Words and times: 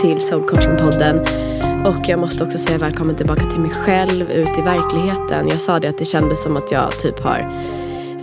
till 0.00 0.20
Soul 0.20 0.42
Coaching-podden. 0.42 1.20
Och 1.86 2.08
jag 2.08 2.18
måste 2.18 2.44
också 2.44 2.58
säga 2.58 2.78
välkommen 2.78 3.16
tillbaka 3.16 3.46
till 3.50 3.60
mig 3.60 3.70
själv, 3.70 4.30
ut 4.30 4.58
i 4.58 4.62
verkligheten. 4.62 5.48
Jag 5.48 5.60
sa 5.60 5.80
det 5.80 5.88
att 5.88 5.98
det 5.98 6.04
kändes 6.04 6.42
som 6.42 6.56
att 6.56 6.72
jag 6.72 6.98
typ 6.98 7.20
har 7.20 7.52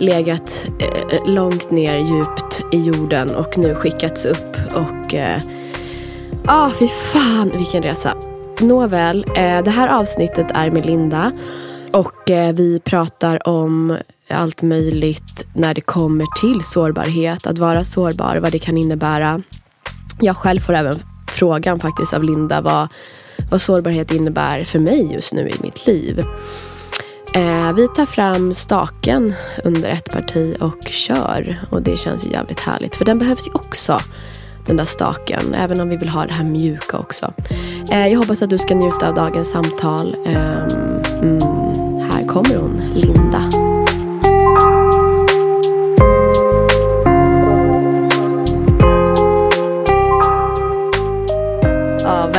legat 0.00 0.66
eh, 0.78 1.26
långt 1.26 1.70
ner 1.70 1.98
djupt 1.98 2.60
i 2.72 2.78
jorden 2.78 3.34
och 3.34 3.58
nu 3.58 3.74
skickats 3.74 4.24
upp. 4.24 4.56
Och 4.74 5.14
eh, 5.14 5.42
ah, 6.46 6.70
fy 6.78 6.88
fan 6.88 7.50
vilken 7.56 7.82
resa. 7.82 8.14
Nåväl, 8.60 9.24
eh, 9.28 9.62
det 9.62 9.70
här 9.70 9.88
avsnittet 9.88 10.46
är 10.54 10.70
med 10.70 10.86
Linda. 10.86 11.32
Och 11.92 12.30
eh, 12.30 12.54
vi 12.54 12.80
pratar 12.80 13.48
om 13.48 13.96
allt 14.30 14.62
möjligt 14.62 15.46
när 15.54 15.74
det 15.74 15.80
kommer 15.80 16.26
till 16.40 16.60
sårbarhet. 16.62 17.46
Att 17.46 17.58
vara 17.58 17.84
sårbar, 17.84 18.36
vad 18.36 18.52
det 18.52 18.58
kan 18.58 18.76
innebära. 18.76 19.42
Jag 20.20 20.36
själv 20.36 20.60
får 20.60 20.74
även 20.74 20.94
frågan 21.36 21.80
faktiskt 21.80 22.14
av 22.14 22.24
Linda 22.24 22.60
vad, 22.60 22.88
vad 23.50 23.60
sårbarhet 23.60 24.12
innebär 24.12 24.64
för 24.64 24.78
mig 24.78 25.12
just 25.12 25.32
nu 25.32 25.48
i 25.48 25.54
mitt 25.62 25.86
liv. 25.86 26.24
Eh, 27.34 27.72
vi 27.72 27.88
tar 27.88 28.06
fram 28.06 28.54
staken 28.54 29.34
under 29.64 29.90
ett 29.90 30.12
parti 30.12 30.56
och 30.60 30.82
kör. 30.88 31.56
Och 31.70 31.82
det 31.82 31.98
känns 31.98 32.26
ju 32.26 32.30
jävligt 32.30 32.60
härligt. 32.60 32.96
För 32.96 33.04
den 33.04 33.18
behövs 33.18 33.48
ju 33.48 33.52
också. 33.52 34.00
Den 34.66 34.76
där 34.76 34.84
staken. 34.84 35.54
Även 35.54 35.80
om 35.80 35.88
vi 35.88 35.96
vill 35.96 36.08
ha 36.08 36.26
det 36.26 36.32
här 36.32 36.44
mjuka 36.44 36.98
också. 36.98 37.32
Eh, 37.90 38.06
jag 38.06 38.18
hoppas 38.18 38.42
att 38.42 38.50
du 38.50 38.58
ska 38.58 38.74
njuta 38.74 39.08
av 39.08 39.14
dagens 39.14 39.50
samtal. 39.50 40.16
Eh, 40.26 40.62
mm, 41.22 41.40
här 42.10 42.26
kommer 42.26 42.56
hon, 42.56 42.80
Linda. 42.94 43.65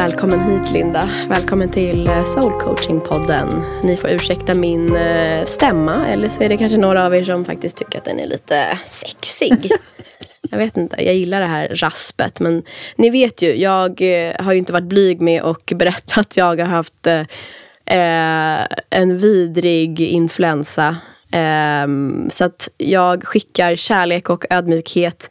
Välkommen 0.08 0.40
hit 0.40 0.72
Linda. 0.72 1.10
Välkommen 1.30 1.70
till 1.70 2.08
eh, 2.08 2.24
Soul 2.24 2.54
Coaching-podden. 2.54 3.64
Ni 3.84 3.98
får 3.98 4.10
ursäkta 4.10 4.54
min 4.54 4.96
eh, 4.96 5.46
stämma 5.46 6.08
eller 6.08 6.30
så 6.30 6.44
är 6.44 6.50
det 6.50 6.58
kanske 6.58 6.78
några 6.78 7.06
av 7.06 7.16
er 7.16 7.24
som 7.24 7.46
faktiskt 7.46 7.78
tycker 7.78 7.98
att 7.98 8.06
den 8.06 8.20
är 8.20 8.28
lite 8.28 8.80
sexig. 8.86 9.72
jag 10.52 10.58
vet 10.58 10.78
inte, 10.78 11.06
jag 11.06 11.16
gillar 11.16 11.40
det 11.40 11.48
här 11.48 11.68
raspet. 11.68 12.40
Men 12.40 12.64
ni 12.96 13.10
vet 13.10 13.42
ju, 13.42 13.56
jag 13.56 14.02
eh, 14.02 14.34
har 14.40 14.54
ju 14.54 14.60
inte 14.60 14.74
varit 14.74 14.90
blyg 14.90 15.22
med 15.22 15.42
och 15.42 15.74
berättat 15.76 16.18
att 16.18 16.38
jag 16.38 16.60
har 16.60 16.66
haft 16.66 17.08
eh, 17.08 18.64
en 18.90 19.18
vidrig 19.18 20.02
influensa. 20.02 20.98
Eh, 21.32 21.88
så 22.30 22.46
att 22.46 22.70
jag 22.78 23.24
skickar 23.24 23.76
kärlek 23.76 24.30
och 24.30 24.46
ödmjukhet 24.50 25.30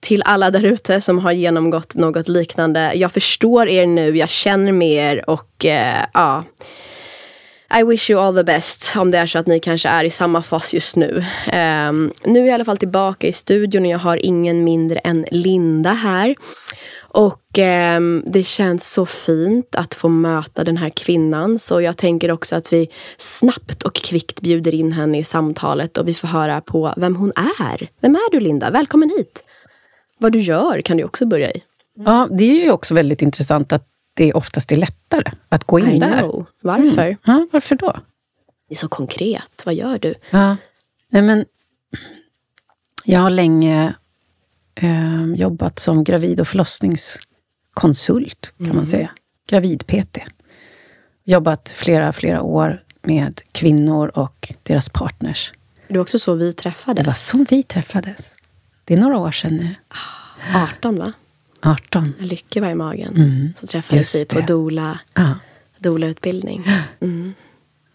till 0.00 0.22
alla 0.22 0.50
där 0.50 0.64
ute 0.64 1.00
som 1.00 1.18
har 1.18 1.32
genomgått 1.32 1.94
något 1.94 2.28
liknande. 2.28 2.92
Jag 2.94 3.12
förstår 3.12 3.68
er 3.68 3.86
nu, 3.86 4.16
jag 4.16 4.28
känner 4.28 4.72
med 4.72 5.16
er 5.16 5.30
och 5.30 5.64
eh, 5.64 6.04
ja. 6.14 6.44
I 7.80 7.82
wish 7.82 8.10
you 8.10 8.20
all 8.20 8.36
the 8.36 8.44
best 8.44 8.96
om 8.96 9.10
det 9.10 9.18
är 9.18 9.26
så 9.26 9.38
att 9.38 9.46
ni 9.46 9.60
kanske 9.60 9.88
är 9.88 10.04
i 10.04 10.10
samma 10.10 10.42
fas 10.42 10.74
just 10.74 10.96
nu. 10.96 11.24
Um, 11.46 12.12
nu 12.24 12.38
är 12.38 12.44
jag 12.44 12.46
i 12.46 12.50
alla 12.50 12.64
fall 12.64 12.76
tillbaka 12.76 13.26
i 13.26 13.32
studion 13.32 13.84
och 13.84 13.90
jag 13.90 13.98
har 13.98 14.26
ingen 14.26 14.64
mindre 14.64 14.98
än 14.98 15.26
Linda 15.30 15.92
här. 15.92 16.34
Och 17.00 17.58
eh, 17.58 18.00
det 18.26 18.44
känns 18.44 18.92
så 18.92 19.06
fint 19.06 19.74
att 19.74 19.94
få 19.94 20.08
möta 20.08 20.64
den 20.64 20.76
här 20.76 20.90
kvinnan. 20.90 21.58
Så 21.58 21.80
jag 21.80 21.96
tänker 21.96 22.30
också 22.30 22.56
att 22.56 22.72
vi 22.72 22.88
snabbt 23.18 23.82
och 23.82 23.94
kvickt 23.94 24.40
bjuder 24.40 24.74
in 24.74 24.92
henne 24.92 25.18
i 25.18 25.24
samtalet 25.24 25.98
och 25.98 26.08
vi 26.08 26.14
får 26.14 26.28
höra 26.28 26.60
på 26.60 26.94
vem 26.96 27.16
hon 27.16 27.32
är. 27.36 27.88
Vem 28.00 28.14
är 28.14 28.30
du 28.30 28.40
Linda? 28.40 28.70
Välkommen 28.70 29.10
hit! 29.10 29.44
Vad 30.18 30.32
du 30.32 30.38
gör 30.38 30.80
kan 30.80 30.96
du 30.96 31.04
också 31.04 31.26
börja 31.26 31.50
i. 31.50 31.62
Ja, 31.94 32.28
det 32.30 32.44
är 32.44 32.64
ju 32.64 32.70
också 32.70 32.94
väldigt 32.94 33.22
intressant 33.22 33.72
att 33.72 33.88
det 34.14 34.32
oftast 34.32 34.72
är 34.72 34.76
lättare 34.76 35.32
att 35.48 35.64
gå 35.64 35.78
in 35.78 35.88
I 35.88 35.98
där. 35.98 36.18
Know. 36.18 36.46
Varför? 36.62 37.02
Mm. 37.02 37.16
Ja, 37.24 37.46
varför 37.52 37.76
då? 37.76 37.96
Det 38.68 38.74
är 38.74 38.76
så 38.76 38.88
konkret. 38.88 39.62
Vad 39.66 39.74
gör 39.74 39.98
du? 39.98 40.14
Ja, 40.30 40.56
nej 41.08 41.22
men, 41.22 41.44
jag 43.04 43.20
har 43.20 43.30
länge 43.30 43.94
eh, 44.74 45.24
jobbat 45.34 45.78
som 45.78 46.04
gravid 46.04 46.40
och 46.40 46.48
förlossningskonsult, 46.48 48.52
kan 48.56 48.64
Mm. 48.66 48.76
man 48.76 48.86
säga. 48.86 49.10
Gravid-PT. 49.48 50.18
Jobbat 51.24 51.68
flera, 51.76 52.12
flera 52.12 52.42
år 52.42 52.82
med 53.02 53.40
kvinnor 53.52 54.08
och 54.14 54.52
deras 54.62 54.88
partners. 54.88 55.52
Det 55.88 55.94
var 55.94 56.02
också 56.02 56.18
så 56.18 56.34
vi 56.34 56.46
Det 56.46 56.52
träffades. 56.52 57.06
var 57.06 57.12
så 57.12 57.44
vi 57.50 57.62
träffades. 57.62 58.30
Det 58.88 58.94
är 58.94 58.98
några 58.98 59.18
år 59.18 59.30
sedan 59.30 59.56
nu. 59.56 59.74
18 60.54 60.98
va? 60.98 61.12
18. 61.62 62.14
Med 62.18 62.28
Lycke 62.28 62.60
var 62.60 62.68
i 62.68 62.74
magen. 62.74 63.16
Mm. 63.16 63.52
Så 63.60 63.66
träffades 63.66 64.14
vi 64.14 64.24
på 64.26 64.40
dola, 64.40 65.00
Ja. 65.14 65.34
dola-utbildning. 65.78 66.64
Mm. 67.00 67.34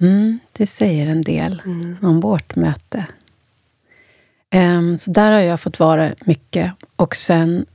Mm, 0.01 0.39
det 0.51 0.67
säger 0.67 1.07
en 1.07 1.21
del 1.21 1.61
Mm. 1.65 1.97
om 2.01 2.19
vårt 2.19 2.55
möte. 2.55 3.05
Ehm, 4.49 4.97
så 4.97 5.11
där 5.11 5.31
har 5.31 5.39
jag 5.39 5.59
fått 5.59 5.79
vara 5.79 6.11
mycket. 6.25 6.71
Och 6.95 7.15
sen 7.15 7.65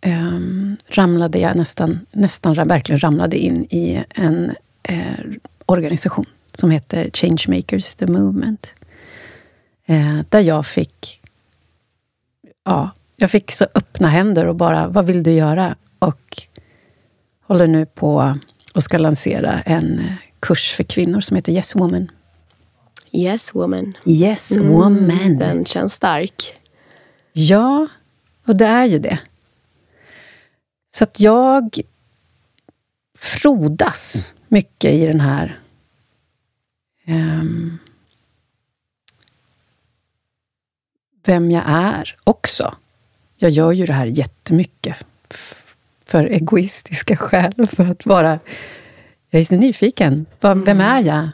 ehm, 0.00 0.76
ramlade 0.88 1.38
jag 1.38 1.56
nästan, 1.56 2.00
nästan 2.12 2.54
verkligen 2.54 2.98
ramlade 3.02 3.38
in 3.38 3.64
i 3.70 4.04
en 4.14 4.54
eh, 4.82 5.02
organisation 5.66 6.24
som 6.52 6.70
heter 6.70 7.10
Changemakers, 7.14 7.94
the 7.94 8.06
Movement. 8.06 8.74
Eh, 9.86 10.20
där 10.28 10.40
jag 10.40 10.66
fick, 10.66 11.19
ja, 12.64 12.90
jag 13.16 13.30
fick 13.30 13.52
så 13.52 13.66
öppna 13.74 14.08
händer 14.08 14.46
och 14.46 14.56
bara, 14.56 14.88
vad 14.88 15.06
vill 15.06 15.22
du 15.22 15.32
göra? 15.32 15.76
Och 15.98 16.42
håller 17.42 17.66
nu 17.66 17.86
på 17.86 18.38
och 18.74 18.82
ska 18.82 18.98
lansera 18.98 19.60
en 19.60 19.98
eh, 19.98 20.12
kurs 20.40 20.72
för 20.72 20.84
kvinnor 20.84 21.20
som 21.20 21.34
heter 21.36 21.52
Yes 21.52 21.76
Woman. 21.76 22.10
Yes 23.12 23.54
woman. 23.54 23.96
Yes 24.04 24.56
Mm, 24.56 24.72
Woman. 24.72 25.38
Den 25.38 25.64
känns 25.64 25.94
stark. 25.94 26.54
Ja, 27.32 27.86
och 28.46 28.56
det 28.56 28.66
är 28.66 28.84
ju 28.84 28.98
det. 28.98 29.18
Så 30.92 31.04
att 31.04 31.20
jag 31.20 31.80
frodas 33.18 34.34
mycket 34.48 34.92
i 34.92 35.06
den 35.06 35.20
här 35.20 35.60
ehm, 37.04 37.78
vem 41.24 41.50
jag 41.50 41.62
är 41.66 42.14
också. 42.24 42.74
Jag 43.36 43.50
gör 43.50 43.72
ju 43.72 43.86
det 43.86 43.92
här 43.92 44.06
jättemycket 44.06 44.96
för 46.06 46.24
egoistiska 46.24 47.16
skäl, 47.16 47.66
för 47.66 47.84
att 47.90 48.06
vara... 48.06 48.38
Jag 49.30 49.40
är 49.40 49.44
så 49.44 49.54
nyfiken. 49.56 50.26
Vad- 50.40 50.64
Vem 50.64 50.80
är 50.80 51.02
jag? 51.02 51.28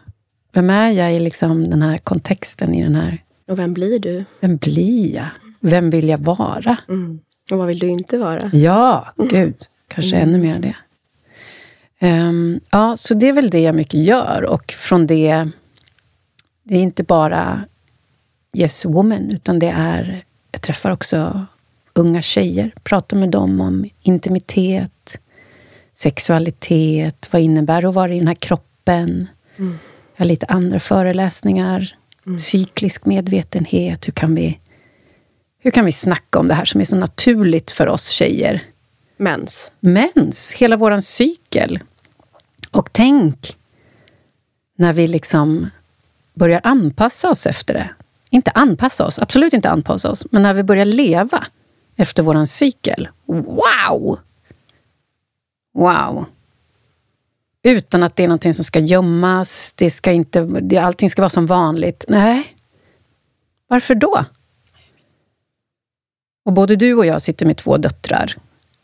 Vem 0.53 0.71
är 0.71 0.91
jag 0.91 1.15
i 1.15 1.19
liksom 1.19 1.71
den 1.71 1.83
här 1.83 1.99
kontexten, 1.99 2.75
i 2.75 2.83
den 2.83 2.95
här... 2.95 3.23
Och 3.49 3.59
vem 3.59 3.75
blir 3.75 3.99
du? 3.99 4.25
Vem 4.41 4.57
blir 4.57 5.15
jag? 5.15 5.27
Vem 5.61 5.91
vill 5.91 6.09
jag 6.09 6.19
vara? 6.19 6.77
Mm. 6.89 7.21
Och 7.51 7.59
vad 7.59 7.67
vill 7.67 7.79
du 7.79 7.87
inte 7.89 8.19
vara? 8.19 8.51
Ja, 8.53 9.13
gud. 9.31 9.57
Kanske 9.89 10.17
ännu 10.17 10.39
mer 10.39 10.59
det. 10.59 10.77
Ehm, 11.99 12.61
ja, 12.71 12.97
så 12.97 13.15
det 13.15 13.29
är 13.29 13.33
väl 13.33 13.51
det 13.51 13.61
jag 13.61 13.75
mycket 13.75 14.01
gör. 14.01 14.45
Och 14.45 14.73
från 14.73 15.07
det... 15.07 15.49
Det 16.63 16.77
är 16.77 16.81
inte 16.83 17.03
bara 17.05 17.65
Yes 18.57 18.85
Woman, 18.85 19.31
utan 19.31 19.59
det 19.59 19.69
är... 19.77 20.25
Jag 20.53 20.63
träffar 20.63 20.91
också 20.91 21.47
unga 21.95 22.23
tjejer. 22.23 22.73
Pratar 22.83 23.17
med 23.17 23.31
dem 23.31 23.61
om 23.61 23.91
intimitet, 24.03 25.19
sexualitet. 25.93 27.29
Vad 27.31 27.43
innebär 27.43 27.83
det 27.83 27.89
att 27.89 27.95
vara 27.95 28.15
i 28.15 28.19
den 28.19 28.29
här 28.29 28.35
kroppen? 28.35 29.29
Mm. 29.57 29.79
Jag 30.17 30.25
har 30.25 30.29
lite 30.29 30.47
andra 30.47 30.81
föreläsningar. 30.81 31.97
Cyklisk 32.41 33.07
medvetenhet. 33.07 34.07
Hur 34.07 34.13
kan 34.13 34.35
vi... 34.35 34.59
Hur 35.59 35.71
kan 35.71 35.85
vi 35.85 35.93
snacka 35.93 36.39
om 36.39 36.49
det 36.49 36.55
här 36.55 36.65
som 36.65 36.81
är 36.81 36.85
så 36.85 36.97
naturligt 36.97 37.71
för 37.71 37.87
oss 37.87 38.09
tjejer? 38.09 38.63
Mens. 39.17 39.73
mens, 39.81 40.53
hela 40.53 40.77
våran 40.77 41.03
cykel. 41.03 41.81
Och 42.71 42.93
tänk 42.93 43.57
när 44.77 44.93
vi 44.93 45.07
liksom 45.07 45.71
börjar 46.35 46.61
anpassa 46.65 47.31
oss 47.31 47.47
efter 47.47 47.75
det. 47.75 47.91
Inte 48.31 48.51
anpassa 48.51 49.07
oss, 49.07 49.19
absolut 49.19 49.53
inte 49.53 49.71
anpassa 49.71 50.11
oss, 50.11 50.27
men 50.31 50.43
när 50.43 50.55
vi 50.55 50.63
börjar 50.63 50.85
leva 50.85 51.47
efter 51.97 52.23
våran 52.23 52.47
cykel. 52.47 53.09
Wow! 53.27 54.19
Wow! 55.75 56.25
Utan 57.63 58.03
att 58.03 58.17
det 58.17 58.25
är 58.25 58.29
någonting 58.29 58.55
som 58.55 58.65
ska 58.65 58.79
gömmas, 58.79 59.73
det 59.77 59.91
ska 59.91 60.13
inte, 60.13 60.41
det, 60.41 60.79
allting 60.79 61.11
ska 61.11 61.23
vara 61.23 61.31
som 61.31 61.47
vanligt. 61.47 62.05
Nej. 62.09 62.57
Varför 63.69 63.95
då? 63.95 64.25
Och 66.45 66.53
både 66.53 66.77
du 66.77 66.95
och 66.95 67.07
jag 67.07 67.23
sitter 67.23 67.47
med 67.47 67.57
två 67.57 67.77
döttrar. 67.77 68.35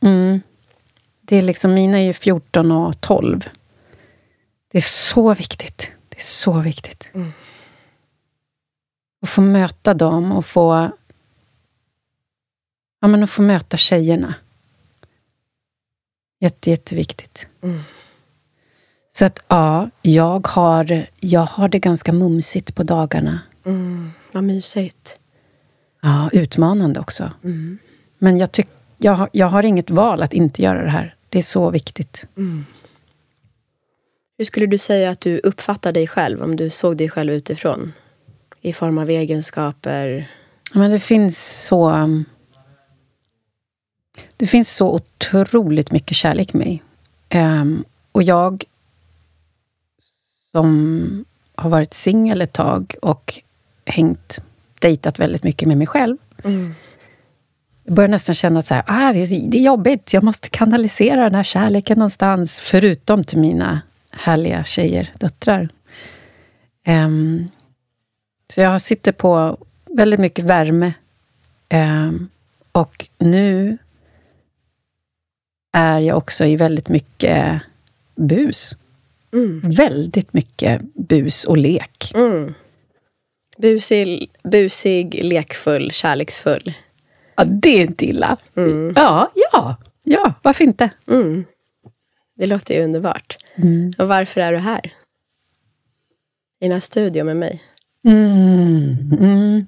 Mm. 0.01 0.41
Det 1.21 1.37
är 1.37 1.43
liksom, 1.43 1.75
mina 1.75 1.99
är 1.99 2.03
ju 2.03 2.13
14 2.13 2.73
och 2.73 3.01
12. 3.01 3.49
Det 4.73 4.79
är 4.79 4.83
så 4.83 5.35
viktigt. 5.35 5.93
Det 6.09 6.17
är 6.17 6.23
så 6.23 6.61
viktigt. 6.61 7.11
Mm. 7.15 7.33
Att 9.23 9.29
få 9.29 9.41
möta 9.41 9.95
dem 9.95 10.33
och 10.33 10.47
få... 10.47 10.91
Ja, 13.01 13.09
men 13.09 13.23
att 13.23 13.31
få 13.31 13.43
möta 13.43 13.77
tjejerna. 13.77 14.35
Jätte, 16.41 16.71
jätteviktigt. 16.71 17.47
Så 19.13 19.25
att 19.25 19.45
ja, 19.49 19.91
jag 20.03 20.47
har, 20.47 21.07
jag 21.21 21.41
har 21.47 21.69
det 21.69 21.79
ganska 21.79 22.13
mumsigt 22.13 22.75
på 22.75 22.83
dagarna. 22.83 23.41
Mm. 23.65 24.11
Vad 24.33 24.45
mysigt. 24.45 25.19
Ja, 26.03 26.31
utmanande 26.33 27.01
också. 27.01 27.33
Men 28.19 28.39
jag, 28.39 28.53
tyck, 28.53 28.69
jag, 28.99 29.13
har- 29.13 29.29
jag 29.33 29.47
har 29.47 29.63
inget 29.65 29.91
val 29.91 30.23
att 30.23 30.33
inte 30.35 30.63
göra 30.63 30.83
det 30.85 30.91
här. 30.91 31.15
Det 31.29 31.39
är 31.39 31.43
så 31.43 31.71
viktigt. 31.71 32.27
Hur 34.39 34.45
skulle 34.45 34.67
du 34.67 34.79
säga 34.79 35.11
att 35.11 35.21
du 35.21 35.39
uppfattar 35.39 35.93
dig 35.93 36.07
själv 36.09 36.43
om 36.43 36.57
du 36.57 36.71
såg 36.71 36.97
dig 36.97 37.09
själv 37.11 37.33
utifrån? 37.33 37.93
I 38.63 38.73
form 38.73 38.99
av 38.99 39.11
egenskaper? 39.11 40.31
Men 40.73 40.91
det 40.91 40.99
finns 40.99 41.65
så... 41.65 41.91
um, 41.91 42.25
Det 44.37 44.47
finns 44.47 44.71
så 44.71 44.95
otroligt 44.95 45.93
mycket 45.93 46.17
kärlek 46.17 46.55
i 46.55 46.59
mig. 46.59 46.83
Ehm, 47.29 47.85
och 48.13 48.23
jag 48.23 48.65
som 50.51 51.25
har 51.55 51.71
varit 51.71 51.95
singel 51.95 52.43
ett 52.43 52.53
tag 52.53 52.95
och 53.03 53.35
hängt, 53.87 54.39
dejtat 54.81 55.19
väldigt 55.19 55.45
mycket 55.45 55.69
med 55.69 55.79
mig 55.79 55.87
själv. 55.87 56.17
Jag 57.85 57.95
börjar 57.95 58.09
nästan 58.09 58.35
känna 58.35 58.59
att 58.59 58.67
så 58.67 58.75
här, 58.75 58.85
ah, 58.87 59.13
det, 59.13 59.19
är, 59.19 59.49
det 59.51 59.59
är 59.59 59.63
jobbigt. 59.63 60.13
Jag 60.13 60.23
måste 60.23 60.49
kanalisera 60.49 61.25
den 61.25 61.35
här 61.35 61.45
kärleken 61.45 61.99
någonstans. 61.99 62.61
Förutom 62.61 63.25
till 63.25 63.39
mina 63.39 63.81
härliga 64.11 64.65
tjejer, 64.65 65.13
döttrar. 65.19 65.69
Ehm, 66.85 67.49
så 68.53 68.61
jag 68.61 68.83
sitter 68.83 69.13
på 69.13 69.59
väldigt 69.85 70.21
mycket 70.21 70.45
värme. 70.45 70.93
Ehm, 71.69 72.29
och 72.73 73.09
nu 73.19 73.79
är 75.73 76.01
jag 76.01 76.17
också 76.17 76.45
i 76.45 76.57
väldigt 76.57 76.89
mycket 76.89 77.63
bus. 78.15 78.77
Mm. 79.33 79.71
Väldigt 79.71 80.33
mycket 80.33 80.83
bus 80.95 81.45
och 81.45 81.57
lek. 81.57 82.13
Mm. 82.15 82.55
Busig, 83.57 84.31
busig, 84.43 85.25
lekfull, 85.25 85.93
kärleksfull. 85.93 86.75
Ja, 87.37 87.45
det 87.45 87.71
är 87.71 87.81
inte 87.81 88.07
illa. 88.07 88.37
Ja, 88.95 89.31
ja, 89.35 89.77
ja, 90.05 90.35
varför 90.43 90.65
inte? 90.65 90.91
Mm. 91.09 91.45
Det 92.37 92.47
låter 92.47 92.75
ju 92.75 92.85
underbart. 92.85 93.37
Och 93.99 94.09
varför 94.09 94.41
är 94.41 94.53
du 94.53 94.59
här? 94.59 94.93
I 96.61 96.65
den 96.65 96.73
här 96.73 96.81
studion 96.81 97.27
med 97.27 97.37
mig? 97.37 97.63
Mm, 98.05 99.17
mm. 99.21 99.67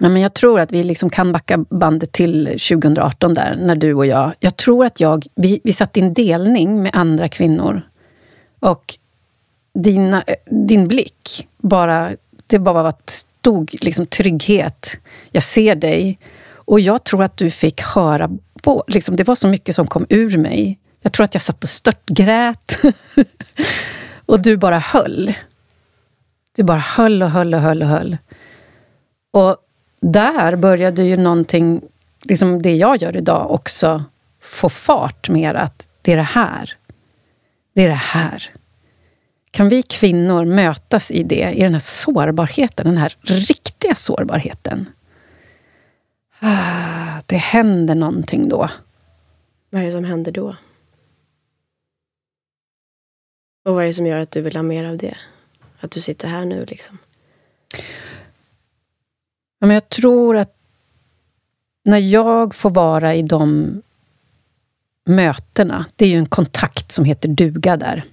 Ja, 0.00 0.08
men 0.08 0.22
jag 0.22 0.34
tror 0.34 0.60
att 0.60 0.72
vi 0.72 0.82
liksom 0.82 1.10
kan 1.10 1.32
backa 1.32 1.64
bandet 1.70 2.12
till 2.12 2.44
2018 2.46 3.34
där, 3.34 3.56
när 3.60 3.76
du 3.76 3.94
och 3.94 4.06
jag... 4.06 4.32
Jag 4.40 4.56
tror 4.56 4.84
att 4.84 5.00
jag... 5.00 5.26
Vi, 5.34 5.60
vi 5.64 5.72
satt 5.72 5.96
i 5.96 6.00
en 6.00 6.14
delning 6.14 6.82
med 6.82 6.90
andra 6.94 7.28
kvinnor. 7.28 7.82
Och 8.60 8.98
dina, 9.74 10.22
eh, 10.26 10.34
din 10.46 10.88
blick, 10.88 11.48
bara, 11.56 12.12
det 12.46 12.58
bara 12.58 12.82
var 12.82 12.94
stod 13.06 13.74
liksom 13.80 14.06
trygghet. 14.06 14.98
Jag 15.30 15.42
ser 15.42 15.74
dig. 15.74 16.18
Och 16.54 16.80
jag 16.80 17.04
tror 17.04 17.22
att 17.22 17.36
du 17.36 17.50
fick 17.50 17.80
höra... 17.80 18.30
På, 18.62 18.84
liksom, 18.86 19.16
det 19.16 19.24
var 19.24 19.34
så 19.34 19.48
mycket 19.48 19.74
som 19.74 19.86
kom 19.86 20.06
ur 20.08 20.38
mig. 20.38 20.78
Jag 21.00 21.12
tror 21.12 21.24
att 21.24 21.34
jag 21.34 21.42
satt 21.42 21.64
och 21.64 21.70
störtgrät. 21.70 22.78
och 24.26 24.42
du 24.42 24.56
bara 24.56 24.78
höll. 24.78 25.34
Du 26.58 26.64
bara 26.64 26.78
höll 26.78 27.22
och 27.22 27.30
höll 27.30 27.54
och 27.54 27.60
höll 27.60 27.82
och 27.82 27.88
höll. 27.88 28.16
Och 29.30 29.56
där 30.00 30.56
började 30.56 31.02
ju 31.02 31.16
någonting, 31.16 31.82
liksom 32.22 32.62
det 32.62 32.76
jag 32.76 32.96
gör 32.96 33.16
idag, 33.16 33.50
också 33.50 34.04
få 34.40 34.68
fart 34.68 35.28
mer 35.28 35.54
att 35.54 35.88
det 36.02 36.12
är 36.12 36.16
det 36.16 36.22
här. 36.22 36.72
Det 37.74 37.82
är 37.82 37.88
det 37.88 37.94
här. 37.94 38.42
Kan 39.50 39.68
vi 39.68 39.82
kvinnor 39.82 40.44
mötas 40.44 41.10
i 41.10 41.22
det, 41.22 41.52
i 41.54 41.60
den 41.60 41.72
här 41.72 41.80
sårbarheten, 41.80 42.86
den 42.86 42.98
här 42.98 43.16
riktiga 43.22 43.94
sårbarheten? 43.94 44.88
Ah, 46.40 47.20
Det 47.26 47.36
händer 47.36 47.94
någonting 47.94 48.48
då. 48.48 48.70
Vad 49.70 49.82
är 49.82 49.86
det 49.86 49.92
som 49.92 50.04
händer 50.04 50.32
då? 50.32 50.48
Och 53.64 53.74
vad 53.74 53.82
är 53.82 53.86
det 53.86 53.94
som 53.94 54.06
gör 54.06 54.18
att 54.18 54.30
du 54.30 54.40
vill 54.40 54.56
ha 54.56 54.62
mer 54.62 54.84
av 54.84 54.96
det? 54.96 55.16
Att 55.80 55.90
du 55.90 56.00
sitter 56.00 56.28
här 56.28 56.44
nu 56.44 56.64
liksom. 56.64 56.98
Ja, 59.58 59.66
men 59.66 59.70
jag 59.70 59.88
tror 59.88 60.36
att 60.36 60.54
när 61.84 61.98
jag 61.98 62.54
får 62.54 62.70
vara 62.70 63.14
i 63.14 63.22
de 63.22 63.82
mötena, 65.04 65.84
det 65.96 66.04
är 66.04 66.08
ju 66.08 66.18
en 66.18 66.26
kontakt 66.26 66.92
som 66.92 67.04
heter 67.04 67.28
duga 67.28 67.76
där. 67.76 68.04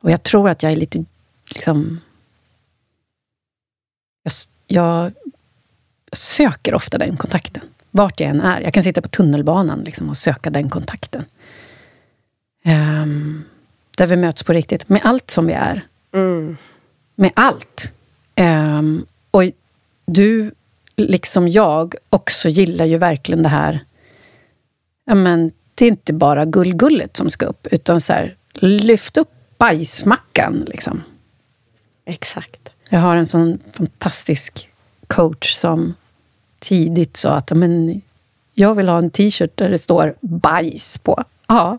Och 0.00 0.10
jag 0.10 0.22
tror 0.22 0.48
att 0.48 0.62
jag 0.62 0.72
är 0.72 0.76
lite, 0.76 1.04
liksom... 1.54 2.00
Jag, 4.22 4.32
jag 4.66 5.12
söker 6.12 6.74
ofta 6.74 6.98
den 6.98 7.16
kontakten, 7.16 7.62
vart 7.90 8.20
jag 8.20 8.30
än 8.30 8.40
är. 8.40 8.60
Jag 8.60 8.74
kan 8.74 8.82
sitta 8.82 9.02
på 9.02 9.08
tunnelbanan 9.08 9.80
liksom, 9.80 10.08
och 10.08 10.16
söka 10.16 10.50
den 10.50 10.70
kontakten. 10.70 11.24
Um, 12.64 13.44
där 13.96 14.06
vi 14.06 14.16
möts 14.16 14.42
på 14.42 14.52
riktigt, 14.52 14.88
med 14.88 15.00
allt 15.04 15.30
som 15.30 15.46
vi 15.46 15.52
är 15.52 15.86
Mm. 16.12 16.56
med 17.14 17.30
allt. 17.34 17.92
Ehm, 18.34 19.06
och 19.30 19.42
du, 20.06 20.50
liksom 20.96 21.48
jag, 21.48 21.94
också 22.10 22.48
gillar 22.48 22.84
ju 22.84 22.98
verkligen 22.98 23.42
det 23.42 23.48
här... 23.48 23.84
Ja, 25.04 25.14
men, 25.14 25.52
det 25.74 25.84
är 25.84 25.88
inte 25.88 26.12
bara 26.12 26.44
gullgullet 26.44 27.16
som 27.16 27.30
ska 27.30 27.46
upp, 27.46 27.66
utan 27.70 28.00
så 28.00 28.12
här, 28.12 28.36
lyft 28.54 29.16
upp 29.16 29.30
bajsmackan. 29.58 30.64
Liksom. 30.68 31.02
Exakt. 32.04 32.68
Jag 32.88 33.00
har 33.00 33.16
en 33.16 33.26
sån 33.26 33.58
fantastisk 33.72 34.70
coach 35.06 35.52
som 35.54 35.94
tidigt 36.58 37.16
sa 37.16 37.30
att 37.30 37.50
men, 37.52 38.02
jag 38.54 38.74
vill 38.74 38.88
ha 38.88 38.98
en 38.98 39.10
t-shirt 39.10 39.56
där 39.56 39.70
det 39.70 39.78
står 39.78 40.14
bajs 40.20 40.98
på. 40.98 41.24
Ja, 41.46 41.78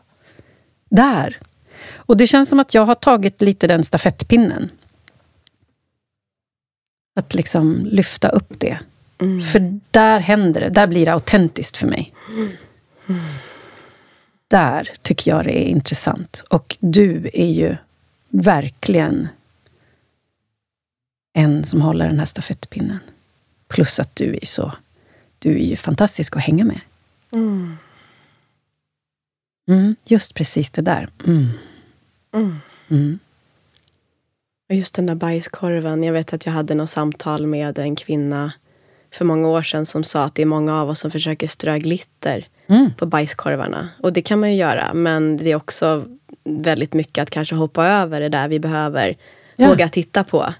där. 0.89 1.37
Och 1.91 2.18
det 2.18 2.27
känns 2.27 2.50
som 2.50 2.59
att 2.59 2.74
jag 2.74 2.86
har 2.86 2.95
tagit 2.95 3.41
lite 3.41 3.68
den 3.68 3.83
stafettpinnen. 3.83 4.69
Att 7.15 7.33
liksom 7.33 7.86
lyfta 7.86 8.30
upp 8.30 8.59
det. 8.59 8.80
För 9.51 9.80
där 9.91 10.19
händer 10.19 10.62
det. 10.62 10.69
Där 10.69 10.88
blir 10.88 11.06
det 11.06 11.13
autentiskt 11.13 11.77
för 11.77 11.88
mig. 11.88 12.13
Där 14.48 14.89
tycker 15.01 15.31
jag 15.31 15.46
det 15.46 15.60
är 15.60 15.67
intressant. 15.69 16.43
Och 16.50 16.77
du 16.79 17.29
är 17.34 17.51
ju 17.51 17.75
verkligen 18.29 19.27
en 21.34 21.63
som 21.63 21.81
håller 21.81 22.08
den 22.08 22.19
här 22.19 22.25
stafettpinnen. 22.25 23.00
Plus 23.67 24.00
att 24.00 24.15
du 24.15 24.39
är 24.41 24.46
så... 24.46 24.74
Du 25.39 25.50
är 25.60 25.65
ju 25.65 25.75
fantastisk 25.75 26.36
att 26.36 26.43
hänga 26.43 26.65
med. 26.65 26.79
Mm. 27.31 27.77
Mm, 29.67 29.96
just 30.05 30.34
precis 30.34 30.69
det 30.69 30.81
där. 30.81 31.10
Mm. 31.27 31.50
Mm. 32.33 32.55
Mm. 32.89 33.19
Och 34.69 34.75
just 34.75 34.93
den 34.95 35.05
där 35.05 35.15
bajskorven. 35.15 36.03
Jag 36.03 36.13
vet 36.13 36.33
att 36.33 36.45
jag 36.45 36.53
hade 36.53 36.75
något 36.75 36.89
samtal 36.89 37.48
med 37.48 37.79
en 37.79 37.95
kvinna 37.95 38.53
för 39.12 39.25
många 39.25 39.48
år 39.48 39.62
sedan 39.62 39.86
som 39.86 40.03
sa 40.03 40.24
att 40.24 40.36
det 40.36 40.41
är 40.41 40.45
många 40.45 40.81
av 40.81 40.89
oss 40.89 41.00
som 41.00 41.12
försöker 41.12 41.48
strö 41.48 41.77
glitter 41.79 42.48
Mm. 42.67 42.93
på 42.98 43.05
bajskorvarna. 43.05 43.89
Och 44.03 44.13
det 44.13 44.21
kan 44.21 44.39
man 44.39 44.50
ju 44.51 44.55
göra, 44.57 44.93
men 44.93 45.38
det 45.38 45.51
är 45.51 45.55
också 45.55 46.05
väldigt 46.43 46.93
mycket 46.93 47.21
att 47.21 47.29
kanske 47.29 47.55
hoppa 47.55 47.88
över 47.88 48.21
det 48.21 48.29
där 48.29 48.48
vi 48.48 48.59
behöver 48.59 49.17
Ja. 49.55 49.67
våga 49.67 49.89
titta 49.89 50.24
på. 50.24 50.53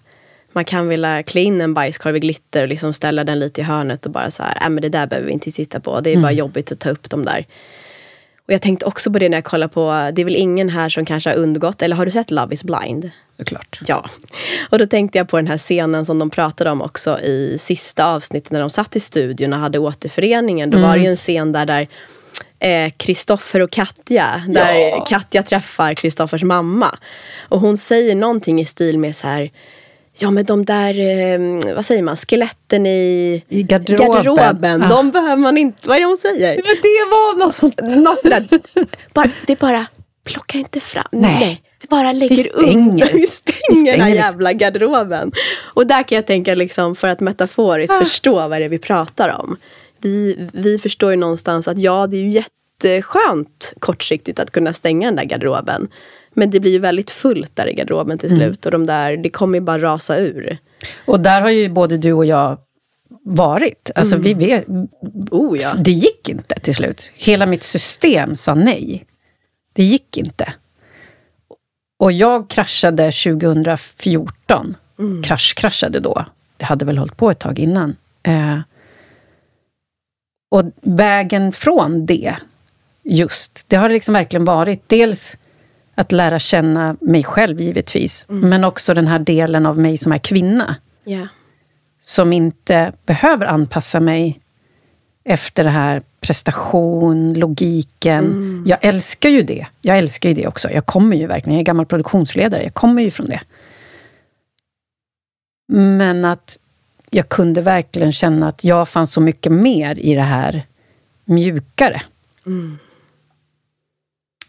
Man 0.51 0.65
kan 0.65 0.88
vilja 0.88 1.23
klä 1.23 1.41
in 1.41 1.61
en 1.61 1.73
bajskorv 1.73 2.15
i 2.15 2.19
glitter 2.19 2.61
och 2.63 2.67
liksom 2.69 2.93
ställa 2.93 3.23
den 3.23 3.39
lite 3.39 3.61
i 3.61 3.63
hörnet 3.63 4.05
och 4.05 4.11
bara 4.11 4.31
så 4.31 4.43
här, 4.43 4.57
äh, 4.63 4.69
men 4.69 4.81
det 4.81 4.89
där 4.89 5.07
behöver 5.07 5.27
vi 5.27 5.33
inte 5.33 5.51
titta 5.51 5.79
på. 5.79 5.99
Det 6.01 6.09
är 6.13 6.17
bara 6.21 6.31
jobbigt 6.31 6.71
att 6.71 6.79
ta 6.79 6.89
upp 6.89 7.09
dem 7.09 7.25
där. 7.25 7.45
Och 8.50 8.53
jag 8.53 8.62
tänkte 8.62 8.86
också 8.86 9.12
på 9.12 9.20
det 9.20 9.29
när 9.29 9.38
jag 9.38 9.44
kollade 9.44 9.74
på, 9.74 10.12
det 10.13 10.22
är 10.22 10.25
väl 10.25 10.36
ingen 10.36 10.70
här 10.70 10.89
som 10.89 11.06
kanske 11.06 11.29
har 11.29 11.38
undgått, 11.38 11.82
eller 11.82 11.96
har 11.96 12.06
du 12.06 12.12
sett 12.12 12.32
Love 12.32 12.53
is 12.53 12.63
blind? 12.63 13.12
Såklart. 13.38 13.79
Ja. 13.88 14.10
Och 14.70 14.79
då 14.79 14.88
tänkte 14.88 15.18
jag 15.18 15.29
på 15.29 15.38
den 15.38 15.48
här 15.48 15.58
scenen 15.58 16.06
som 16.06 16.20
de 16.20 16.29
pratade 16.29 16.72
om 16.72 16.82
också 16.82 17.20
i 17.20 17.58
sista 17.60 18.06
avsnittet 18.06 18.51
när 18.51 18.60
de 18.60 18.70
satt 18.70 18.96
i 18.96 19.00
studion 19.00 19.53
och 19.53 19.60
hade 19.60 19.79
återföreningen. 19.79 20.70
Då 20.70 20.79
var 20.79 20.96
det 20.96 21.03
ju 21.03 21.10
en 21.10 21.15
scen 21.15 21.51
där 21.51 21.65
där 21.65 21.88
eh, 22.60 22.91
Kristoffer 22.98 23.60
och 23.60 23.72
Katja, 23.72 24.44
där 24.48 24.74
Ja. 24.74 25.06
Katja 25.10 25.44
träffar 25.44 25.94
Kristoffers 25.94 26.44
mamma. 26.44 26.98
Och 27.41 27.60
hon 27.60 27.77
säger 27.77 28.15
någonting 28.15 28.62
i 28.62 28.65
stil 28.65 29.00
med 29.00 29.15
så 29.15 29.27
här 29.27 29.51
Ja 30.21 30.31
men 30.31 30.45
de 30.45 30.65
där, 30.65 30.99
eh, 30.99 31.75
vad 31.75 31.85
säger 31.85 32.03
man, 32.03 32.15
skeletten 32.15 32.85
i 32.85 33.43
I 33.49 33.63
garderoben. 33.63 34.11
garderoben, 34.11 34.83
Ah. 34.83 34.89
de 34.89 35.11
behöver 35.11 35.35
man 35.38 35.57
inte, 35.57 35.88
vad 35.88 35.97
är 35.97 36.01
det 36.01 36.07
hon 36.07 36.17
säger? 36.17 36.55
Men 36.55 36.75
det 36.81 37.09
var 37.11 37.38
något 37.45 37.55
sånt. 37.55 37.81
Något 37.81 38.19
sådär, 38.19 38.43
bara, 39.13 39.29
det 39.47 39.53
är 39.53 39.57
bara, 39.57 39.85
plocka 40.25 40.57
inte 40.57 40.79
fram, 40.79 41.07
Nej. 41.11 41.38
nej. 41.39 41.61
Vi 41.81 41.88
bara 41.88 42.11
lägger 42.11 42.35
Vi 42.35 42.43
stänger. 42.43 42.77
undan, 42.77 43.09
vi 43.13 43.27
stänger, 43.27 43.57
den 43.71 43.85
här 43.85 43.91
stänger 43.91 44.05
lite. 44.05 44.17
jävla 44.17 44.53
garderoben. 44.53 45.31
Och 45.73 45.88
där 45.88 46.03
kan 46.03 46.15
jag 46.15 46.25
tänka, 46.27 46.55
liksom, 46.55 46.95
för 46.95 47.07
att 47.07 47.19
metaforiskt 47.19 47.93
Ah. 47.93 47.99
förstå 47.99 48.33
vad 48.35 48.51
det 48.51 48.65
är 48.65 48.69
vi 48.69 48.79
pratar 48.79 49.29
om. 49.39 49.57
Vi, 50.01 50.49
vi 50.53 50.77
förstår 50.79 51.11
ju 51.11 51.17
någonstans 51.17 51.67
att 51.67 51.79
ja, 51.79 52.07
det 52.07 52.17
är 52.17 52.21
ju 52.21 52.29
jätteskönt 52.83 53.73
kortsiktigt 53.79 54.39
att 54.39 54.51
kunna 54.51 54.73
stänga 54.73 55.07
den 55.07 55.15
där 55.15 55.23
garderoben. 55.23 55.88
Men 56.33 56.50
det 56.50 56.59
blir 56.59 56.71
ju 56.71 56.79
väldigt 56.79 57.12
fullt 57.12 57.55
där 57.55 57.67
i 57.67 57.74
garderoben 57.74 58.17
till 58.17 58.29
slut. 58.29 58.65
Och 58.65 58.71
de 58.71 58.86
där, 58.86 59.17
det 59.17 59.29
kommer 59.29 59.57
ju 59.57 59.62
bara 59.62 59.81
rasa 59.81 60.17
ur. 60.17 60.57
Och 61.05 61.19
där 61.19 61.41
har 61.41 61.50
ju 61.50 61.69
både 61.69 61.98
du 61.98 62.13
och 62.13 62.25
jag 62.25 62.57
varit. 63.24 63.91
Alltså 63.95 64.17
vi 64.17 64.33
vet, 64.33 64.65
Oh 65.31 65.59
ja. 65.59 65.74
det 65.74 65.91
gick 65.91 66.29
inte 66.29 66.59
till 66.59 66.75
slut. 66.75 67.12
Hela 67.13 67.45
mitt 67.45 67.63
system 67.63 68.36
sa 68.36 68.53
nej. 68.53 69.05
Det 69.74 69.83
gick 69.83 70.17
inte. 70.17 70.53
Och 72.00 72.12
jag 72.12 72.50
kraschade 72.50 73.12
2014. 73.12 74.77
Krasch-kraschade 75.24 76.00
då. 76.00 76.25
Det 76.57 76.65
hade 76.65 76.86
väl 76.86 76.98
hållit 76.98 77.17
på 77.17 77.31
ett 77.31 77.39
tag 77.39 77.59
innan. 77.59 77.95
Eh, 78.24 78.59
och 80.51 80.65
vägen 80.81 81.51
från 81.51 82.05
det, 82.05 82.36
just, 83.03 83.65
det 83.67 83.75
har 83.75 83.89
liksom 83.89 84.13
verkligen 84.13 84.45
varit 84.45 84.89
dels 84.89 85.38
att 86.00 86.12
lära 86.12 86.39
känna 86.39 86.96
mig 87.01 87.24
själv 87.24 87.62
givetvis, 87.62 88.25
men 88.27 88.63
också 88.63 88.94
den 88.94 89.08
här 89.08 89.20
delen 89.20 89.65
av 89.65 89.79
mig 89.79 89.98
som 89.98 90.12
är 90.12 90.18
kvinna 90.18 90.75
Ja. 91.03 91.27
som 92.00 92.34
inte 92.34 92.94
behöver 93.06 93.46
anpassa 93.46 94.00
mig 94.00 94.39
efter 95.24 95.63
det 95.63 95.70
här 95.70 96.01
prestation, 96.22 97.34
logiken. 97.34 98.63
Jag 98.68 98.79
älskar 98.82 99.29
ju 99.29 99.41
det. 99.44 99.68
Jag 99.82 99.98
älskar 99.98 100.29
ju 100.29 100.36
det 100.36 100.48
också. 100.48 100.70
Jag 100.72 100.86
kommer 100.86 101.18
ju 101.18 101.27
verkligen, 101.27 101.53
jag 101.53 101.62
är 101.62 101.65
gammal 101.65 101.86
produktionsledare, 101.86 102.63
jag 102.63 102.74
kommer 102.74 103.01
ju 103.01 103.12
från 103.12 103.27
det. 103.27 103.41
Men 105.74 106.25
att 106.25 106.60
jag 107.10 107.29
kunde 107.29 107.62
verkligen 107.62 108.12
känna 108.12 108.48
att 108.48 108.63
jag 108.63 108.89
fanns 108.89 109.13
så 109.13 109.22
mycket 109.22 109.51
mer 109.51 110.00
i 110.00 110.15
det 110.15 110.22
här 110.22 110.65
mjukare. 111.25 112.01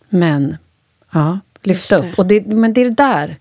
Men, 0.09 0.57
ja, 1.13 1.39
lyfta 1.63 1.97
upp. 1.97 2.19
Och 2.19 2.27
det, 2.27 2.47
men 2.47 2.73
det 2.73 2.81
är 2.81 2.85
det 2.85 2.91
där. 2.91 3.37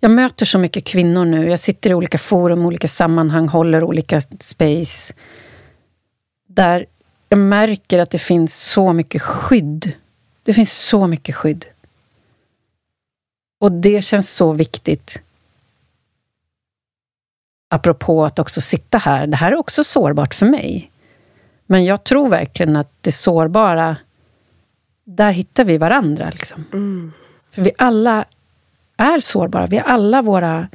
Jag 0.00 0.10
möter 0.10 0.46
så 0.46 0.58
mycket 0.58 0.84
kvinnor 0.84 1.24
nu. 1.24 1.50
Jag 1.50 1.60
sitter 1.60 1.90
i 1.90 1.94
olika 1.94 2.18
forum, 2.18 2.66
olika 2.66 2.88
sammanhang, 2.88 3.48
håller 3.48 3.84
olika 3.84 4.20
space. 4.20 5.14
Där 6.46 6.86
jag 7.28 7.38
märker 7.38 7.98
att 7.98 8.10
det 8.10 8.18
finns 8.18 8.62
så 8.62 8.92
mycket 8.92 9.22
skydd. 9.22 9.92
Det 10.42 10.52
finns 10.52 10.72
så 10.72 11.06
mycket 11.06 11.34
skydd. 11.34 11.64
Och 13.60 13.72
det 13.72 14.02
känns 14.04 14.30
så 14.30 14.52
viktigt. 14.52 15.22
Apropå 17.68 18.24
att 18.24 18.38
också 18.38 18.60
sitta 18.60 18.98
här. 18.98 19.26
Det 19.26 19.36
här 19.36 19.52
är 19.52 19.56
också 19.56 19.84
sårbart 19.84 20.34
för 20.34 20.46
mig. 20.46 20.90
Men 21.66 21.84
jag 21.84 22.04
tror 22.04 22.28
verkligen 22.28 22.76
att 22.76 22.90
det 23.00 23.12
sårbara, 23.12 23.96
där 25.06 25.32
hittar 25.32 25.64
vi 25.64 25.78
varandra. 25.78 26.30
Liksom. 26.30 26.64
Mm. 26.72 27.12
För 27.50 27.62
vi 27.62 27.72
alla 27.78 28.24
är 28.96 29.20
sårbara. 29.20 29.66
Vi 29.66 29.76
har 29.76 29.84
alla 29.84 30.22
våra 30.22 30.68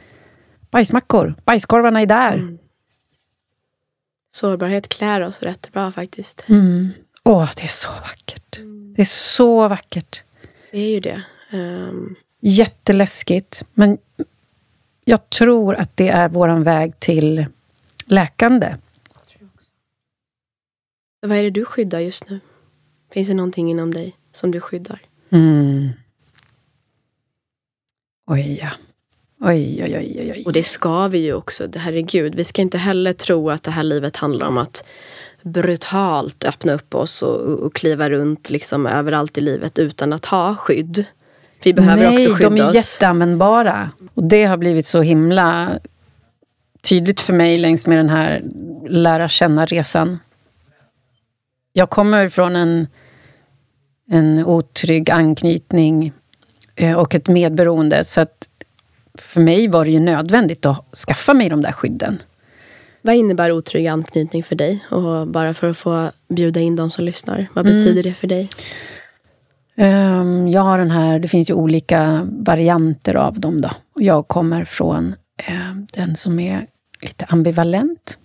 bajsmackor. 0.72 1.36
Bajskorvarna 1.46 2.02
är 2.02 2.06
där. 2.06 2.34
Mm. 2.34 2.58
Sårbarhet 4.32 4.90
klär 4.90 5.22
oss 5.22 5.40
rätt 5.40 5.72
bra 5.72 5.92
faktiskt. 5.92 6.44
Mm. 6.50 6.90
Åh, 7.24 7.50
det 7.56 7.64
är 7.64 7.68
så 7.68 7.90
vackert. 7.90 8.60
Det 8.96 9.02
är 9.02 9.06
så 9.06 9.68
vackert. 9.68 10.24
Det 10.72 10.80
är 10.80 10.90
ju 10.90 11.00
det. 11.00 11.24
Ehm, 11.50 12.16
Jätteläskigt. 12.40 13.66
Men 13.74 13.98
jag 15.06 15.30
tror 15.30 15.76
att 15.76 15.98
det 15.98 16.10
är 16.10 16.30
vår 16.30 16.64
väg 16.64 17.00
till 17.00 17.46
läkande. 18.06 18.76
vad 21.22 21.38
är 21.38 21.44
det 21.44 21.50
du 21.50 21.66
skyddar 21.66 22.00
just 22.00 22.30
nu? 22.30 22.40
Finns 23.12 23.28
det 23.28 23.34
någonting 23.34 23.72
inom 23.72 23.94
dig 23.94 24.16
som 24.32 24.52
du 24.52 24.60
skyddar? 24.60 25.00
Mm. 25.30 25.90
Oj, 28.28 28.60
ja. 28.62 28.70
Oj, 29.44 29.84
oj, 29.84 29.98
oj, 29.98 30.18
oj, 30.22 30.32
oj. 30.36 30.44
Och 30.46 30.54
det 30.54 30.64
ska 30.64 31.08
vi 31.08 31.18
ju 31.18 31.34
också. 31.34 31.68
Det- 31.68 31.80
Herregud, 31.80 32.36
vi 32.36 32.44
ska 32.46 32.62
inte 32.62 32.78
heller 32.78 33.14
tro 33.14 33.50
att 33.50 33.64
det 33.64 33.72
här 33.72 33.84
livet 33.84 34.18
handlar 34.18 34.48
om 34.48 34.58
att 34.58 34.84
brutalt 35.42 36.44
öppna 36.44 36.74
upp 36.74 36.96
oss 36.96 37.22
och, 37.22 37.40
och 37.40 37.76
kliva 37.76 38.10
runt 38.10 38.50
liksom 38.50 38.86
överallt 38.86 39.38
i 39.38 39.42
livet 39.42 39.80
utan 39.80 40.14
att 40.14 40.26
ha 40.26 40.56
skydd. 40.56 41.06
Vi 41.64 41.74
behöver 41.74 42.04
Nej, 42.10 42.18
också 42.18 42.34
skydda 42.36 42.50
de 42.50 42.62
är 42.62 42.70
oss. 42.70 42.76
jätteanvändbara. 42.76 43.92
Och 44.14 44.24
det 44.24 44.44
har 44.46 44.58
blivit 44.58 44.86
så 44.86 45.02
himla 45.02 45.80
tydligt 46.82 47.22
för 47.22 47.34
mig 47.34 47.58
längs 47.58 47.88
med 47.88 47.98
den 47.98 48.10
här 48.10 48.44
lära 48.90 49.28
känna-resan. 49.30 50.20
Jag 51.74 51.90
kommer 51.90 52.30
från 52.30 52.56
en, 52.56 52.88
en 54.14 54.46
otrygg 54.46 55.10
anknytning 55.10 56.12
eh, 56.76 56.94
och 56.98 57.16
ett 57.16 57.28
medberoende. 57.28 58.04
Så 58.04 58.22
att 58.22 58.48
för 59.16 59.42
mig 59.42 59.68
var 59.68 59.86
det 59.86 59.92
ju 59.92 60.00
nödvändigt 60.00 60.66
att 60.66 60.86
skaffa 61.08 61.34
mig 61.34 61.50
de 61.50 61.62
där 61.62 61.72
skydden. 61.72 62.22
Vad 63.02 63.16
innebär 63.16 63.52
otrygg 63.52 63.88
anknytning 63.88 64.44
för 64.44 64.56
dig? 64.56 64.84
Och 64.92 65.28
bara 65.28 65.54
för 65.54 65.70
att 65.70 65.78
få 65.78 66.12
bjuda 66.30 66.60
in 66.60 66.76
de 66.76 66.92
som 66.92 67.06
lyssnar. 67.06 67.48
Vad 67.54 67.66
Mm. 67.68 67.78
betyder 67.78 68.04
det 68.04 68.14
för 68.14 68.28
dig? 68.28 68.50
Ehm, 69.76 70.48
Jag 70.48 70.62
har 70.62 70.78
den 70.78 70.92
här, 70.92 71.20
det 71.20 71.28
finns 71.28 71.50
ju 71.50 71.54
olika 71.54 72.28
varianter 72.32 73.16
av 73.16 73.40
dem. 73.40 73.62
Då. 73.62 73.70
Jag 73.96 74.28
kommer 74.28 74.66
från 74.66 75.16
eh, 75.48 75.76
den 75.94 76.16
som 76.16 76.40
är 76.40 76.66
lite 77.02 77.26
ambivalent. 77.26 78.18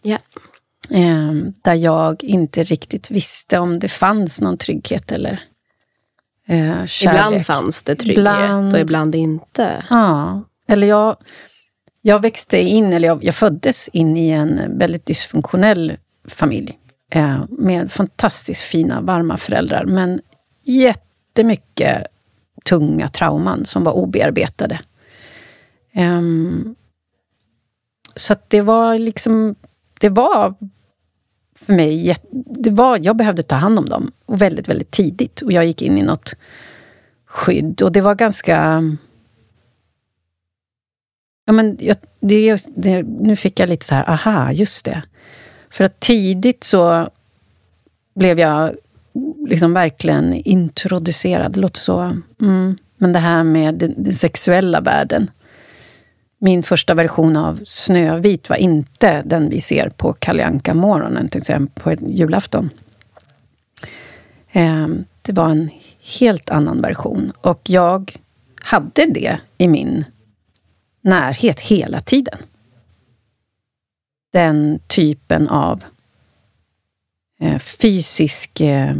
Eh, 0.91 1.33
där 1.63 1.75
jag 1.75 2.25
inte 2.25 2.63
riktigt 2.65 3.11
visste 3.11 3.59
om 3.59 3.79
det 3.79 3.89
fanns 3.89 4.41
någon 4.41 4.57
trygghet 4.59 5.13
eller 5.13 5.41
eh, 6.47 6.87
kärlek. 6.87 7.25
Ibland 7.25 7.47
fanns 7.47 7.83
det 7.83 7.97
trygghet 7.97 8.19
Ibland- 8.19 8.75
och 8.75 8.81
ibland 8.81 9.15
inte. 9.15 9.85
Ja. 9.91 10.43
Eller 10.69 10.87
jag, 10.87 11.17
jag 12.03 12.23
växte 12.23 12.59
in, 12.59 12.93
eller 12.93 13.09
jag, 13.09 13.25
jag 13.25 13.35
föddes 13.35 13.89
in 13.89 14.17
i 14.17 14.31
en 14.31 14.79
väldigt 14.79 15.07
dysfunktionell 15.07 15.97
familj. 16.29 16.79
Eh, 17.11 17.45
med 17.49 17.93
fantastiskt 17.93 18.63
fina, 18.63 19.01
varma 19.01 19.37
föräldrar. 19.37 19.85
Men 19.85 20.21
jättemycket 20.65 22.07
tunga 22.65 23.09
trauman 23.09 23.65
som 23.65 23.85
var 23.85 23.93
obearbetade. 23.93 24.81
Ehm, 25.93 26.75
så 28.17 28.33
att 28.33 28.51
det 28.51 28.61
var 28.61 28.99
liksom... 28.99 29.55
Det 30.01 30.09
var 30.09 30.55
för 31.57 31.73
mig... 31.73 32.17
Det 32.31 32.71
var, 32.71 33.01
jag 33.03 33.17
behövde 33.17 33.43
ta 33.43 33.57
hand 33.57 33.79
om 33.79 33.89
dem. 33.89 34.13
Och 34.27 34.43
väldigt, 34.43 34.69
väldigt 34.69 34.91
tidigt. 34.91 35.43
Och 35.43 35.53
jag 35.53 35.65
gick 35.65 35.83
in 35.83 35.99
i 35.99 36.03
något 36.03 36.35
skydd. 37.27 37.83
Och 37.83 37.93
det 37.93 38.01
var 38.01 38.15
ganska... 38.15 38.83
Ja, 41.45 41.53
men 41.53 41.77
jag, 41.81 41.97
det, 42.21 42.67
det, 42.77 43.03
nu 43.03 43.37
fick 43.37 43.61
jag 43.61 43.69
lite 43.69 43.87
så 43.87 43.95
här, 43.95 44.11
aha, 44.11 44.53
just 44.53 44.85
det. 44.85 45.03
För 45.71 45.85
att 45.85 46.01
tidigt 46.01 46.65
så 46.65 47.09
blev 48.15 48.41
jag 48.41 48.77
liksom 49.49 49.73
verkligen 49.73 50.35
introducerad. 50.35 51.53
Det 51.53 51.61
låter 51.61 51.81
så... 51.81 52.21
Mm, 52.41 52.77
men 52.97 53.13
det 53.13 53.19
här 53.19 53.45
med 53.45 53.75
den, 53.75 53.95
den 53.97 54.15
sexuella 54.15 54.81
världen. 54.81 55.31
Min 56.47 56.63
första 56.63 56.95
version 56.95 57.37
av 57.37 57.61
Snövit 57.65 58.51
var 58.51 58.57
inte 58.57 59.23
den 59.23 59.49
vi 59.49 59.61
ser 59.61 59.89
på 59.89 60.13
Kalle 60.13 60.45
Anka-morgonen, 60.45 61.29
till 61.29 61.39
exempel 61.39 61.83
på 61.83 62.07
julafton. 62.09 62.71
Ehm, 64.53 65.05
det 65.23 65.33
var 65.33 65.49
en 65.49 65.71
helt 66.21 66.51
annan 66.51 66.81
version. 66.81 67.33
Och 67.41 67.61
jag 67.63 68.17
hade 68.61 69.07
det 69.07 69.39
i 69.59 69.69
min 69.69 70.05
närhet 71.01 71.61
hela 71.61 72.01
tiden. 72.01 72.39
Den 74.33 74.81
typen 74.87 75.49
av 75.49 75.85
eh, 77.41 77.59
fysisk 77.59 78.61
eh, 78.61 78.97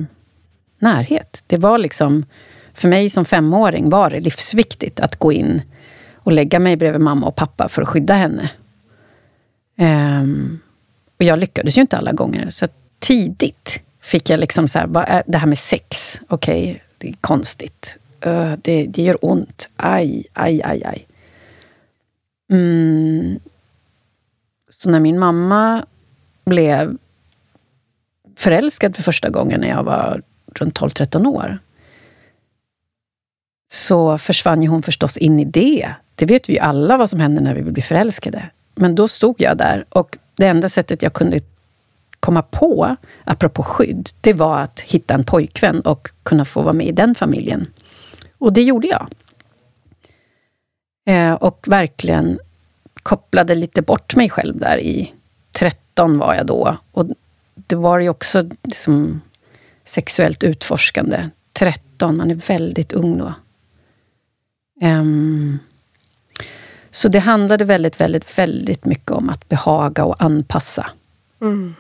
närhet. 0.79 1.45
Det 1.47 1.57
var 1.57 1.79
liksom, 1.79 2.25
för 2.75 2.89
mig 2.89 3.11
som 3.11 3.25
femåring 3.25 3.91
var 3.91 4.11
det 4.11 4.21
livsviktigt 4.21 5.01
att 5.01 5.17
gå 5.17 5.33
in 5.33 5.63
och 6.27 6.33
lägga 6.33 6.59
mig 6.59 6.77
bredvid 6.77 7.01
mamma 7.01 7.27
och 7.27 7.37
pappa 7.37 7.69
för 7.69 7.83
att 7.83 7.89
skydda 7.89 8.15
henne. 8.15 8.51
Um, 9.79 10.61
och 11.19 11.25
jag 11.25 11.39
lyckades 11.39 11.79
ju 11.79 11.81
inte 11.81 11.97
alla 11.97 12.13
gånger. 12.13 12.51
Så 12.51 12.69
tidigt 12.99 13.81
fick 14.01 14.31
jag 14.31 14.41
liksom 14.41 14.69
så 14.69 14.79
här, 14.79 14.87
bara, 14.87 15.05
äh, 15.05 15.23
det 15.27 15.39
här 15.39 15.47
med 15.47 15.59
sex, 15.59 16.21
okej, 16.29 16.83
det 16.99 17.09
är 17.09 17.15
konstigt. 17.21 17.99
Uh, 18.27 18.55
det, 18.63 18.87
det 18.87 19.03
gör 19.03 19.25
ont. 19.25 19.69
Aj, 19.77 20.27
aj, 20.33 20.63
aj, 20.65 20.85
aj. 20.85 21.07
Mm. 22.51 23.39
Så 24.71 24.91
när 24.91 25.01
min 25.01 25.19
mamma 25.19 25.87
blev 26.45 26.97
förälskad 28.37 28.97
för 28.97 29.03
första 29.03 29.31
gången 29.31 29.61
när 29.61 29.69
jag 29.69 29.85
var 29.85 30.23
runt 30.55 30.81
12-13 30.81 31.27
år 31.27 31.59
så 33.69 34.19
försvann 34.19 34.63
ju 34.63 34.69
hon 34.69 34.83
förstås 34.83 35.17
in 35.17 35.41
i 35.41 35.45
det. 35.45 35.95
Det 36.17 36.27
vet 36.27 36.49
vi 36.49 36.53
ju 36.53 36.59
alla 36.59 36.97
vad 36.97 37.11
som 37.11 37.21
händer 37.21 37.43
när 37.43 37.55
vi 37.55 37.63
blir 37.63 37.83
förälskade. 37.83 38.51
Men 38.75 38.95
då 38.95 39.09
stod 39.09 39.41
jag 39.41 39.57
där 39.57 39.85
och 39.89 40.19
det 40.35 40.47
enda 40.47 40.69
sättet 40.69 41.03
jag 41.03 41.13
kunde 41.13 41.41
komma 42.21 42.43
på, 42.43 42.97
apropå 43.25 43.63
skydd, 43.63 44.11
det 44.21 44.33
var 44.33 44.59
att 44.59 44.81
hitta 44.81 45.15
en 45.15 45.25
pojkvän 45.25 45.81
och 45.81 46.09
kunna 46.23 46.45
få 46.45 46.63
vara 46.63 46.73
med 46.73 46.87
i 46.87 46.93
den 46.93 47.15
familjen. 47.15 47.67
Och 48.39 48.53
det 48.53 48.63
gjorde 48.63 48.87
jag. 48.87 49.09
Eh, 51.09 51.35
och 51.35 51.65
verkligen 51.69 52.39
kopplade 53.03 53.55
lite 53.55 53.83
bort 53.83 54.17
mig 54.17 54.31
själv 54.31 54.59
där 54.59 54.79
i 54.79 55.13
13 55.53 56.19
var 56.19 56.35
jag 56.35 56.47
då. 56.47 56.77
Och 56.93 57.07
det 57.55 57.77
var 57.77 57.99
ju 57.99 58.09
också 58.09 58.49
liksom 58.63 59.21
sexuellt 59.85 60.43
utforskande. 60.43 61.29
13, 61.53 62.17
man 62.17 62.31
är 62.31 62.35
väldigt 62.35 62.93
ung 62.93 63.19
då. 63.19 63.35
Um, 64.87 65.59
så 66.97 67.09
det 67.09 67.19
handlade 67.19 67.65
väldigt, 67.65 68.01
väldigt, 68.01 68.39
väldigt 68.39 68.85
mycket 68.85 69.11
om 69.11 69.31
att 69.31 69.49
behaga 69.49 70.05
och 70.05 70.23
anpassa. 70.23 70.87
Mm. 71.41 71.75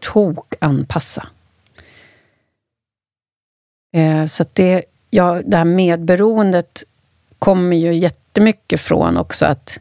Tok 0.00 0.54
anpassa. 0.58 1.26
Eh, 3.92 4.26
så 4.26 4.42
att 4.42 4.54
det, 4.54 4.84
ja, 5.10 5.42
det 5.44 5.56
här 5.56 5.64
medberoendet 5.64 6.84
kommer 7.38 7.76
ju 7.76 7.94
jättemycket 7.94 8.80
från 8.80 9.16
också 9.16 9.46
att 9.46 9.78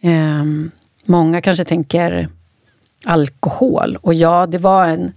eh, 0.00 0.44
många 1.04 1.40
kanske 1.40 1.64
tänker 1.64 2.28
alkohol. 3.04 3.98
Och 4.02 4.14
ja, 4.14 4.46
det 4.46 4.58
var 4.58 4.88
en 4.88 5.12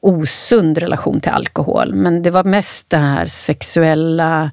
osund 0.00 0.78
relation 0.78 1.20
till 1.20 1.32
alkohol, 1.32 1.94
men 1.94 2.22
det 2.22 2.30
var 2.30 2.44
mest 2.44 2.90
den 2.90 3.02
här 3.02 3.26
sexuella 3.26 4.50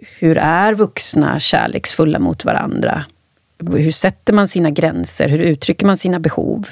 hur 0.00 0.38
är 0.38 0.74
vuxna 0.74 1.40
kärleksfulla 1.40 2.18
mot 2.18 2.44
varandra? 2.44 3.04
Hur 3.58 3.90
sätter 3.90 4.32
man 4.32 4.48
sina 4.48 4.70
gränser? 4.70 5.28
Hur 5.28 5.38
uttrycker 5.38 5.86
man 5.86 5.96
sina 5.96 6.20
behov? 6.20 6.68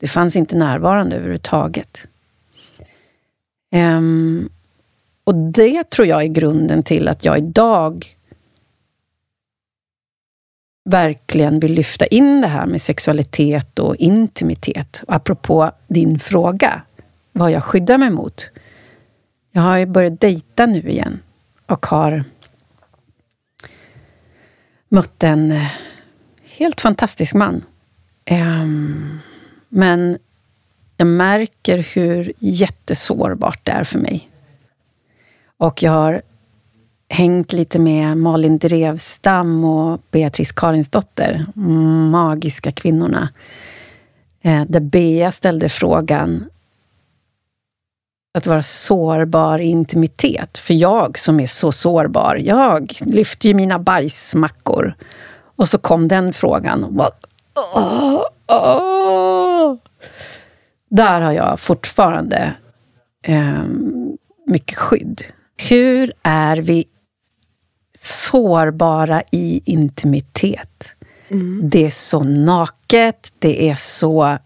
Det 0.00 0.08
fanns 0.08 0.36
inte 0.36 0.56
närvarande 0.56 1.16
överhuvudtaget. 1.16 2.06
Um, 3.74 4.48
och 5.24 5.34
det 5.34 5.90
tror 5.90 6.08
jag 6.08 6.22
är 6.22 6.26
grunden 6.26 6.82
till 6.82 7.08
att 7.08 7.24
jag 7.24 7.38
idag 7.38 8.06
verkligen 10.84 11.60
vill 11.60 11.72
lyfta 11.72 12.06
in 12.06 12.40
det 12.40 12.46
här 12.46 12.66
med 12.66 12.82
sexualitet 12.82 13.78
och 13.78 13.96
intimitet. 13.96 15.02
Och 15.06 15.14
apropå 15.14 15.70
din 15.88 16.18
fråga, 16.18 16.82
vad 17.32 17.50
jag 17.50 17.64
skyddar 17.64 17.98
mig 17.98 18.10
mot. 18.10 18.50
Jag 19.52 19.62
har 19.62 19.78
ju 19.78 19.86
börjat 19.86 20.20
dejta 20.20 20.66
nu 20.66 20.90
igen 20.90 21.20
och 21.70 21.86
har 21.86 22.24
mött 24.88 25.22
en 25.22 25.50
eh, 25.52 25.66
helt 26.44 26.80
fantastisk 26.80 27.34
man. 27.34 27.64
Ehm, 28.24 29.18
men 29.68 30.18
jag 30.96 31.06
märker 31.06 31.78
hur 31.94 32.32
jättesårbart 32.38 33.60
det 33.62 33.72
är 33.72 33.84
för 33.84 33.98
mig. 33.98 34.28
Och 35.56 35.82
jag 35.82 35.92
har 35.92 36.22
hängt 37.08 37.52
lite 37.52 37.78
med 37.78 38.16
Malin 38.16 38.58
Drevstam 38.58 39.64
och 39.64 40.00
Beatrice 40.10 40.52
Karinsdotter, 40.52 41.46
magiska 42.10 42.70
kvinnorna. 42.70 43.28
Eh, 44.42 44.64
Där 44.68 44.80
Bea 44.80 45.32
ställde 45.32 45.68
frågan 45.68 46.44
att 48.34 48.46
vara 48.46 48.62
sårbar 48.62 49.58
i 49.58 49.66
intimitet. 49.66 50.58
För 50.58 50.74
jag 50.74 51.18
som 51.18 51.40
är 51.40 51.46
så 51.46 51.72
sårbar, 51.72 52.36
jag 52.36 52.92
lyfter 53.00 53.48
ju 53.48 53.54
mina 53.54 53.78
bajsmackor. 53.78 54.94
Och 55.56 55.68
så 55.68 55.78
kom 55.78 56.08
den 56.08 56.32
frågan. 56.32 56.84
Och 56.84 56.92
bara, 56.92 57.10
åh, 57.74 58.22
åh. 58.46 59.76
Där 60.90 61.20
har 61.20 61.32
jag 61.32 61.60
fortfarande 61.60 62.54
eh, 63.22 63.64
mycket 64.46 64.78
skydd. 64.78 65.22
Hur 65.56 66.12
är 66.22 66.56
vi 66.56 66.84
sårbara 67.98 69.22
i 69.30 69.62
intimitet? 69.64 70.88
Mm. 71.28 71.60
Det 71.70 71.86
är 71.86 71.90
så 71.90 72.22
naket, 72.22 73.32
det 73.38 73.68
är 73.68 73.74
så 73.74 74.38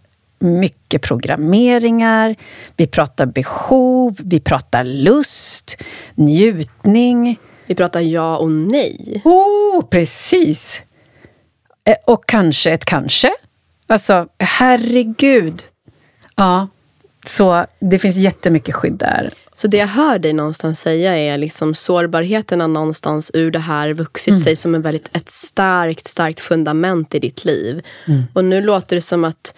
mycket 0.44 1.02
programmeringar, 1.02 2.36
vi 2.76 2.86
pratar 2.86 3.26
behov, 3.26 4.16
vi 4.18 4.40
pratar 4.40 4.84
lust, 4.84 5.82
njutning. 6.14 7.38
Vi 7.66 7.74
pratar 7.74 8.00
ja 8.00 8.36
och 8.36 8.50
nej. 8.50 9.20
Oh, 9.24 9.84
precis! 9.88 10.82
Eh, 11.84 11.96
och 12.06 12.26
kanske 12.26 12.72
ett 12.72 12.84
kanske. 12.84 13.30
Alltså, 13.86 14.28
herregud. 14.38 15.62
Ja, 16.36 16.68
så 17.26 17.66
det 17.80 17.98
finns 17.98 18.16
jättemycket 18.16 18.74
skydd 18.74 18.92
där. 18.92 19.30
Så 19.54 19.66
det 19.66 19.76
jag 19.76 19.86
hör 19.86 20.18
dig 20.18 20.32
någonstans 20.32 20.80
säga 20.80 21.16
är 21.16 21.38
liksom 21.38 21.74
sårbarheten 21.74 22.60
har 22.60 22.68
någonstans 22.68 23.30
ur 23.34 23.50
det 23.50 23.58
här 23.58 23.92
vuxit 23.92 24.32
mm. 24.32 24.40
sig 24.40 24.56
som 24.56 24.74
en 24.74 24.82
väldigt, 24.82 25.16
ett 25.16 25.30
starkt, 25.30 26.06
starkt 26.06 26.40
fundament 26.40 27.14
i 27.14 27.18
ditt 27.18 27.44
liv. 27.44 27.82
Mm. 28.08 28.22
Och 28.32 28.44
nu 28.44 28.60
låter 28.60 28.96
det 28.96 29.02
som 29.02 29.24
att 29.24 29.54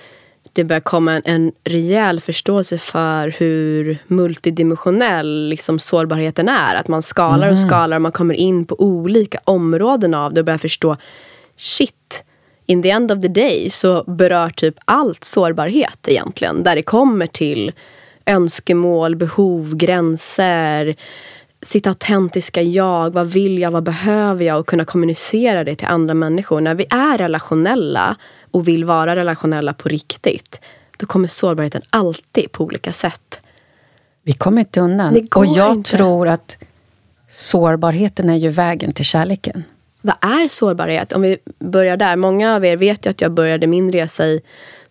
det 0.57 0.65
börjar 0.65 0.81
komma 0.81 1.13
en, 1.13 1.23
en 1.25 1.53
rejäl 1.65 2.21
förståelse 2.21 2.79
för 2.79 3.35
hur 3.39 3.99
multidimensionell 4.07 5.49
liksom, 5.49 5.79
sårbarheten 5.79 6.49
är. 6.49 6.75
Att 6.75 6.89
man 6.89 7.03
skalar 7.03 7.49
och 7.49 7.59
mm. 7.59 7.69
skalar 7.69 7.97
och 7.97 8.03
man 8.03 8.13
kommer 8.13 8.35
in 8.35 8.65
på 8.65 8.81
olika 8.81 9.39
områden 9.45 10.15
av 10.15 10.35
det 10.35 10.41
och 10.41 10.45
börjar 10.45 10.59
förstå 10.59 10.97
shit, 11.57 12.25
in 12.67 12.83
the 12.83 12.91
end 12.91 13.13
of 13.13 13.21
the 13.21 13.29
day 13.29 13.71
så 13.71 14.05
berör 14.07 14.51
typ 14.51 14.75
allt 14.85 15.25
sårbarhet 15.25 16.09
egentligen. 16.09 16.63
Där 16.63 16.77
det 16.77 16.83
kommer 16.83 17.27
till 17.27 17.73
önskemål, 18.27 19.17
behov, 19.17 19.77
gränser, 19.77 20.97
sitt 21.63 21.87
autentiska 21.87 22.63
jag. 22.63 23.11
Vad 23.15 23.27
vill 23.27 23.59
jag? 23.59 23.71
Vad 23.71 23.83
behöver 23.83 24.45
jag? 24.45 24.61
Och 24.61 24.67
kunna 24.67 24.85
kommunicera 24.85 25.65
det 25.65 25.75
till 25.75 25.87
andra 25.87 26.15
människor. 26.15 26.61
När 26.61 26.75
vi 26.75 26.87
är 26.91 27.19
relationella 27.19 28.17
och 28.57 28.69
vill 28.69 28.85
vara 28.85 29.17
relationella 29.17 29.75
på 29.75 29.89
riktigt, 29.89 30.61
då 30.97 31.07
kommer 31.07 31.29
sårbarheten 31.29 31.83
alltid 31.91 32.53
på 32.53 32.65
olika 32.65 32.93
sätt. 32.93 33.41
Vi 34.23 34.33
kommer 34.33 34.61
inte 34.61 34.81
undan. 34.81 35.29
Och 35.35 35.47
jag 35.47 35.73
inte. 35.73 35.97
tror 35.97 36.29
att 36.29 36.57
sårbarheten 37.29 38.31
är 38.31 38.37
ju 38.37 38.49
vägen 38.49 38.93
till 38.93 39.05
kärleken. 39.05 39.65
Vad 40.03 40.17
är 40.21 40.49
sårbarhet? 40.49 41.13
Om 41.13 41.23
vi 41.23 41.39
börjar 41.59 41.97
där. 41.97 42.17
Många 42.17 42.55
av 42.55 42.65
er 42.65 42.77
vet 42.77 43.07
ju 43.07 43.11
att 43.11 43.21
jag 43.21 43.33
började 43.33 43.67
min 43.67 43.93
resa 43.93 44.27
i 44.27 44.41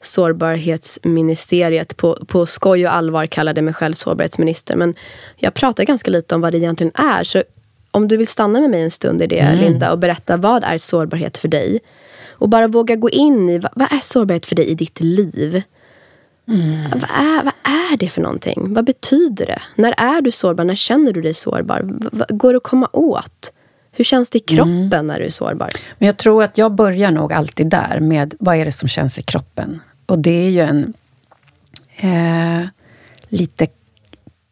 sårbarhetsministeriet. 0.02 1.98
På, 1.98 2.26
på 2.28 2.46
skoj 2.46 2.86
och 2.88 2.96
allvar 2.96 3.26
kallade 3.26 3.62
mig 3.62 3.74
själv 3.74 3.94
sårbarhetsminister. 3.94 4.76
Men 4.76 4.96
jag 5.36 5.54
pratar 5.54 5.84
ganska 5.84 6.12
lite 6.12 6.36
om 6.36 6.42
vad 6.42 6.54
det 6.54 6.58
egentligen 6.58 6.92
är. 6.96 7.24
Så 7.24 7.44
om 7.92 8.08
du 8.08 8.18
vill 8.18 8.28
stanna 8.28 8.62
med 8.62 8.70
mig 8.70 8.84
en 8.84 8.92
stund 8.92 9.22
i 9.22 9.28
det, 9.28 9.40
mm. 9.40 9.60
Linda, 9.60 9.92
och 9.92 10.00
berätta 10.00 10.38
vad 10.38 10.64
är 10.64 10.78
sårbarhet 10.78 11.38
för 11.38 11.48
dig? 11.48 11.80
Och 12.38 12.50
bara 12.50 12.68
våga 12.68 12.96
gå 12.96 13.10
in 13.10 13.50
i 13.50 13.60
vad, 13.60 13.72
vad 13.76 13.94
är 13.94 14.00
sårbarhet 14.00 14.46
för 14.46 14.56
dig 14.56 14.66
i 14.66 14.76
ditt 14.76 15.02
liv? 15.02 15.64
Mm. 16.48 16.90
Vad, 16.90 17.10
är, 17.10 17.44
vad 17.44 17.54
är 17.64 17.98
det 17.98 18.10
för 18.10 18.22
någonting? 18.22 18.74
Vad 18.74 18.86
betyder 18.86 19.46
det? 19.46 19.62
När 19.76 19.94
är 19.98 20.22
du 20.22 20.32
sårbar? 20.32 20.64
När 20.64 20.76
känner 20.76 21.14
du 21.14 21.22
dig 21.22 21.34
sårbar? 21.34 21.82
V 22.12 22.26
går 22.30 22.54
det 22.54 22.58
att 22.58 22.64
komma 22.64 22.90
åt? 22.94 23.52
Hur 23.92 24.04
känns 24.04 24.30
det 24.30 24.38
i 24.38 24.42
kroppen 24.42 24.94
mm. 24.94 25.08
när 25.08 25.20
du 25.20 25.26
är 25.26 25.30
sårbar? 25.30 25.70
Men 25.98 26.06
jag 26.06 26.18
tror 26.18 26.44
att 26.44 26.58
jag 26.58 26.76
börjar 26.76 27.12
nog 27.12 27.34
alltid 27.34 27.68
där 27.70 28.00
med 28.00 28.36
vad 28.40 28.56
är 28.56 28.66
det 28.66 28.72
som 28.72 28.90
känns 28.90 29.20
i 29.20 29.22
kroppen? 29.22 29.82
Och 30.06 30.20
det 30.20 30.46
är 30.48 30.50
ju 30.50 30.62
en 30.62 30.94
eh, 31.96 32.68
lite 33.30 33.68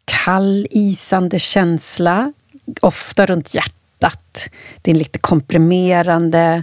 kall, 0.04 0.66
isande 0.70 1.38
känsla. 1.38 2.32
Ofta 2.80 3.26
runt 3.26 3.54
hjärtat. 3.54 4.50
Det 4.82 4.90
är 4.90 4.94
lite 4.94 5.18
komprimerande. 5.18 6.62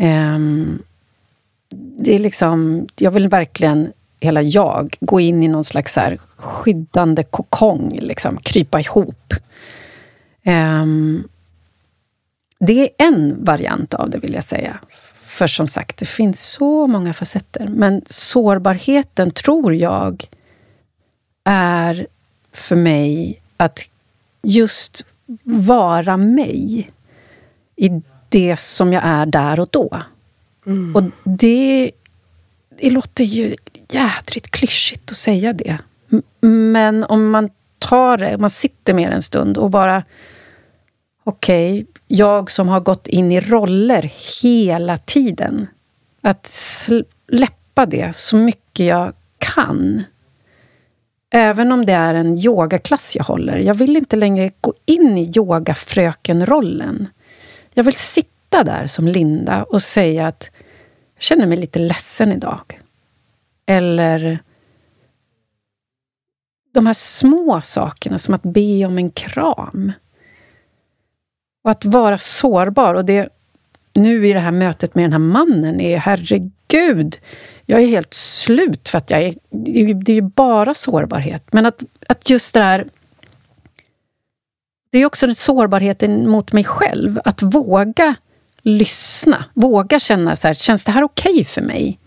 Eh, 0.00 0.38
det 2.02 2.14
är 2.14 2.18
liksom, 2.18 2.86
jag 2.96 3.10
vill 3.10 3.28
verkligen, 3.28 3.92
hela 4.20 4.42
jag, 4.42 4.96
gå 5.00 5.20
in 5.20 5.42
i 5.42 5.48
någon 5.48 5.64
slags 5.64 5.96
här 5.96 6.18
skyddande 6.36 7.22
kokong. 7.22 7.98
Liksom, 8.02 8.36
krypa 8.36 8.80
ihop. 8.80 9.34
Ehm, 10.42 11.28
det 12.58 12.80
är 12.80 13.06
en 13.06 13.44
variant 13.44 13.94
av 13.94 14.10
det, 14.10 14.18
vill 14.18 14.34
jag 14.34 14.44
säga. 14.44 14.80
För 15.22 15.46
som 15.46 15.66
sagt, 15.66 15.96
det 15.96 16.06
finns 16.06 16.42
så 16.42 16.86
många 16.86 17.14
facetter. 17.14 17.66
Men 17.66 18.02
sårbarheten 18.06 19.30
tror 19.30 19.74
jag 19.74 20.28
är 21.44 22.06
för 22.52 22.76
mig 22.76 23.40
att 23.56 23.88
just 24.42 25.04
vara 25.44 26.16
mig 26.16 26.90
i 27.76 28.02
det 28.30 28.56
som 28.56 28.92
jag 28.92 29.02
är 29.04 29.26
där 29.26 29.60
och 29.60 29.68
då. 29.70 30.02
Mm. 30.66 30.96
Och 30.96 31.02
det, 31.24 31.90
det 32.80 32.90
låter 32.90 33.24
ju 33.24 33.56
jädrigt 33.90 34.50
klyschigt 34.50 35.10
att 35.10 35.16
säga 35.16 35.52
det. 35.52 35.78
Men 36.40 37.04
om 37.04 37.30
man 37.30 37.50
tar 37.78 38.16
det, 38.16 38.38
man 38.38 38.50
sitter 38.50 38.94
med 38.94 39.10
det 39.10 39.14
en 39.14 39.22
stund 39.22 39.58
och 39.58 39.70
bara 39.70 40.02
okej, 41.24 41.72
okay, 41.72 41.86
jag 42.06 42.50
som 42.50 42.68
har 42.68 42.80
gått 42.80 43.06
in 43.06 43.32
i 43.32 43.40
roller 43.40 44.12
hela 44.42 44.96
tiden. 44.96 45.66
Att 46.22 46.46
släppa 46.46 47.60
släppa 47.80 47.86
det 47.86 48.16
så 48.16 48.36
mycket 48.36 48.86
jag 48.86 49.12
kan. 49.38 50.02
Även 51.32 51.72
om 51.72 51.86
det 51.86 51.92
är 51.92 52.14
en 52.14 52.38
yogaklass 52.38 53.16
jag 53.16 53.24
håller. 53.24 53.58
Jag 53.58 53.74
vill 53.74 53.96
inte 53.96 54.16
längre 54.16 54.50
gå 54.60 54.74
in 54.86 55.18
i 55.18 55.32
yogafröken-rollen. 55.36 57.08
Jag 57.74 57.84
vill 57.84 57.94
sitta 57.94 58.64
där 58.64 58.86
som 58.86 59.08
Linda 59.08 59.62
och 59.62 59.82
säga 59.82 60.26
att 60.26 60.50
jag 61.14 61.22
känner 61.22 61.46
mig 61.46 61.56
lite 61.56 61.78
ledsen 61.78 62.32
idag. 62.32 62.80
Eller 63.66 64.38
de 66.72 66.86
här 66.86 66.94
små 66.94 67.60
sakerna, 67.60 68.18
som 68.18 68.34
att 68.34 68.42
be 68.42 68.84
om 68.84 68.98
en 68.98 69.10
kram. 69.10 69.92
Och 71.64 71.70
att 71.70 71.84
vara 71.84 72.18
sårbar. 72.18 72.94
Och 72.94 73.04
det 73.04 73.28
nu 73.92 74.28
i 74.28 74.32
det 74.32 74.40
här 74.40 74.50
mötet 74.50 74.94
med 74.94 75.04
den 75.04 75.12
här 75.12 75.18
mannen 75.18 75.80
är, 75.80 75.98
herregud, 75.98 77.18
jag 77.66 77.82
är 77.82 77.86
helt 77.86 78.14
slut 78.14 78.88
för 78.88 78.98
att 78.98 79.10
jag 79.10 79.22
är... 79.22 79.34
Det 80.04 80.12
är 80.12 80.16
ju 80.16 80.22
bara 80.22 80.74
sårbarhet. 80.74 81.52
Men 81.52 81.66
att, 81.66 81.84
att 82.08 82.30
just 82.30 82.54
det 82.54 82.62
här... 82.62 82.86
Det 84.90 84.98
är 84.98 85.06
också 85.06 85.34
sårbarheten 85.34 86.28
mot 86.28 86.52
mig 86.52 86.64
själv. 86.64 87.20
Att 87.24 87.42
våga 87.42 88.14
lyssna. 88.62 89.44
Våga 89.54 89.98
känna 89.98 90.36
så 90.36 90.46
här, 90.46 90.54
känns 90.54 90.84
det 90.84 90.92
här 90.92 91.02
okej 91.02 91.32
okay 91.32 91.44
för 91.44 91.62
mig? 91.62 91.98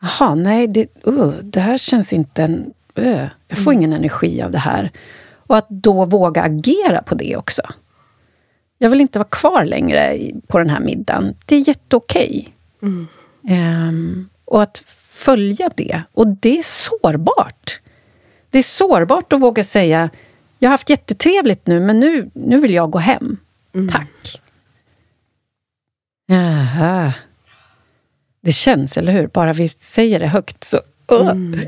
Jaha, 0.00 0.34
nej, 0.34 0.66
det, 0.66 1.06
uh, 1.06 1.34
det 1.42 1.60
här 1.60 1.78
känns 1.78 2.12
inte... 2.12 2.42
En, 2.42 2.72
uh, 2.98 3.26
jag 3.48 3.58
får 3.58 3.72
mm. 3.72 3.78
ingen 3.78 3.92
energi 3.92 4.42
av 4.42 4.50
det 4.50 4.58
här. 4.58 4.90
Och 5.46 5.56
att 5.56 5.66
då 5.68 6.04
våga 6.04 6.42
agera 6.42 7.02
på 7.02 7.14
det 7.14 7.36
också. 7.36 7.62
Jag 8.78 8.90
vill 8.90 9.00
inte 9.00 9.18
vara 9.18 9.28
kvar 9.28 9.64
längre 9.64 10.18
på 10.46 10.58
den 10.58 10.70
här 10.70 10.80
middagen. 10.80 11.34
Det 11.46 11.56
är 11.56 11.68
jätteokej. 11.68 12.54
Mm. 12.82 13.06
Um, 13.88 14.28
och 14.44 14.62
att 14.62 14.82
följa 15.08 15.70
det. 15.76 16.02
Och 16.12 16.26
det 16.26 16.58
är 16.58 16.62
sårbart. 16.62 17.80
Det 18.50 18.58
är 18.58 18.62
sårbart 18.62 19.32
att 19.32 19.40
våga 19.40 19.64
säga 19.64 20.10
jag 20.64 20.68
har 20.68 20.72
haft 20.72 20.90
jättetrevligt 20.90 21.66
nu, 21.66 21.80
men 21.80 22.00
nu, 22.00 22.30
nu 22.34 22.60
vill 22.60 22.74
jag 22.74 22.90
gå 22.90 22.98
hem. 22.98 23.36
Mm. 23.74 23.88
Tack. 23.88 24.42
Jaha. 26.26 27.12
Det 28.40 28.52
känns, 28.52 28.96
eller 28.96 29.12
hur? 29.12 29.26
Bara 29.26 29.52
vi 29.52 29.68
säger 29.68 30.20
det 30.20 30.26
högt 30.26 30.64
så... 30.64 30.80
Mm. 31.10 31.60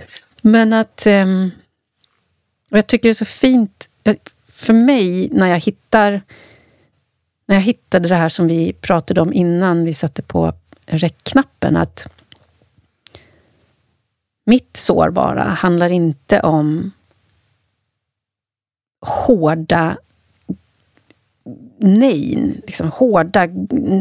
Men 0.42 0.72
att... 0.72 1.06
Um, 1.06 1.50
och 2.70 2.78
jag 2.78 2.86
tycker 2.86 3.08
det 3.08 3.12
är 3.12 3.14
så 3.14 3.24
fint. 3.24 3.88
För 4.48 4.72
mig, 4.72 5.28
när 5.32 5.46
jag 5.46 5.60
hittar... 5.60 6.22
När 7.46 7.56
jag 7.56 7.62
hittade 7.62 8.08
det 8.08 8.16
här 8.16 8.28
som 8.28 8.48
vi 8.48 8.72
pratade 8.72 9.20
om 9.20 9.32
innan 9.32 9.84
vi 9.84 9.94
satte 9.94 10.22
på 10.22 10.52
räckknappen, 10.86 11.76
att 11.76 12.08
mitt 14.46 14.76
sårbara 14.76 15.42
handlar 15.42 15.90
inte 15.90 16.40
om 16.40 16.92
hårda 19.06 19.96
nej, 21.78 22.52
liksom 22.66 22.90
hårda 22.90 23.48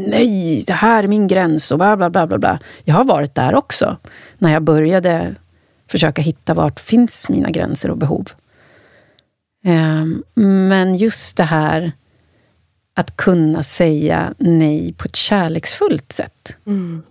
nej, 0.08 0.64
det 0.68 0.74
här 0.74 1.04
är 1.04 1.08
min 1.08 1.28
gräns 1.28 1.72
och 1.72 1.78
bla, 1.78 1.98
bla, 1.98 2.10
bla, 2.10 2.28
bla, 2.28 2.38
bla. 2.38 2.60
Jag 2.84 2.96
har 2.96 3.04
varit 3.04 3.36
där 3.36 3.56
också, 3.56 3.98
när 4.38 4.52
jag 4.52 4.64
började 4.64 5.36
försöka 5.88 6.22
hitta 6.22 6.54
vart 6.54 6.80
finns 6.80 7.30
mina 7.30 7.52
gränser 7.52 7.90
och 7.90 7.98
behov. 7.98 8.30
Um, 9.66 10.24
men 10.70 10.96
just 10.96 11.38
det 11.38 11.44
här 11.44 11.92
att 12.94 13.18
kunna 13.18 13.64
säga 13.64 14.34
nej 14.38 14.94
på 14.94 15.06
ett 15.06 15.16
kärleksfullt 15.16 16.12
sätt. 16.12 16.58
Mm. 16.66 17.04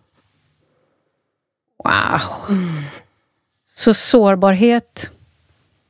Wow! 1.84 2.20
Mm. 2.48 2.82
Så 3.66 3.94
sårbarhet, 3.94 5.10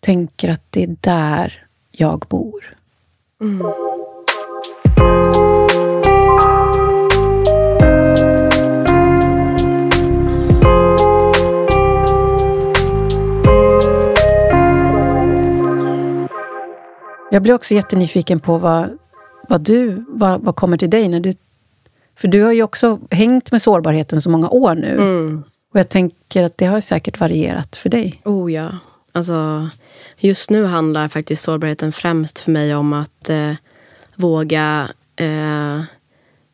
tänker 0.00 0.48
att 0.48 0.62
det 0.70 0.82
är 0.82 0.96
där 1.00 1.66
jag 1.96 2.24
bor. 2.28 2.76
Mm. 3.40 3.66
Jag 17.30 17.42
blir 17.42 17.54
också 17.54 17.74
jättenyfiken 17.74 18.40
på 18.40 18.59
vad, 18.59 18.98
vad 19.48 19.61
du, 19.61 20.04
vad, 20.09 20.40
vad 20.40 20.57
kommer 20.57 20.76
till 20.76 20.90
dig 20.90 21.09
när 21.09 21.20
du... 21.20 21.35
För 22.16 22.28
du 22.28 22.42
har 22.42 22.52
ju 22.52 22.62
också 22.62 22.98
hängt 23.11 23.52
med 23.52 23.62
sårbarheten 23.62 24.20
så 24.20 24.30
många 24.30 24.48
år 24.48 24.74
nu. 24.74 24.92
Mm. 24.92 25.44
Och 25.72 25.78
jag 25.78 25.88
tänker 25.88 26.42
att 26.42 26.59
det 26.59 26.66
har 26.66 26.80
säkert 26.80 27.20
varierat 27.20 27.76
för 27.76 27.88
dig. 27.88 28.20
Oh 28.24 28.52
ja. 28.52 28.78
Alltså, 29.16 29.68
just 30.18 30.50
nu 30.50 30.64
handlar 30.64 31.09
faktiskt 31.09 31.42
sårbarheten 31.42 31.92
främst 31.92 32.40
för 32.40 32.50
mig 32.50 32.74
om 32.74 32.92
att 32.92 33.31
eh, 33.31 33.53
våga 34.14 34.88
eh, 35.16 35.81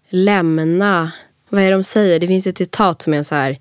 lämna... 0.09 1.12
Vad 1.49 1.62
är 1.62 1.70
det 1.70 1.77
de 1.77 1.85
säger? 1.85 2.18
Det 2.18 2.27
finns 2.27 2.46
ett 2.46 2.59
citat 2.59 3.03
som 3.03 3.14
är 3.14 3.23
så 3.23 3.35
här 3.35 3.59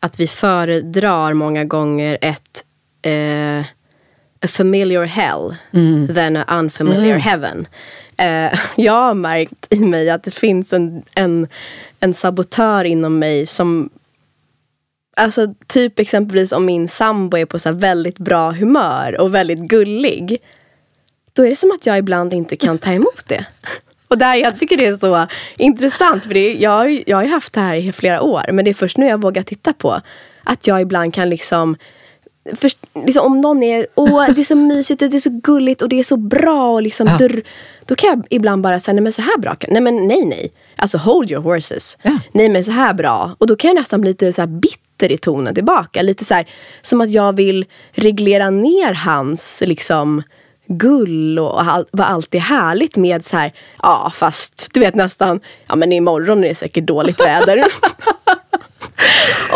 att 0.00 0.20
vi 0.20 0.26
föredrar 0.26 1.34
många 1.34 1.64
gånger 1.64 2.18
ett 2.20 2.64
eh, 3.02 3.60
a 4.42 4.48
familiar 4.48 5.04
hell 5.04 5.54
mm. 5.72 6.14
than 6.14 6.36
an 6.36 6.44
unfamiliar 6.64 7.10
mm. 7.10 7.20
heaven. 7.20 7.66
Eh, 8.16 8.58
jag 8.76 8.92
har 8.92 9.14
märkt 9.14 9.66
i 9.70 9.78
mig 9.80 10.10
att 10.10 10.22
det 10.22 10.34
finns 10.34 10.72
en, 10.72 11.02
en, 11.14 11.48
en 12.00 12.14
sabotör 12.14 12.84
inom 12.84 13.18
mig 13.18 13.46
som 13.46 13.90
Alltså 15.20 15.54
typ 15.66 15.98
exempelvis 15.98 16.52
om 16.52 16.64
min 16.66 16.88
sambo 16.88 17.36
är 17.36 17.44
på 17.44 17.58
så 17.58 17.72
väldigt 17.72 18.18
bra 18.18 18.50
humör 18.50 19.20
och 19.20 19.34
väldigt 19.34 19.58
gullig. 19.58 20.38
Då 21.32 21.46
är 21.46 21.50
det 21.50 21.56
som 21.56 21.72
att 21.72 21.86
jag 21.86 21.98
ibland 21.98 22.32
inte 22.32 22.56
kan 22.56 22.78
ta 22.78 22.92
emot 22.92 23.22
det. 23.26 23.44
Och 24.08 24.18
där, 24.18 24.34
jag 24.34 24.58
tycker 24.58 24.76
det 24.76 24.86
är 24.86 24.96
så 24.96 25.26
intressant. 25.56 26.24
För 26.24 26.34
det, 26.34 26.54
jag, 26.54 27.02
jag 27.06 27.16
har 27.16 27.24
ju 27.24 27.30
haft 27.30 27.52
det 27.52 27.60
här 27.60 27.74
i 27.74 27.92
flera 27.92 28.22
år. 28.22 28.52
Men 28.52 28.64
det 28.64 28.70
är 28.70 28.74
först 28.74 28.96
nu 28.96 29.06
jag 29.06 29.22
vågar 29.22 29.42
titta 29.42 29.72
på. 29.72 30.00
Att 30.44 30.66
jag 30.66 30.80
ibland 30.80 31.14
kan 31.14 31.30
liksom 31.30 31.76
för, 32.54 32.70
liksom, 33.04 33.26
om 33.26 33.40
någon 33.40 33.62
är, 33.62 33.86
åh 33.94 34.30
det 34.30 34.40
är 34.40 34.44
så 34.44 34.56
mysigt 34.56 35.02
och 35.02 35.10
det 35.10 35.16
är 35.16 35.20
så 35.20 35.40
gulligt 35.42 35.82
och 35.82 35.88
det 35.88 35.98
är 35.98 36.04
så 36.04 36.16
bra. 36.16 36.72
Och 36.72 36.82
liksom, 36.82 37.06
ja. 37.06 37.16
dur, 37.16 37.42
då 37.86 37.94
kan 37.94 38.10
jag 38.10 38.26
ibland 38.30 38.62
bara 38.62 38.80
säga, 38.80 38.92
nej 38.92 39.02
men 39.02 39.12
så 39.12 39.22
här 39.22 39.38
bra. 39.38 39.56
Nej 39.68 39.82
men 39.82 40.08
nej 40.08 40.24
nej. 40.24 40.52
Alltså 40.76 40.98
hold 40.98 41.30
your 41.30 41.42
horses. 41.42 41.98
Ja. 42.02 42.18
Nej 42.32 42.48
men 42.48 42.64
så 42.64 42.70
här 42.70 42.94
bra. 42.94 43.36
Och 43.38 43.46
då 43.46 43.56
kan 43.56 43.68
jag 43.68 43.74
nästan 43.74 44.00
bli 44.00 44.10
lite 44.10 44.32
så 44.32 44.46
bitter 44.46 44.89
i 45.08 45.16
tonen 45.16 45.54
tillbaka. 45.54 46.02
Lite 46.02 46.24
så 46.24 46.34
här, 46.34 46.46
som 46.82 47.00
att 47.00 47.10
jag 47.10 47.36
vill 47.36 47.64
reglera 47.92 48.50
ner 48.50 48.94
hans 48.94 49.62
liksom 49.66 50.22
gull 50.66 51.38
och 51.38 51.62
all, 51.62 51.86
vad 51.90 52.06
allt 52.06 52.34
är 52.34 52.38
härligt 52.38 52.96
med 52.96 53.24
så 53.24 53.36
här, 53.36 53.52
ja 53.82 54.12
fast 54.14 54.68
du 54.72 54.80
vet 54.80 54.94
nästan, 54.94 55.40
ja 55.68 55.76
men 55.76 55.92
imorgon 55.92 56.44
är 56.44 56.48
det 56.48 56.54
säkert 56.54 56.84
dåligt 56.84 57.20
väder. 57.20 57.64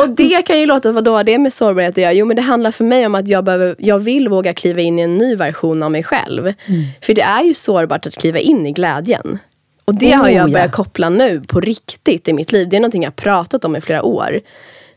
och 0.03 0.09
det 0.09 0.43
kan 0.47 0.61
ju 0.61 0.67
låta, 0.67 0.93
vadå 0.93 1.23
det 1.23 1.39
med 1.39 1.53
sårbarhet 1.53 1.91
att 1.91 2.03
göra? 2.03 2.13
Jo 2.13 2.27
men 2.27 2.37
det 2.37 2.43
handlar 2.43 2.71
för 2.71 2.85
mig 2.85 3.07
om 3.07 3.15
att 3.15 3.29
jag, 3.29 3.45
behöver, 3.45 3.75
jag 3.79 3.99
vill 3.99 4.29
våga 4.29 4.55
kliva 4.55 4.81
in 4.81 4.99
i 4.99 5.03
en 5.03 5.19
ny 5.19 5.37
version 5.37 5.83
av 5.83 5.91
mig 5.91 6.03
själv. 6.03 6.47
Mm. 6.47 6.85
För 7.01 7.15
det 7.15 7.23
är 7.23 7.43
ju 7.43 7.55
sårbart 7.55 8.07
att 8.07 8.17
kliva 8.17 8.39
in 8.39 8.67
i 8.67 8.73
glädjen. 8.73 9.39
Och 9.85 9.95
det 9.95 10.15
oh, 10.15 10.19
har 10.19 10.29
jag 10.29 10.53
börjat 10.53 10.67
ja. 10.67 10.73
koppla 10.73 11.09
nu 11.09 11.41
på 11.41 11.61
riktigt 11.61 12.29
i 12.29 12.33
mitt 12.33 12.53
liv. 12.53 12.69
Det 12.69 12.77
är 12.77 12.81
någonting 12.81 13.03
jag 13.03 13.17
pratat 13.17 13.65
om 13.65 13.77
i 13.77 13.81
flera 13.81 14.03
år. 14.03 14.41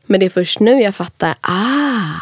Men 0.07 0.19
det 0.19 0.25
är 0.25 0.29
först 0.29 0.59
nu 0.59 0.81
jag 0.81 0.95
fattar, 0.95 1.35
ah, 1.41 2.21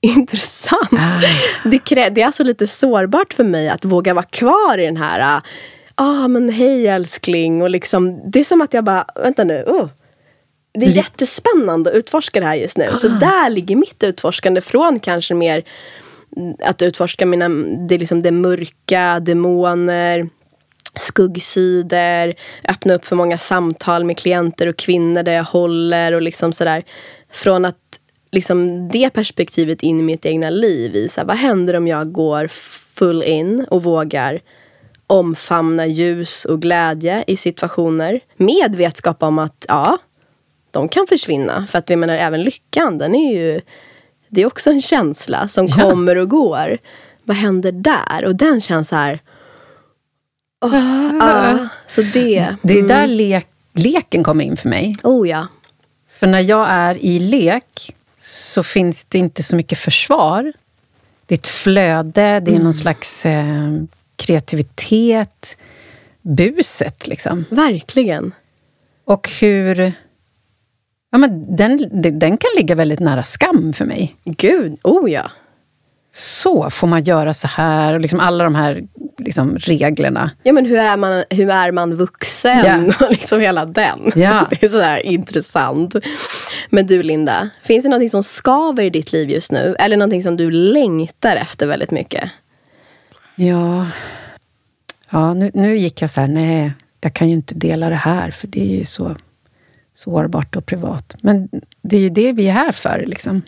intressant. 0.00 0.92
Ah. 0.92 1.20
Det, 1.70 2.08
det 2.08 2.22
är 2.22 2.26
alltså 2.26 2.44
lite 2.44 2.66
sårbart 2.66 3.32
för 3.34 3.44
mig 3.44 3.68
att 3.68 3.84
våga 3.84 4.14
vara 4.14 4.24
kvar 4.24 4.78
i 4.78 4.84
den 4.84 4.96
här, 4.96 5.42
ah 5.94 6.28
men 6.28 6.48
hej 6.48 6.86
älskling. 6.86 7.62
Och 7.62 7.70
liksom, 7.70 8.30
det 8.30 8.40
är 8.40 8.44
som 8.44 8.60
att 8.60 8.74
jag 8.74 8.84
bara, 8.84 9.04
vänta 9.14 9.44
nu, 9.44 9.64
oh, 9.66 9.88
det 10.74 10.86
är 10.86 10.90
jättespännande 10.90 11.90
att 11.90 11.96
utforska 11.96 12.40
det 12.40 12.46
här 12.46 12.54
just 12.54 12.78
nu. 12.78 12.88
Ah. 12.92 12.96
Så 12.96 13.08
där 13.08 13.50
ligger 13.50 13.76
mitt 13.76 14.02
utforskande 14.02 14.60
från 14.60 15.00
kanske 15.00 15.34
mer 15.34 15.64
att 16.62 16.82
utforska 16.82 17.26
mina, 17.26 17.48
det, 17.88 17.98
liksom 17.98 18.22
det 18.22 18.30
mörka, 18.30 19.20
demoner, 19.20 20.28
skuggsidor, 20.98 22.34
öppna 22.68 22.94
upp 22.94 23.04
för 23.04 23.16
många 23.16 23.38
samtal 23.38 24.04
med 24.04 24.18
klienter 24.18 24.66
och 24.66 24.76
kvinnor 24.76 25.22
där 25.22 25.32
jag 25.32 25.44
håller 25.44 26.12
och 26.12 26.22
liksom 26.22 26.52
sådär. 26.52 26.82
Från 27.30 27.64
att 27.64 27.76
liksom 28.30 28.88
det 28.88 29.10
perspektivet 29.10 29.82
in 29.82 30.00
i 30.00 30.02
mitt 30.02 30.26
egna 30.26 30.50
liv. 30.50 30.96
I 30.96 31.08
så 31.08 31.20
här, 31.20 31.26
vad 31.26 31.36
händer 31.36 31.74
om 31.74 31.86
jag 31.86 32.12
går 32.12 32.46
full 32.94 33.22
in 33.22 33.66
och 33.70 33.82
vågar 33.82 34.40
omfamna 35.06 35.86
ljus 35.86 36.44
och 36.44 36.62
glädje 36.62 37.24
i 37.26 37.36
situationer 37.36 38.20
med 38.36 38.74
vetskap 38.74 39.22
om 39.22 39.38
att 39.38 39.66
ja, 39.68 39.98
de 40.70 40.88
kan 40.88 41.06
försvinna. 41.06 41.66
För 41.70 41.78
att 41.78 41.90
vi 41.90 41.96
menar 41.96 42.14
även 42.14 42.42
lyckan, 42.42 42.98
den 42.98 43.14
är 43.14 43.34
ju 43.34 43.60
det 44.28 44.42
är 44.42 44.46
också 44.46 44.70
en 44.70 44.82
känsla 44.82 45.48
som 45.48 45.68
kommer 45.68 46.16
och 46.16 46.28
går. 46.28 46.78
Vad 47.24 47.36
händer 47.36 47.72
där? 47.72 48.24
Och 48.24 48.36
den 48.36 48.60
känns 48.60 48.88
så 48.88 48.96
här... 48.96 49.18
Oh, 50.60 51.22
ah, 51.22 51.68
så 51.86 52.02
det. 52.02 52.56
Det 52.62 52.78
är 52.78 52.82
där 52.82 53.04
mm. 53.04 53.16
le 53.16 53.42
leken 53.72 54.24
kommer 54.24 54.44
in 54.44 54.56
för 54.56 54.68
mig. 54.68 54.94
Oh 55.02 55.28
ja. 55.28 55.46
För 56.08 56.26
när 56.26 56.40
jag 56.40 56.66
är 56.70 57.04
i 57.04 57.18
lek 57.18 57.94
så 58.20 58.62
finns 58.62 59.04
det 59.04 59.18
inte 59.18 59.42
så 59.42 59.56
mycket 59.56 59.78
försvar. 59.78 60.52
Det 61.26 61.34
är 61.34 61.38
ett 61.38 61.46
flöde, 61.46 62.40
det 62.40 62.54
är 62.54 62.58
någon 62.58 62.74
slags 62.74 63.26
eh, 63.26 63.82
kreativitet. 64.16 65.56
Buset, 66.22 67.06
liksom. 67.06 67.44
Verkligen. 67.50 68.34
Och 69.04 69.30
hur... 69.40 69.92
Ja, 71.10 71.18
men 71.18 71.56
den, 71.56 71.78
den 72.18 72.36
kan 72.36 72.50
ligga 72.56 72.74
väldigt 72.74 73.00
nära 73.00 73.22
skam 73.22 73.72
för 73.72 73.84
mig. 73.84 74.16
Gud, 74.24 74.78
oh 74.82 75.10
ja. 75.10 75.30
Så 76.18 76.70
får 76.70 76.86
man 76.86 77.02
göra 77.02 77.34
så 77.34 77.48
här, 77.48 77.94
och 77.94 78.00
liksom 78.00 78.20
alla 78.20 78.44
de 78.44 78.54
här 78.54 78.82
liksom, 79.18 79.58
reglerna. 79.58 80.30
Ja, 80.42 80.52
men 80.52 80.66
hur 80.66 80.76
är 80.76 80.96
man, 80.96 81.24
hur 81.30 81.50
är 81.50 81.72
man 81.72 81.94
vuxen? 81.94 82.64
Ja. 82.64 82.94
Och 83.06 83.10
liksom 83.10 83.40
hela 83.40 83.64
den. 83.64 84.12
Ja. 84.14 84.46
Det 84.50 84.62
är 84.62 84.68
sådär 84.68 85.06
intressant. 85.06 85.94
Men 86.70 86.86
du 86.86 87.02
Linda, 87.02 87.50
finns 87.62 87.82
det 87.82 87.88
någonting 87.88 88.10
som 88.10 88.22
skaver 88.22 88.82
i 88.82 88.90
ditt 88.90 89.12
liv 89.12 89.30
just 89.30 89.52
nu? 89.52 89.76
Eller 89.78 89.96
någonting 89.96 90.22
som 90.22 90.36
du 90.36 90.50
längtar 90.50 91.36
efter 91.36 91.66
väldigt 91.66 91.90
mycket? 91.90 92.30
Ja, 93.34 93.86
ja 95.10 95.34
nu, 95.34 95.50
nu 95.54 95.76
gick 95.76 96.02
jag 96.02 96.10
så 96.10 96.20
här, 96.20 96.28
nej, 96.28 96.72
jag 97.00 97.14
kan 97.14 97.28
ju 97.28 97.34
inte 97.34 97.54
dela 97.54 97.88
det 97.88 97.94
här, 97.94 98.30
för 98.30 98.46
det 98.46 98.60
är 98.60 98.76
ju 98.78 98.84
så 98.84 99.16
sårbart 99.94 100.56
och 100.56 100.66
privat. 100.66 101.16
Men 101.20 101.48
det 101.82 101.96
är 101.96 102.00
ju 102.00 102.10
det 102.10 102.32
vi 102.32 102.48
är 102.48 102.52
här 102.52 102.72
för. 102.72 103.04
Liksom. 103.06 103.42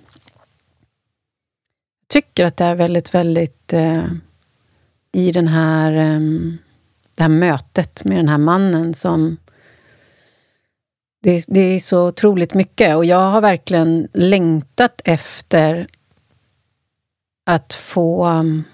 Tycker 2.11 2.45
att 2.45 2.57
det 2.57 2.65
är 2.65 2.75
väldigt, 2.75 3.15
väldigt 3.15 3.73
eh, 3.73 4.05
i 5.13 5.33
den 5.33 5.49
här, 5.49 5.93
eh, 5.93 6.21
det 7.17 7.23
här 7.23 7.29
mötet 7.29 8.05
med 8.05 8.19
den 8.19 8.29
här 8.29 8.39
mannen 8.39 8.95
som 8.95 9.37
det, 11.23 11.45
det 11.49 11.61
är 11.61 11.79
så 11.79 12.09
otroligt 12.09 12.55
mycket 12.55 12.97
och 12.97 13.05
jag 13.05 13.31
har 13.31 13.41
verkligen 13.41 14.09
längtat 14.13 15.01
efter 15.05 15.87
att 17.47 17.73
få 17.73 18.27
um, 18.29 18.65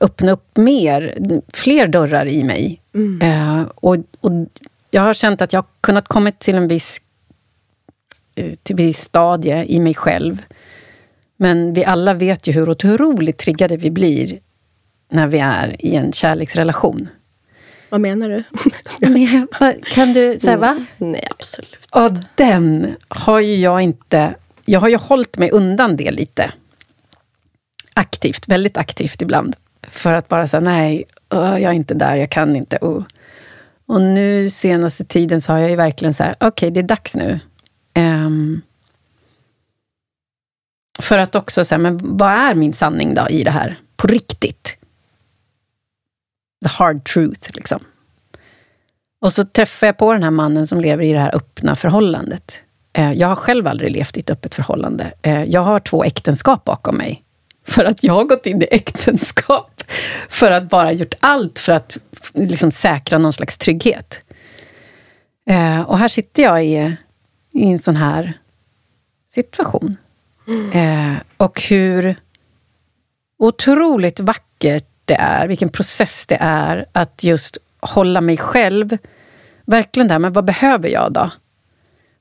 öppna 0.00 0.32
upp 0.32 0.56
mer, 0.56 1.14
fler 1.52 1.86
dörrar 1.86 2.26
i 2.26 2.44
mig. 2.44 2.82
Mm. 2.94 3.22
Eh, 3.22 3.68
och, 3.74 3.96
och 4.20 4.32
jag 4.90 5.02
har 5.02 5.14
känt 5.14 5.42
att 5.42 5.52
jag 5.52 5.62
har 5.62 5.68
kunnat 5.80 6.08
komma 6.08 6.32
till 6.32 6.54
en 6.54 6.68
viss, 6.68 7.00
eh, 8.34 8.54
till 8.62 8.72
en 8.72 8.86
viss 8.86 9.00
stadie 9.00 9.64
i 9.64 9.80
mig 9.80 9.94
själv. 9.94 10.42
Men 11.42 11.72
vi 11.72 11.84
alla 11.84 12.14
vet 12.14 12.46
ju 12.46 12.52
hur 12.52 12.68
otroligt 12.68 13.38
triggade 13.38 13.76
vi 13.76 13.90
blir 13.90 14.38
när 15.10 15.26
vi 15.26 15.38
är 15.38 15.76
i 15.78 15.96
en 15.96 16.12
kärleksrelation. 16.12 17.08
Vad 17.88 18.00
menar 18.00 18.28
du? 18.28 18.44
Men, 19.60 19.80
kan 19.82 20.12
du 20.12 20.38
säga 20.38 20.56
va? 20.56 20.86
Nej, 20.98 21.26
absolut. 21.30 21.88
Och 21.90 22.10
den 22.34 22.94
har 23.08 23.40
ju 23.40 23.56
jag 23.56 23.82
inte... 23.82 24.34
Jag 24.64 24.80
har 24.80 24.88
ju 24.88 24.96
hållit 24.96 25.38
mig 25.38 25.50
undan 25.50 25.96
det 25.96 26.10
lite. 26.10 26.52
Aktivt, 27.94 28.48
väldigt 28.48 28.76
aktivt 28.76 29.22
ibland. 29.22 29.56
För 29.88 30.12
att 30.12 30.28
bara 30.28 30.48
säga 30.48 30.60
nej, 30.60 31.04
jag 31.30 31.62
är 31.62 31.72
inte 31.72 31.94
där, 31.94 32.16
jag 32.16 32.30
kan 32.30 32.56
inte. 32.56 32.78
Uh. 32.82 33.02
Och 33.86 34.00
nu 34.00 34.50
senaste 34.50 35.04
tiden 35.04 35.40
så 35.40 35.52
har 35.52 35.58
jag 35.58 35.70
ju 35.70 35.76
verkligen 35.76 36.14
så 36.14 36.24
här, 36.24 36.34
okej, 36.40 36.70
det 36.70 36.80
är 36.80 36.84
dags 36.84 37.16
nu. 37.16 37.40
Ehm, 37.94 38.60
för 40.98 41.18
att 41.18 41.34
också 41.34 41.64
säga, 41.64 41.78
men 41.78 42.16
vad 42.18 42.30
är 42.30 42.54
min 42.54 42.72
sanning 42.72 43.14
då 43.14 43.28
i 43.28 43.44
det 43.44 43.50
här? 43.50 43.76
På 43.96 44.06
riktigt. 44.06 44.76
The 46.62 46.68
hard 46.68 47.04
truth, 47.04 47.50
liksom. 47.54 47.80
Och 49.20 49.32
så 49.32 49.44
träffar 49.44 49.86
jag 49.86 49.98
på 49.98 50.12
den 50.12 50.22
här 50.22 50.30
mannen 50.30 50.66
som 50.66 50.80
lever 50.80 51.04
i 51.04 51.12
det 51.12 51.20
här 51.20 51.34
öppna 51.34 51.76
förhållandet. 51.76 52.62
Eh, 52.92 53.12
jag 53.12 53.28
har 53.28 53.36
själv 53.36 53.66
aldrig 53.66 53.92
levt 53.92 54.16
i 54.16 54.20
ett 54.20 54.30
öppet 54.30 54.54
förhållande. 54.54 55.12
Eh, 55.22 55.44
jag 55.44 55.60
har 55.60 55.80
två 55.80 56.04
äktenskap 56.04 56.64
bakom 56.64 56.96
mig. 56.96 57.24
För 57.66 57.84
att 57.84 58.04
jag 58.04 58.14
har 58.14 58.24
gått 58.24 58.46
in 58.46 58.62
i 58.62 58.66
äktenskap. 58.70 59.82
För 60.28 60.50
att 60.50 60.64
bara 60.64 60.92
gjort 60.92 61.14
allt 61.20 61.58
för 61.58 61.72
att 61.72 61.98
liksom 62.34 62.70
säkra 62.70 63.18
någon 63.18 63.32
slags 63.32 63.58
trygghet. 63.58 64.22
Eh, 65.50 65.80
och 65.80 65.98
här 65.98 66.08
sitter 66.08 66.42
jag 66.42 66.64
i, 66.64 66.96
i 67.52 67.66
en 67.66 67.78
sån 67.78 67.96
här 67.96 68.38
situation. 69.28 69.96
Eh, 70.72 71.14
Och 71.36 71.60
hur 71.62 72.16
otroligt 73.38 74.20
vackert 74.20 74.86
det 75.04 75.14
är, 75.14 75.48
vilken 75.48 75.68
process 75.68 76.26
det 76.26 76.38
är 76.40 76.86
att 76.92 77.24
just 77.24 77.58
hålla 77.80 78.20
mig 78.20 78.36
själv. 78.36 78.98
Verkligen 79.64 80.08
där, 80.08 80.18
men 80.18 80.32
vad 80.32 80.44
behöver 80.44 80.88
jag 80.88 81.12
då? 81.12 81.30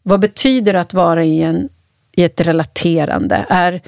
Vad 0.03 0.19
betyder 0.19 0.73
det 0.73 0.79
att 0.79 0.93
vara 0.93 1.23
i, 1.23 1.41
en, 1.41 1.69
i 2.11 2.23
ett 2.23 2.41
relaterande? 2.41 3.45
Är 3.49 3.81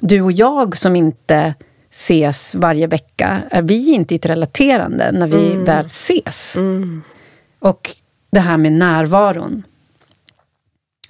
du 0.00 0.20
och 0.20 0.32
jag 0.32 0.76
som 0.76 0.96
inte 0.96 1.54
ses 1.90 2.54
varje 2.54 2.86
vecka, 2.86 3.42
är 3.50 3.62
vi 3.62 3.92
inte 3.92 4.14
i 4.14 4.16
ett 4.16 4.26
relaterande 4.26 5.12
när 5.12 5.26
vi 5.26 5.54
väl 5.56 5.86
ses? 5.86 6.56
Mm. 6.56 7.02
Och 7.58 7.90
det 8.30 8.40
här 8.40 8.56
med 8.56 8.72
närvaron. 8.72 9.62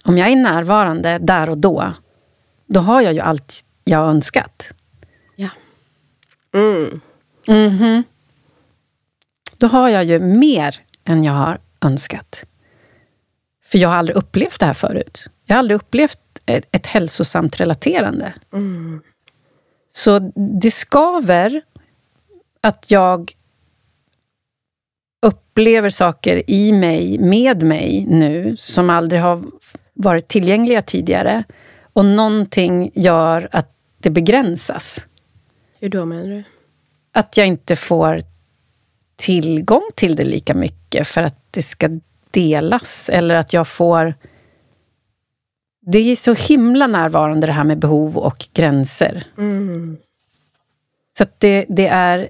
Om 0.05 0.19
jag 0.19 0.29
är 0.29 0.37
närvarande 0.37 1.19
där 1.19 1.51
och 1.51 1.59
då, 1.59 1.93
då 2.73 2.81
har 2.81 3.01
jag 3.01 3.13
ju 3.13 3.21
allt 3.21 3.65
jag 3.85 4.09
önskat. 4.09 4.71
Ja. 5.37 5.49
Mm. 6.55 7.01
Mhm. 7.49 8.03
Då 9.57 9.67
har 9.67 9.89
jag 9.89 10.05
ju 10.05 10.19
mer 10.19 10.77
än 11.05 11.25
jag 11.25 11.33
har 11.33 11.61
önskat. 11.81 12.45
För 13.65 13.79
jag 13.79 13.89
har 13.89 13.97
aldrig 13.97 14.17
upplevt 14.17 14.61
det 14.61 14.67
här 14.67 14.75
förut. 14.75 15.27
Jag 15.45 15.55
har 15.55 15.59
aldrig 15.59 15.77
upplevt 15.77 16.19
ett, 16.47 16.69
ett 16.71 16.87
hälsosamt 16.87 17.61
relaterande. 17.61 18.35
Mm. 18.53 19.03
Så 19.93 20.19
det 20.61 20.71
skaver 20.71 21.63
att 22.61 22.91
jag 22.91 23.33
upplever 25.23 25.91
saker 25.91 26.51
i 26.51 26.73
mig, 26.73 27.19
med 27.19 27.63
mig 27.63 28.07
nu, 28.09 28.57
som 28.57 28.91
aldrig 28.91 29.23
har 29.23 29.45
varit 29.95 30.29
tillgängliga 30.29 30.83
tidigare. 30.83 31.45
Och 31.93 32.05
någonting 32.05 32.91
gör 32.95 33.49
att 33.53 33.75
det 33.99 34.11
begränsas. 34.11 35.07
Hur 35.79 35.89
då 35.89 36.05
menar 36.05 36.27
du? 36.27 36.45
att 37.13 37.37
jag 37.37 37.47
inte 37.47 37.77
får 37.77 38.21
tillgång 39.17 39.83
till 39.95 40.17
det 40.17 40.25
lika 40.25 40.55
mycket 40.55 41.09
för 41.09 41.23
att 41.23 41.47
det 41.51 41.63
ska 41.63 42.01
delas. 42.31 43.09
Eller 43.09 43.35
att 43.35 43.53
jag 43.53 43.69
får... 43.69 44.15
Det 45.81 45.99
är 45.99 46.17
så 46.17 46.35
himla 46.35 46.87
närvarande 46.87 47.47
det 47.47 47.53
här 47.53 47.65
med 47.65 47.79
behov 47.79 48.19
och 48.19 48.49
gränser. 48.53 49.25
Mm. 49.39 49.97
Så 51.17 51.23
att 51.23 51.41
det, 51.41 51.67
det 51.69 51.87
är... 51.87 52.29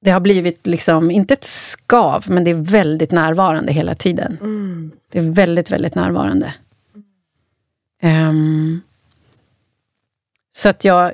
Det 0.00 0.10
har 0.10 0.20
blivit 0.20 0.66
liksom, 0.66 1.10
inte 1.10 1.34
ett 1.34 1.44
skav, 1.44 2.24
men 2.28 2.44
det 2.44 2.50
är 2.50 2.54
väldigt 2.54 3.12
närvarande 3.12 3.72
hela 3.72 3.94
tiden. 3.94 4.38
Mm. 4.40 4.90
Det 5.10 5.18
är 5.18 5.30
väldigt, 5.32 5.70
väldigt 5.70 5.94
närvarande. 5.94 6.54
Um, 8.02 8.82
så 10.52 10.68
att 10.68 10.84
jag... 10.84 11.12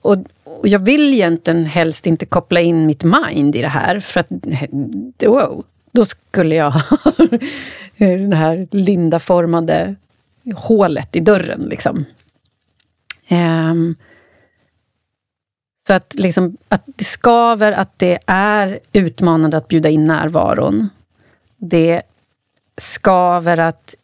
Och, 0.00 0.16
och 0.44 0.68
jag 0.68 0.78
vill 0.78 1.14
egentligen 1.14 1.64
helst 1.64 2.06
inte 2.06 2.26
koppla 2.26 2.60
in 2.60 2.86
mitt 2.86 3.04
mind 3.04 3.56
i 3.56 3.60
det 3.60 3.68
här, 3.68 4.00
för 4.00 4.20
att 4.20 4.28
wow, 5.26 5.64
då 5.92 6.04
skulle 6.04 6.54
jag 6.54 6.70
ha 6.70 7.12
det 7.96 8.36
här 8.36 8.68
lindaformade 8.70 9.96
hålet 10.54 11.16
i 11.16 11.20
dörren. 11.20 11.60
Liksom. 11.60 12.04
Um, 13.30 13.96
så 15.86 15.94
att, 15.94 16.14
liksom, 16.14 16.56
att 16.68 16.82
det 16.86 17.04
skaver, 17.04 17.72
att 17.72 17.98
det 17.98 18.18
är 18.26 18.78
utmanande 18.92 19.56
att 19.56 19.68
bjuda 19.68 19.88
in 19.88 20.04
närvaron. 20.04 20.88
Det 21.56 22.02
skaver 22.76 23.58
att 23.58 23.94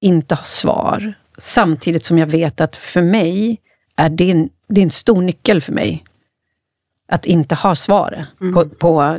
inte 0.00 0.34
ha 0.34 0.42
svar. 0.44 1.14
Samtidigt 1.38 2.04
som 2.04 2.18
jag 2.18 2.26
vet 2.26 2.60
att 2.60 2.76
för 2.76 3.02
mig 3.02 3.60
är 3.96 4.08
det 4.08 4.30
en, 4.30 4.50
det 4.68 4.80
är 4.80 4.82
en 4.82 4.90
stor 4.90 5.22
nyckel 5.22 5.60
för 5.60 5.72
mig. 5.72 6.04
Att 7.08 7.26
inte 7.26 7.54
ha 7.54 7.74
svar 7.74 8.26
på, 8.54 8.68
på, 8.68 9.18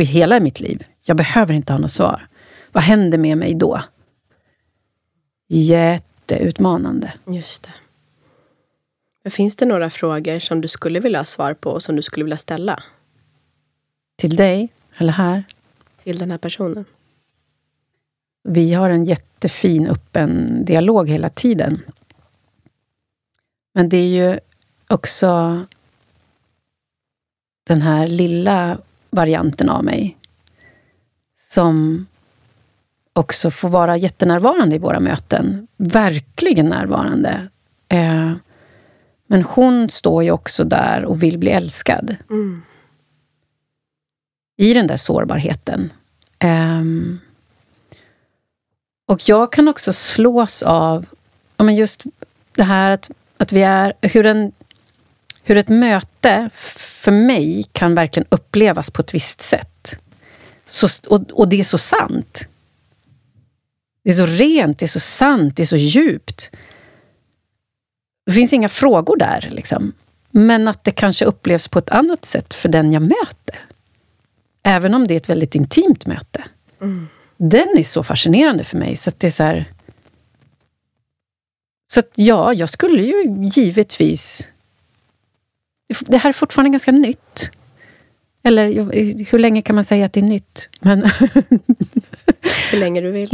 i 0.00 0.04
hela 0.04 0.40
mitt 0.40 0.60
liv. 0.60 0.86
Jag 1.04 1.16
behöver 1.16 1.54
inte 1.54 1.72
ha 1.72 1.80
något 1.80 1.90
svar. 1.90 2.28
Vad 2.72 2.82
händer 2.82 3.18
med 3.18 3.38
mig 3.38 3.54
då? 3.54 3.80
Jätteutmanande. 5.48 7.12
Just 7.26 7.62
det. 7.62 7.72
Men 9.22 9.30
finns 9.30 9.56
det 9.56 9.66
några 9.66 9.90
frågor 9.90 10.38
som 10.38 10.60
du 10.60 10.68
skulle 10.68 11.00
vilja 11.00 11.18
ha 11.18 11.24
svar 11.24 11.54
på 11.54 11.70
och 11.70 11.82
som 11.82 11.96
du 11.96 12.02
skulle 12.02 12.24
vilja 12.24 12.36
ställa 12.36 12.82
Till 14.16 14.36
dig, 14.36 14.68
eller 14.96 15.12
här. 15.12 15.44
till 16.02 16.18
den 16.18 16.30
här 16.30 16.38
personen? 16.38 16.84
Vi 18.48 18.74
har 18.74 18.90
en 18.90 19.04
jättefin 19.04 19.88
öppen 19.88 20.64
dialog 20.64 21.08
hela 21.08 21.28
tiden. 21.28 21.80
Men 23.74 23.88
det 23.88 23.96
är 23.96 24.08
ju 24.08 24.38
också 24.88 25.60
den 27.66 27.82
här 27.82 28.06
lilla 28.06 28.78
varianten 29.10 29.68
av 29.68 29.84
mig 29.84 30.16
som 31.36 32.06
också 33.12 33.50
få 33.50 33.68
vara 33.68 33.96
jättenärvarande 33.96 34.76
i 34.76 34.78
våra 34.78 35.00
möten. 35.00 35.66
Verkligen 35.76 36.66
närvarande. 36.66 37.48
Eh, 37.88 38.32
men 39.26 39.42
hon 39.42 39.88
står 39.88 40.24
ju 40.24 40.30
också 40.30 40.64
där 40.64 41.04
och 41.04 41.22
vill 41.22 41.38
bli 41.38 41.50
älskad. 41.50 42.16
Mm. 42.30 42.62
I 44.56 44.74
den 44.74 44.86
där 44.86 44.96
sårbarheten. 44.96 45.92
Och 49.06 49.28
jag 49.28 49.52
kan 49.52 49.68
också 49.68 49.92
slås 49.92 50.62
av 50.62 51.06
ja, 51.56 51.64
men 51.64 51.74
just 51.74 52.02
det 52.52 52.62
här 52.62 52.90
att, 52.90 53.10
att 53.36 53.52
vi 53.52 53.62
är... 53.62 53.92
Hur, 54.02 54.26
en, 54.26 54.52
hur 55.42 55.56
ett 55.56 55.68
möte 55.68 56.50
för 56.76 57.12
mig 57.12 57.64
kan 57.72 57.94
verkligen 57.94 58.26
upplevas 58.30 58.90
på 58.90 59.02
ett 59.02 59.14
visst 59.14 59.42
sätt. 59.42 59.98
Så, 60.66 60.88
och, 61.08 61.30
och 61.30 61.48
det 61.48 61.60
är 61.60 61.64
så 61.64 61.78
sant. 61.78 62.48
Det 64.04 64.10
är 64.10 64.14
så 64.14 64.26
rent, 64.26 64.78
det 64.78 64.86
är 64.86 64.88
så 64.88 65.00
sant, 65.00 65.56
det 65.56 65.62
är 65.62 65.66
så 65.66 65.76
djupt. 65.76 66.50
Det 68.26 68.32
finns 68.32 68.52
inga 68.52 68.68
frågor 68.68 69.16
där. 69.16 69.48
Liksom. 69.50 69.92
Men 70.30 70.68
att 70.68 70.84
det 70.84 70.90
kanske 70.90 71.24
upplevs 71.24 71.68
på 71.68 71.78
ett 71.78 71.90
annat 71.90 72.24
sätt 72.24 72.54
för 72.54 72.68
den 72.68 72.92
jag 72.92 73.02
möter. 73.02 73.66
Även 74.62 74.94
om 74.94 75.06
det 75.06 75.14
är 75.14 75.16
ett 75.16 75.28
väldigt 75.28 75.54
intimt 75.54 76.06
möte. 76.06 76.44
Mm. 76.80 77.08
Den 77.36 77.68
är 77.78 77.82
så 77.82 78.02
fascinerande 78.02 78.64
för 78.64 78.78
mig. 78.78 78.96
Så 78.96 79.10
att 79.10 79.20
det 79.20 79.26
är 79.26 79.30
så 79.30 79.42
här, 79.42 79.64
Så 81.86 82.00
att 82.00 82.10
ja, 82.14 82.52
jag 82.52 82.68
skulle 82.68 83.02
ju 83.02 83.48
givetvis... 83.52 84.48
Det 86.00 86.16
här 86.16 86.28
är 86.28 86.32
fortfarande 86.32 86.70
ganska 86.70 86.92
nytt. 86.92 87.50
Eller 88.42 88.66
hur 89.30 89.38
länge 89.38 89.62
kan 89.62 89.74
man 89.74 89.84
säga 89.84 90.06
att 90.06 90.12
det 90.12 90.20
är 90.20 90.24
nytt? 90.24 90.68
Men, 90.80 91.02
hur 92.72 92.78
länge 92.78 93.00
du 93.00 93.10
vill. 93.10 93.28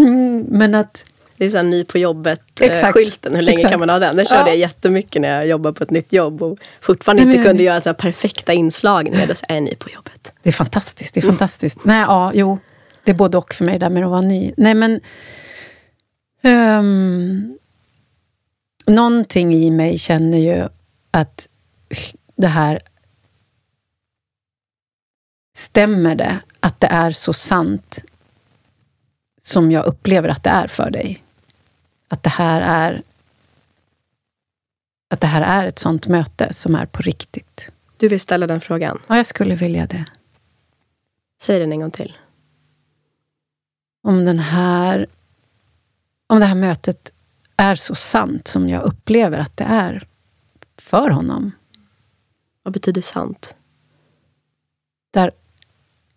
men 0.49 0.75
att 0.75 1.05
det 1.41 1.47
är 1.47 1.51
så 1.51 1.63
ny 1.63 1.85
på 1.85 1.99
jobbet-skylten. 1.99 3.35
Hur 3.35 3.43
länge 3.43 3.59
Exakt. 3.59 3.73
kan 3.73 3.81
man 3.81 3.91
ha 3.91 3.99
den? 3.99 4.17
Den 4.17 4.27
körde 4.27 4.41
ja. 4.41 4.49
jag 4.49 4.57
jättemycket 4.57 5.23
när 5.23 5.29
jag 5.37 5.47
jobbade 5.47 5.75
på 5.75 5.85
ett 5.85 5.91
nytt 5.91 6.13
jobb 6.13 6.43
och 6.43 6.59
fortfarande 6.81 7.23
inte 7.23 7.43
kunde 7.43 7.63
göra 7.63 7.81
så 7.81 7.95
perfekta 7.95 8.53
inslagningar. 8.53 9.27
Då 9.27 9.35
är 9.49 9.55
jag 9.55 9.63
ny 9.63 9.75
på 9.75 9.91
jobbet. 9.91 10.33
Det 10.43 10.49
är 10.49 10.53
fantastiskt. 10.53 11.15
Det 11.15 11.21
är 11.21 11.27
fantastiskt. 11.27 11.85
Mm. 11.85 11.97
Nej, 11.97 12.05
ja, 12.09 12.33
jo. 12.35 12.59
Det 13.05 13.11
är 13.11 13.15
både 13.15 13.39
och 13.39 13.55
för 13.55 13.65
mig 13.65 13.79
där 13.79 13.91
med 13.91 14.05
att 14.05 14.11
vara 14.11 14.21
ny. 14.21 14.55
Nej, 14.57 14.75
men... 14.75 15.01
Um, 16.43 17.59
någonting 18.87 19.55
i 19.55 19.71
mig 19.71 19.99
känner 19.99 20.39
ju 20.39 20.69
att 21.11 21.49
det 22.37 22.47
här... 22.47 22.81
Stämmer 25.57 26.15
det 26.15 26.41
att 26.61 26.81
det 26.81 26.87
är 26.87 27.11
så 27.11 27.33
sant 27.33 28.05
som 29.43 29.71
jag 29.73 29.85
upplever 29.85 30.29
att 30.29 30.43
det 30.43 30.51
är 30.51 30.67
för 30.67 30.91
dig? 30.91 31.23
att 32.11 32.23
det 32.23 32.31
här 32.31 32.61
är 32.61 33.03
att 35.09 35.21
det 35.21 35.27
här 35.27 35.63
är 35.63 35.67
ett 35.67 35.79
sånt 35.79 36.07
möte 36.07 36.53
som 36.53 36.75
är 36.75 36.87
på 36.87 37.03
riktigt. 37.03 37.73
Du 37.97 38.09
vill 38.09 38.21
ställa 38.21 38.47
den 38.47 38.61
frågan? 38.61 39.03
Ja, 39.07 39.17
jag 39.17 39.27
skulle 39.27 39.55
vilja 39.55 39.87
det. 39.87 40.05
Säg 41.43 41.59
den 41.59 41.73
en 41.73 41.81
gång 41.81 41.91
till. 41.91 42.17
Om 44.03 44.25
den 44.25 44.39
här... 44.39 45.07
Om 46.27 46.41
det 46.41 46.47
här 46.47 46.55
mötet 46.55 47.13
är 47.57 47.75
så 47.75 47.95
sant 47.95 48.49
som 48.49 48.69
jag 48.69 48.83
upplever 48.83 49.39
att 49.39 49.57
det 49.57 49.65
är 49.65 50.07
för 50.79 51.11
honom. 51.11 51.53
Vad 52.63 52.73
betyder 52.73 53.03
sant? 53.03 53.55
Där 55.11 55.31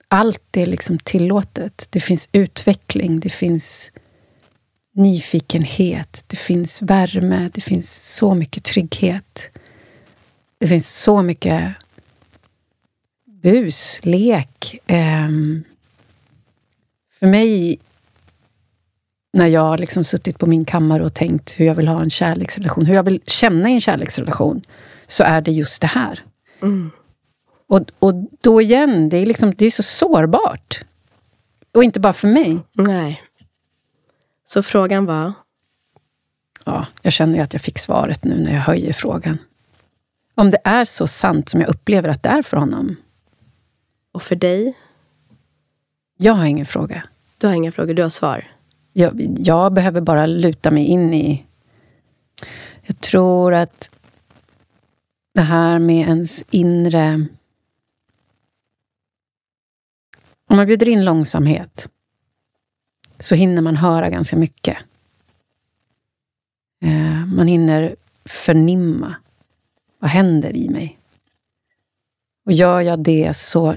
allt 0.07 0.57
är 0.57 0.65
liksom 0.65 0.97
tillåtet. 0.97 1.87
Det 1.89 1.99
finns 1.99 2.29
utveckling, 2.31 3.19
det 3.19 3.29
finns 3.29 3.91
nyfikenhet, 4.95 6.23
det 6.27 6.35
finns 6.35 6.81
värme, 6.81 7.49
det 7.53 7.61
finns 7.61 8.15
så 8.15 8.35
mycket 8.35 8.63
trygghet. 8.63 9.49
Det 10.57 10.67
finns 10.67 10.95
så 11.01 11.21
mycket 11.21 11.73
bus, 13.25 13.99
lek. 14.03 14.79
Um, 14.87 15.63
för 17.23 17.27
mig, 17.27 17.79
när 19.33 19.47
jag 19.47 19.79
liksom 19.79 20.03
suttit 20.03 20.39
på 20.39 20.45
min 20.45 20.65
kammare 20.65 21.03
och 21.05 21.13
tänkt 21.13 21.59
hur 21.59 21.65
jag 21.65 21.75
vill 21.75 21.87
ha 21.87 22.01
en 22.01 22.09
kärleksrelation, 22.09 22.85
hur 22.85 22.95
jag 22.95 23.03
vill 23.03 23.21
känna 23.25 23.69
i 23.69 23.73
en 23.73 23.81
kärleksrelation, 23.81 24.61
så 25.07 25.23
är 25.23 25.41
det 25.41 25.51
just 25.51 25.81
det 25.81 25.87
här. 25.87 26.23
Mm. 26.61 26.91
Och, 27.67 27.81
och 27.99 28.13
då 28.41 28.61
igen, 28.61 29.09
det 29.09 29.17
är, 29.17 29.25
liksom, 29.25 29.53
det 29.53 29.65
är 29.65 29.71
så 29.71 29.83
sårbart. 29.83 30.85
Och 31.73 31.83
inte 31.83 31.99
bara 31.99 32.13
för 32.13 32.27
mig. 32.27 32.59
Nej. 32.73 33.21
Så 34.45 34.63
frågan 34.63 35.05
var? 35.05 35.33
Ja, 36.65 36.85
jag 37.01 37.13
känner 37.13 37.35
ju 37.35 37.41
att 37.41 37.53
jag 37.53 37.61
fick 37.61 37.79
svaret 37.79 38.23
nu 38.23 38.39
när 38.39 38.53
jag 38.53 38.61
höjer 38.61 38.93
frågan. 38.93 39.37
Om 40.35 40.49
det 40.49 40.59
är 40.63 40.85
så 40.85 41.07
sant 41.07 41.49
som 41.49 41.61
jag 41.61 41.69
upplever 41.69 42.09
att 42.09 42.23
det 42.23 42.29
är 42.29 42.41
för 42.41 42.57
honom. 42.57 42.95
Och 44.11 44.23
för 44.23 44.35
dig? 44.35 44.73
Jag 46.17 46.33
har 46.33 46.45
ingen 46.45 46.65
fråga. 46.65 47.03
Du 47.43 47.47
har 47.47 47.55
inga 47.55 47.71
frågor, 47.71 47.93
du 47.93 48.01
har 48.01 48.09
svar? 48.09 48.47
Jag, 48.93 49.37
jag 49.39 49.73
behöver 49.73 50.01
bara 50.01 50.25
luta 50.25 50.71
mig 50.71 50.85
in 50.85 51.13
i... 51.13 51.45
Jag 52.81 52.99
tror 52.99 53.53
att 53.53 53.89
det 55.33 55.41
här 55.41 55.79
med 55.79 56.07
ens 56.07 56.43
inre... 56.49 57.25
Om 60.49 60.57
man 60.57 60.67
bjuder 60.67 60.87
in 60.87 61.05
långsamhet 61.05 61.89
så 63.19 63.35
hinner 63.35 63.61
man 63.61 63.77
höra 63.77 64.09
ganska 64.09 64.35
mycket. 64.35 64.77
Eh, 66.81 67.25
man 67.25 67.47
hinner 67.47 67.95
förnimma. 68.25 69.15
Vad 69.99 70.11
händer 70.11 70.55
i 70.55 70.69
mig? 70.69 70.97
Och 72.45 72.51
gör 72.51 72.81
jag 72.81 72.99
det 72.99 73.37
så 73.37 73.75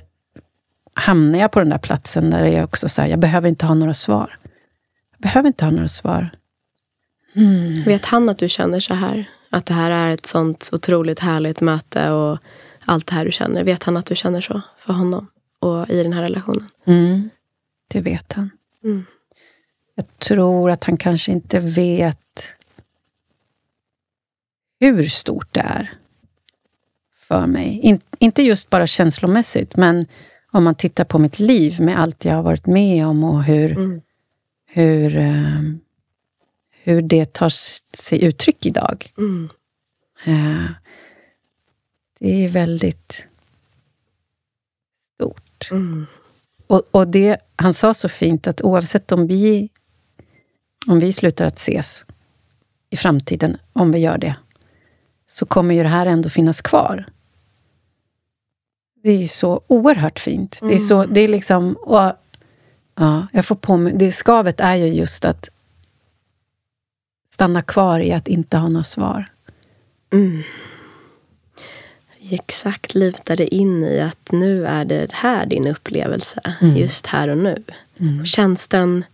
hamnar 0.96 1.38
jag 1.38 1.52
på 1.52 1.58
den 1.58 1.68
där 1.68 1.78
platsen 1.78 2.30
där 2.30 2.44
jag 2.44 2.64
också 2.64 2.88
säger, 2.88 3.10
jag 3.10 3.18
behöver 3.18 3.48
inte 3.48 3.66
ha 3.66 3.74
några 3.74 3.94
svar. 3.94 4.38
Jag 5.12 5.20
behöver 5.20 5.46
inte 5.46 5.64
ha 5.64 5.72
några 5.72 5.88
svar. 5.88 6.30
Mm. 7.34 7.82
Vet 7.84 8.06
han 8.06 8.28
att 8.28 8.38
du 8.38 8.48
känner 8.48 8.80
så 8.80 8.94
här? 8.94 9.30
Att 9.50 9.66
det 9.66 9.74
här 9.74 9.90
är 9.90 10.14
ett 10.14 10.26
sånt 10.26 10.70
otroligt 10.72 11.20
härligt 11.20 11.60
möte 11.60 12.10
och 12.10 12.38
allt 12.84 13.06
det 13.06 13.14
här 13.14 13.24
du 13.24 13.32
känner. 13.32 13.64
Vet 13.64 13.82
han 13.82 13.96
att 13.96 14.06
du 14.06 14.16
känner 14.16 14.40
så 14.40 14.60
för 14.78 14.92
honom 14.92 15.26
och 15.58 15.90
i 15.90 16.02
den 16.02 16.12
här 16.12 16.22
relationen? 16.22 16.68
Mm. 16.84 17.30
Det 17.88 18.00
vet 18.00 18.32
han. 18.32 18.50
Mm. 18.84 19.04
Jag 19.94 20.18
tror 20.18 20.70
att 20.70 20.84
han 20.84 20.96
kanske 20.96 21.32
inte 21.32 21.60
vet 21.60 22.54
hur 24.80 25.02
stort 25.02 25.54
det 25.54 25.60
är 25.60 25.92
för 27.28 27.46
mig. 27.46 27.80
In, 27.82 28.00
inte 28.18 28.42
just 28.42 28.70
bara 28.70 28.86
känslomässigt, 28.86 29.76
men 29.76 30.06
om 30.56 30.64
man 30.64 30.74
tittar 30.74 31.04
på 31.04 31.18
mitt 31.18 31.38
liv 31.38 31.80
med 31.80 32.00
allt 32.00 32.24
jag 32.24 32.34
har 32.34 32.42
varit 32.42 32.66
med 32.66 33.06
om 33.06 33.24
och 33.24 33.44
hur, 33.44 33.72
mm. 33.72 34.00
hur, 34.66 35.16
uh, 35.16 35.74
hur 36.70 37.02
det 37.02 37.32
tar 37.32 37.48
sig 37.96 38.24
uttryck 38.24 38.66
idag. 38.66 39.12
Mm. 39.18 39.48
Uh, 40.28 40.70
det 42.18 42.44
är 42.44 42.48
väldigt 42.48 43.26
stort. 45.14 45.68
Mm. 45.70 46.06
Och, 46.66 46.82
och 46.90 47.08
det, 47.08 47.38
han 47.56 47.74
sa 47.74 47.94
så 47.94 48.08
fint 48.08 48.46
att 48.46 48.62
oavsett 48.62 49.12
om 49.12 49.26
vi 49.26 49.68
om 50.86 51.00
vi 51.00 51.12
slutar 51.12 51.46
att 51.46 51.58
ses 51.58 52.04
i 52.90 52.96
framtiden, 52.96 53.56
om 53.72 53.92
vi 53.92 53.98
gör 53.98 54.18
det, 54.18 54.36
så 55.26 55.46
kommer 55.46 55.74
ju 55.74 55.82
det 55.82 55.88
här 55.88 56.06
ändå 56.06 56.28
finnas 56.28 56.60
kvar. 56.60 57.06
Det 59.06 59.12
är 59.12 59.18
ju 59.18 59.28
så 59.28 59.60
oerhört 59.66 60.18
fint. 60.18 60.58
Mm. 60.62 60.68
Det 60.68 60.80
är 60.80 60.84
så, 60.84 61.04
det 61.04 61.20
är 61.20 61.28
liksom... 61.28 61.74
Och, 61.74 62.12
ja, 62.94 63.26
jag 63.32 63.44
får 63.44 63.54
på 63.54 63.76
mig, 63.76 63.92
det 63.96 64.12
skavet 64.12 64.60
är 64.60 64.74
ju 64.74 64.86
just 64.86 65.24
att 65.24 65.48
stanna 67.30 67.62
kvar 67.62 68.00
i 68.00 68.12
att 68.12 68.28
inte 68.28 68.56
ha 68.56 68.68
några 68.68 68.84
svar. 68.84 69.30
Mm. 70.12 70.42
Exakt, 72.30 72.94
luta 72.94 73.36
dig 73.36 73.48
in 73.48 73.84
i 73.84 74.00
att 74.00 74.32
nu 74.32 74.66
är 74.66 74.84
det 74.84 75.12
här 75.12 75.46
din 75.46 75.66
upplevelse, 75.66 76.40
mm. 76.60 76.76
just 76.76 77.06
här 77.06 77.28
och 77.28 77.38
nu. 77.38 77.62
Mm. 78.00 78.26
Känns 78.26 78.68
den 78.68 79.04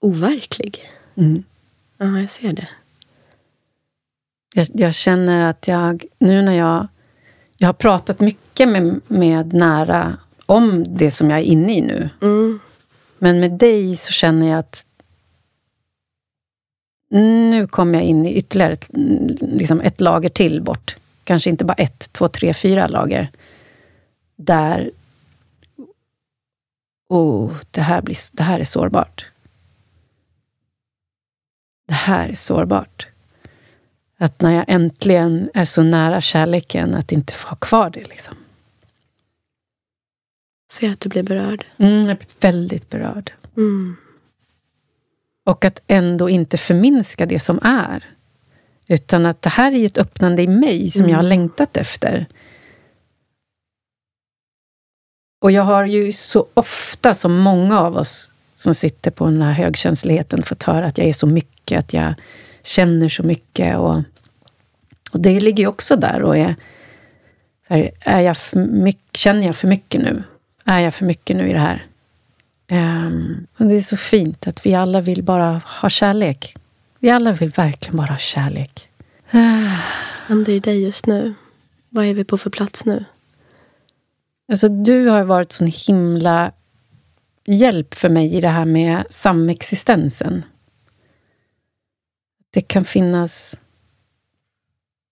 overklig. 0.00 0.90
Mm. 1.14 1.44
Ja, 1.98 2.20
jag 2.20 2.30
ser 2.30 2.52
det. 2.52 2.68
Jag, 4.54 4.66
jag, 4.74 4.94
känner 4.94 5.50
att 5.50 5.68
jag, 5.68 6.04
nu 6.18 6.42
när 6.42 6.54
jag... 6.54 6.88
Jag 7.56 7.68
har 7.68 7.72
pratat 7.72 8.20
mycket 8.20 8.68
med, 8.68 9.00
med 9.06 9.52
nära 9.52 10.18
om 10.46 10.84
det 10.88 11.10
som 11.10 11.30
jag 11.30 11.38
är 11.38 11.42
inne 11.42 11.76
i 11.76 11.80
nu. 11.80 12.08
Mm. 12.22 12.60
Men 13.18 13.40
med 13.40 13.52
dig 13.52 13.96
så 13.96 14.12
känner 14.12 14.48
jag 14.48 14.58
att 14.58 14.86
nu 17.10 17.66
kommer 17.66 17.94
jag 17.94 18.02
in 18.02 18.26
i 18.26 18.34
ytterligare 18.34 18.72
ett, 18.72 18.90
liksom 19.40 19.80
ett 19.80 20.00
lager 20.00 20.28
till 20.28 20.62
bort. 20.62 20.96
Kanske 21.24 21.50
inte 21.50 21.64
bara 21.64 21.74
ett, 21.74 22.12
två, 22.12 22.28
tre, 22.28 22.54
fyra 22.54 22.86
lager. 22.86 23.30
Där... 24.36 24.90
Oh, 27.08 27.52
det 27.70 27.80
här, 27.80 28.02
blir, 28.02 28.16
det 28.32 28.42
här 28.42 28.60
är 28.60 28.64
sårbart. 28.64 29.26
det 31.86 31.94
här 31.94 32.28
är 32.28 32.34
sårbart. 32.34 33.08
Att 34.18 34.40
när 34.40 34.52
jag 34.52 34.64
äntligen 34.68 35.50
är 35.54 35.64
så 35.64 35.82
nära 35.82 36.20
kärleken, 36.20 36.94
att 36.94 37.12
inte 37.12 37.32
få 37.32 37.48
ha 37.48 37.56
kvar 37.56 37.90
det. 37.90 38.04
Liksom. 38.08 38.36
Ser 40.72 40.90
att 40.90 41.00
du 41.00 41.08
blir 41.08 41.22
berörd. 41.22 41.66
Mm, 41.76 42.08
jag 42.08 42.16
blir 42.18 42.28
väldigt 42.40 42.90
berörd. 42.90 43.32
Mm. 43.56 43.96
Och 45.46 45.64
att 45.64 45.80
ändå 45.86 46.28
inte 46.28 46.58
förminska 46.58 47.26
det 47.26 47.38
som 47.40 47.58
är. 47.62 48.04
Utan 48.88 49.26
att 49.26 49.42
det 49.42 49.48
här 49.48 49.72
är 49.72 49.76
ju 49.76 49.86
ett 49.86 49.98
öppnande 49.98 50.42
i 50.42 50.46
mig 50.48 50.90
som 50.90 51.00
Mm. 51.00 51.10
jag 51.10 51.18
har 51.18 51.22
längtat 51.22 51.76
efter. 51.76 52.26
Och 55.40 55.50
jag 55.52 55.62
har 55.62 55.84
ju 55.86 56.12
så 56.12 56.46
ofta, 56.54 57.14
som 57.14 57.36
många 57.38 57.80
av 57.80 57.96
oss 57.96 58.30
som 58.54 58.74
sitter 58.74 59.10
på 59.10 59.24
den 59.24 59.42
här 59.42 59.52
högkänsligheten, 59.52 60.42
fått 60.42 60.62
höra 60.62 60.86
att 60.86 60.98
jag 60.98 61.06
är 61.06 61.12
så 61.12 61.26
mycket, 61.26 61.78
att 61.78 61.92
jag 61.92 62.14
känner 62.66 63.08
så 63.08 63.22
mycket. 63.22 63.78
Och, 63.78 64.02
och 65.10 65.20
det 65.20 65.40
ligger 65.40 65.62
ju 65.62 65.68
också 65.68 65.96
där 65.96 66.22
och 66.22 66.36
är... 66.36 66.56
Här, 67.68 67.90
är 68.00 68.20
jag 68.20 68.36
för 68.36 68.58
mycket, 68.58 69.16
känner 69.16 69.46
jag 69.46 69.56
för 69.56 69.68
mycket 69.68 70.00
nu? 70.00 70.22
Är 70.64 70.80
jag 70.80 70.94
för 70.94 71.04
mycket 71.04 71.36
nu 71.36 71.48
i 71.50 71.52
det 71.52 71.58
här? 71.58 71.86
Och 73.58 73.66
det 73.66 73.74
är 73.74 73.80
så 73.80 73.96
fint 73.96 74.46
att 74.46 74.66
vi 74.66 74.74
alla 74.74 75.00
vill 75.00 75.22
bara 75.22 75.62
ha 75.80 75.88
kärlek. 75.88 76.56
Vi 76.98 77.10
alla 77.10 77.32
vill 77.32 77.50
verkligen 77.50 77.96
bara 77.96 78.06
ha 78.06 78.18
kärlek. 78.18 78.88
Vad 79.30 79.42
händer 80.26 80.52
i 80.52 80.60
dig 80.60 80.82
just 80.82 81.06
nu? 81.06 81.34
Vad 81.88 82.04
är 82.04 82.14
vi 82.14 82.24
på 82.24 82.38
för 82.38 82.50
plats 82.50 82.84
nu? 82.84 83.04
Alltså, 84.48 84.68
du 84.68 85.08
har 85.08 85.24
varit 85.24 85.52
sån 85.52 85.72
himla 85.86 86.52
hjälp 87.44 87.94
för 87.94 88.08
mig 88.08 88.34
i 88.34 88.40
det 88.40 88.48
här 88.48 88.64
med 88.64 89.04
samexistensen. 89.10 90.42
Det 92.56 92.60
kan 92.62 92.84
finnas 92.84 93.54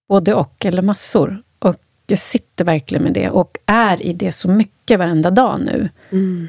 både 0.09 0.35
och, 0.35 0.65
eller 0.65 0.83
massor. 0.83 1.43
Och 1.59 1.77
jag 2.07 2.19
sitter 2.19 2.65
verkligen 2.65 3.05
med 3.05 3.13
det 3.13 3.31
och 3.31 3.59
är 3.67 4.03
i 4.03 4.13
det 4.13 4.33
så 4.33 4.49
mycket 4.49 4.99
varenda 4.99 5.31
dag 5.31 5.61
nu. 5.61 5.89
Mm. 6.13 6.49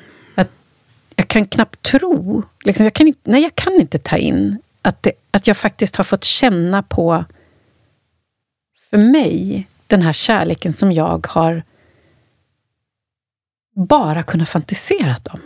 jag 1.15 1.27
kan 1.27 1.45
knappt 1.45 1.81
tro, 1.81 2.43
liksom, 2.63 2.83
jag, 2.83 2.93
kan 2.93 3.07
inte, 3.07 3.31
nej, 3.31 3.41
jag 3.41 3.55
kan 3.55 3.73
inte 3.73 3.97
ta 3.97 4.17
in 4.17 4.57
att, 4.81 5.03
det, 5.03 5.11
att 5.31 5.47
jag 5.47 5.57
faktiskt 5.57 5.95
har 5.95 6.03
fått 6.03 6.23
känna 6.23 6.83
på, 6.83 7.25
för 8.89 8.97
mig, 8.97 9.67
den 9.87 10.01
här 10.01 10.13
kärleken 10.13 10.73
som 10.73 10.91
jag 10.91 11.27
har 11.27 11.63
bara 13.75 14.23
kunnat 14.23 14.49
fantisera 14.49 15.17
om. 15.33 15.41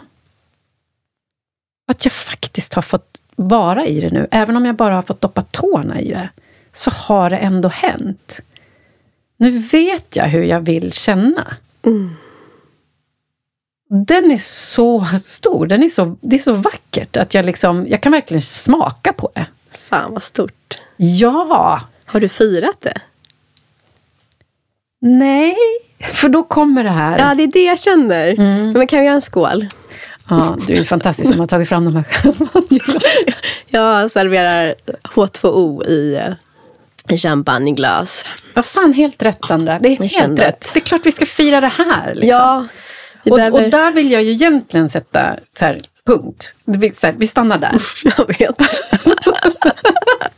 Att 1.88 2.06
jag 2.06 2.14
faktiskt 2.14 2.74
har 2.74 2.82
fått 2.82 3.22
vara 3.40 3.86
i 3.86 4.00
det 4.00 4.10
nu. 4.10 4.28
Även 4.32 4.56
om 4.56 4.66
jag 4.66 4.76
bara 4.76 4.96
har 4.96 5.02
fått 5.02 5.22
doppa 5.22 5.42
tårna 5.42 6.02
i 6.02 6.10
det, 6.12 6.30
så 6.72 6.92
har 6.92 7.30
det 7.30 7.38
ändå 7.38 7.70
hänt. 7.70 8.42
Nu 9.38 9.58
vet 9.58 10.16
jag 10.16 10.26
hur 10.26 10.44
jag 10.44 10.60
vill 10.60 10.94
känna. 10.94 11.56
Mm. 11.86 12.16
Den 13.90 14.32
är 14.32 14.38
så 14.38 15.06
stor, 15.24 15.68
den 15.68 15.84
är 15.84 15.90
så, 15.90 16.18
det 16.22 16.36
är 16.36 16.40
så 16.40 16.54
vackert 16.54 17.18
att 17.18 17.34
jag, 17.34 17.46
liksom, 17.46 17.86
jag 17.88 18.02
kan 18.02 18.12
verkligen 18.12 18.42
smaka 18.42 19.14
på 19.14 19.32
det. 19.34 19.46
Fan 19.72 20.14
vad 20.14 20.24
stort. 20.24 20.80
Ja! 20.98 21.82
Har 22.06 22.20
du 22.20 22.30
firat 22.30 22.82
det? 22.82 23.02
Nej, 25.02 25.56
för 26.00 26.30
då 26.30 26.44
kommer 26.44 26.84
det 26.84 26.90
här. 26.90 27.18
Ja, 27.18 27.36
det 27.36 27.44
är 27.44 27.48
det 27.48 27.64
jag 27.64 27.80
känner. 27.80 28.40
Mm. 28.40 28.72
Men 28.72 28.88
kan 28.88 29.00
vi 29.00 29.06
göra 29.06 29.16
en 29.16 29.22
skål? 29.22 29.68
Ja, 30.30 30.58
du 30.68 30.74
är 30.74 30.84
fantastisk 30.84 31.30
som 31.30 31.40
har 31.40 31.48
tagit 31.48 31.70
fram 31.70 31.86
de 31.86 31.96
här 31.96 32.04
champagneglasen. 32.04 33.02
Jag 33.68 34.12
serverar 34.12 34.76
H2O 35.04 35.86
i, 35.88 36.16
eh, 36.16 37.14
i 37.16 37.18
champagneglas. 37.18 38.26
Vad 38.54 38.66
fan, 38.66 38.94
helt 38.94 39.24
rätt 39.24 39.46
Sandra. 39.48 39.80
Det 39.80 39.90
är 39.90 39.98
Jag 40.00 40.10
helt 40.22 40.40
rätt. 40.40 40.48
att- 40.66 40.72
Det 40.74 40.80
är 40.80 40.84
klart 40.84 41.02
vi 41.04 41.12
ska 41.12 41.26
fira 41.26 41.62
det 41.62 41.68
här. 41.78 42.16
Liksom. 42.16 42.30
Ja, 42.30 42.68
och, 43.30 43.36
behöver... 43.38 43.64
och 43.66 43.70
där 43.70 43.92
vill 43.92 44.12
jag 44.12 44.24
ju 44.24 44.32
egentligen 44.32 44.90
sätta 44.90 45.36
så 45.60 45.66
här, 45.66 45.78
punkt. 46.06 46.56
Vi, 46.66 46.94
så 46.94 47.08
här, 47.08 47.16
vi 47.18 47.28
stannar 47.28 47.58
där. 47.58 47.72
Jag 48.18 48.28
vet. 48.28 48.58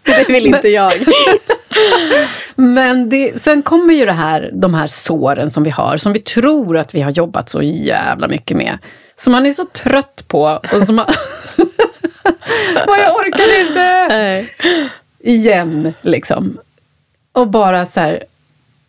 det 0.06 0.30
vill 0.34 0.46
inte 0.48 0.68
jag. 0.70 0.94
Men 2.56 3.10
det, 3.10 3.42
sen 3.42 3.62
kommer 3.62 3.94
ju 3.94 4.06
det 4.06 4.12
här, 4.12 4.50
de 4.54 4.74
här 4.74 4.88
såren 4.88 5.52
som 5.52 5.64
vi 5.64 5.70
har, 5.70 5.98
som 5.98 6.14
vi 6.14 6.20
tror 6.20 6.78
att 6.78 6.96
vi 6.96 7.02
har 7.02 7.12
jobbat 7.12 7.50
så 7.50 7.62
jävla 7.62 8.28
mycket 8.28 8.58
med. 8.58 8.78
Som 9.16 9.32
man 9.32 9.46
är 9.46 9.52
så 9.52 9.66
trött 9.66 10.26
på 10.28 10.60
och 10.74 10.84
som 10.84 10.96
man... 10.96 11.06
jag 12.88 13.16
orkar 13.16 13.62
inte! 13.62 14.08
Nej. 14.08 14.56
Igen, 15.20 15.94
liksom. 16.02 16.58
Och 17.32 17.48
bara 17.48 17.86
så 17.86 18.00
här, 18.00 18.24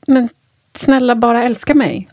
men 0.06 0.28
snälla 0.74 1.16
bara 1.16 1.42
älska 1.42 1.74
mig. 1.74 2.08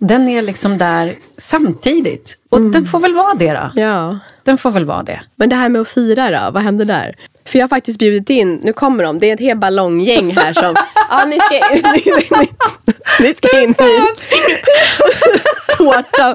Den 0.00 0.28
är 0.28 0.42
liksom 0.42 0.78
där 0.78 1.14
samtidigt. 1.36 2.38
Och 2.48 2.60
den 2.60 2.84
får 2.84 3.00
väl 3.00 3.14
vara 3.14 3.34
det 3.34 3.52
då. 3.52 3.80
Ja. 3.80 4.18
Den 4.42 4.58
får 4.58 4.70
väl 4.70 4.84
vara 4.84 5.02
det. 5.02 5.20
Men 5.34 5.48
det 5.48 5.56
här 5.56 5.68
med 5.68 5.80
att 5.80 5.88
fira 5.88 6.30
då, 6.30 6.50
vad 6.50 6.62
händer 6.62 6.84
där? 6.84 7.16
För 7.44 7.58
jag 7.58 7.64
har 7.64 7.68
faktiskt 7.68 7.98
bjudit 7.98 8.30
in, 8.30 8.60
nu 8.62 8.72
kommer 8.72 9.04
de, 9.04 9.18
det 9.18 9.30
är 9.30 9.34
ett 9.34 9.40
helt 9.40 9.60
ballonggäng 9.60 10.36
här 10.36 10.52
som, 10.52 10.76
ja 11.10 11.24
ni 11.24 11.38
ska, 11.40 11.74
ni, 11.74 12.02
ni, 12.38 12.48
ni 13.20 13.34
ska 13.34 13.60
in 13.60 13.74
hit. 13.78 14.32
Tårta, 15.78 16.34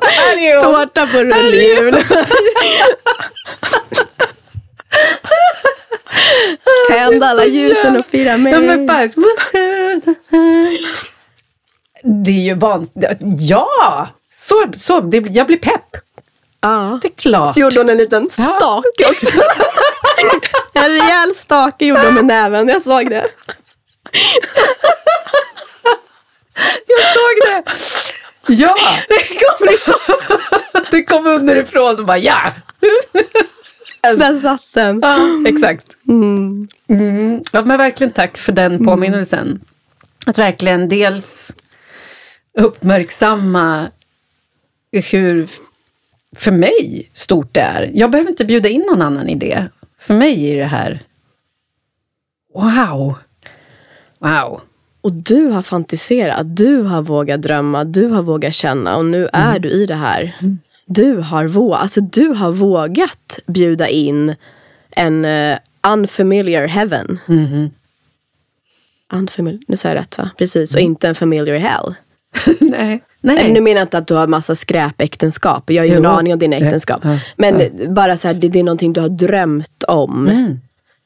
tårta 0.62 1.08
på 1.08 1.18
rullhjul. 1.18 2.04
Tänd 6.90 7.24
alla 7.24 7.46
ljusen 7.46 7.98
och 7.98 8.06
fira 8.06 8.38
mig. 8.38 8.54
Ja, 8.54 8.60
men 8.60 8.88
faktiskt. 8.88 9.28
Det 12.04 12.32
är 12.32 12.46
ju 12.46 12.54
vanligt. 12.54 12.94
Ja! 13.50 14.08
Så, 14.38 14.66
så, 14.76 15.00
det, 15.00 15.18
jag 15.18 15.48
blir 15.48 15.58
pepp. 15.58 15.98
Ja. 16.66 17.00
Det 17.02 17.08
är 17.08 17.16
klart. 17.16 17.54
Så 17.54 17.62
gjorde 17.62 17.80
hon 17.80 17.90
en 17.90 17.98
liten 17.98 18.30
stake 18.30 19.06
också. 19.12 19.32
en 20.74 20.90
rejäl 20.90 21.36
stake 21.36 21.86
gjorde 21.86 22.06
hon 22.06 22.14
med 22.14 22.26
näven, 22.26 22.68
jag 22.68 22.82
såg 22.82 23.10
det. 23.10 23.26
Jag 26.88 27.00
såg 27.14 27.48
det. 27.48 27.64
Ja, 28.48 28.76
Det 29.08 29.40
kommer 29.40 29.72
liksom, 29.72 29.96
det 30.92 31.04
kom 31.04 31.28
underifrån 31.28 32.00
och 32.00 32.06
bara 32.06 32.18
ja. 32.18 32.54
där 34.02 34.40
satt 34.42 34.74
den. 34.74 35.00
ja 35.02 35.18
exakt. 35.48 35.86
Mm. 36.08 36.68
Mm. 36.90 37.44
Ja, 37.52 37.62
men 37.66 37.78
verkligen 37.78 38.14
tack 38.14 38.38
för 38.38 38.52
den 38.52 38.86
påminnelsen. 38.86 39.62
Att 40.26 40.38
verkligen 40.38 40.90
dels 40.90 41.54
uppmärksamma 42.60 43.88
hur, 44.92 45.48
för 46.36 46.52
mig, 46.52 47.10
stort 47.14 47.54
det 47.54 47.62
är. 47.62 47.92
Jag 47.94 48.12
behöver 48.12 48.30
inte 48.30 48.46
bjuda 48.46 48.70
in 48.70 48.86
någon 48.92 49.02
annan 49.02 49.30
i 49.30 49.36
det. 49.36 49.68
För 50.00 50.14
mig 50.14 50.50
är 50.52 50.58
det 50.58 50.66
här... 50.66 51.00
Wow! 52.54 53.16
Wow. 54.20 54.62
Och 55.02 55.12
du 55.14 55.46
har 55.48 55.62
fantiserat, 55.62 56.56
du 56.58 56.82
har 56.82 57.02
vågat 57.02 57.42
drömma, 57.42 57.84
du 57.84 58.08
har 58.08 58.22
vågat 58.22 58.54
känna 58.56 58.98
och 58.98 59.06
nu 59.06 59.30
är 59.34 59.60
du 59.60 59.70
i 59.70 59.86
det 59.86 59.96
här. 59.96 60.36
Du 60.86 61.16
har, 61.18 61.48
vå- 61.48 61.76
alltså, 61.76 62.02
du 62.02 62.28
har 62.28 62.52
vågat 62.52 63.40
bjuda 63.48 63.88
in 63.88 64.36
en 64.92 65.26
eh, 65.26 65.58
unfamiliar 65.88 66.68
heaven. 66.68 67.20
Mhm. 67.28 67.70
Unfamiliar, 69.14 69.62
nu 69.68 69.78
sa 69.78 69.88
jag 69.88 69.96
rätt 69.96 70.18
va? 70.18 70.30
Precis, 70.38 70.76
och 70.76 70.80
inte 70.82 71.08
en 71.08 71.16
familiar 71.16 71.58
hell. 71.58 71.96
Nej. 72.60 73.04
Nej. 73.22 73.36
Nej. 73.36 73.52
Nu 73.52 73.62
menar 73.62 73.78
jag 73.80 73.86
inte 73.86 73.98
att 73.98 74.08
du 74.08 74.14
har 74.14 74.28
massa 74.28 74.56
skräpäktenskap. 74.56 75.70
Jag 75.70 75.82
har 75.84 75.86
ju 75.88 75.92
ingen 75.92 76.06
aning 76.06 76.34
om 76.34 76.40
dina 76.40 76.56
äktenskap. 76.56 77.00
Ja, 77.04 77.14
ja, 77.14 77.20
Men 77.36 77.72
bara 77.94 78.18
så 78.18 78.28
här, 78.28 78.36
det, 78.36 78.50
det 78.50 78.60
är 78.60 78.64
någonting 78.64 78.94
du 78.94 79.02
har 79.02 79.10
drömt 79.10 79.84
om. 79.88 80.28
Mm. 80.28 80.60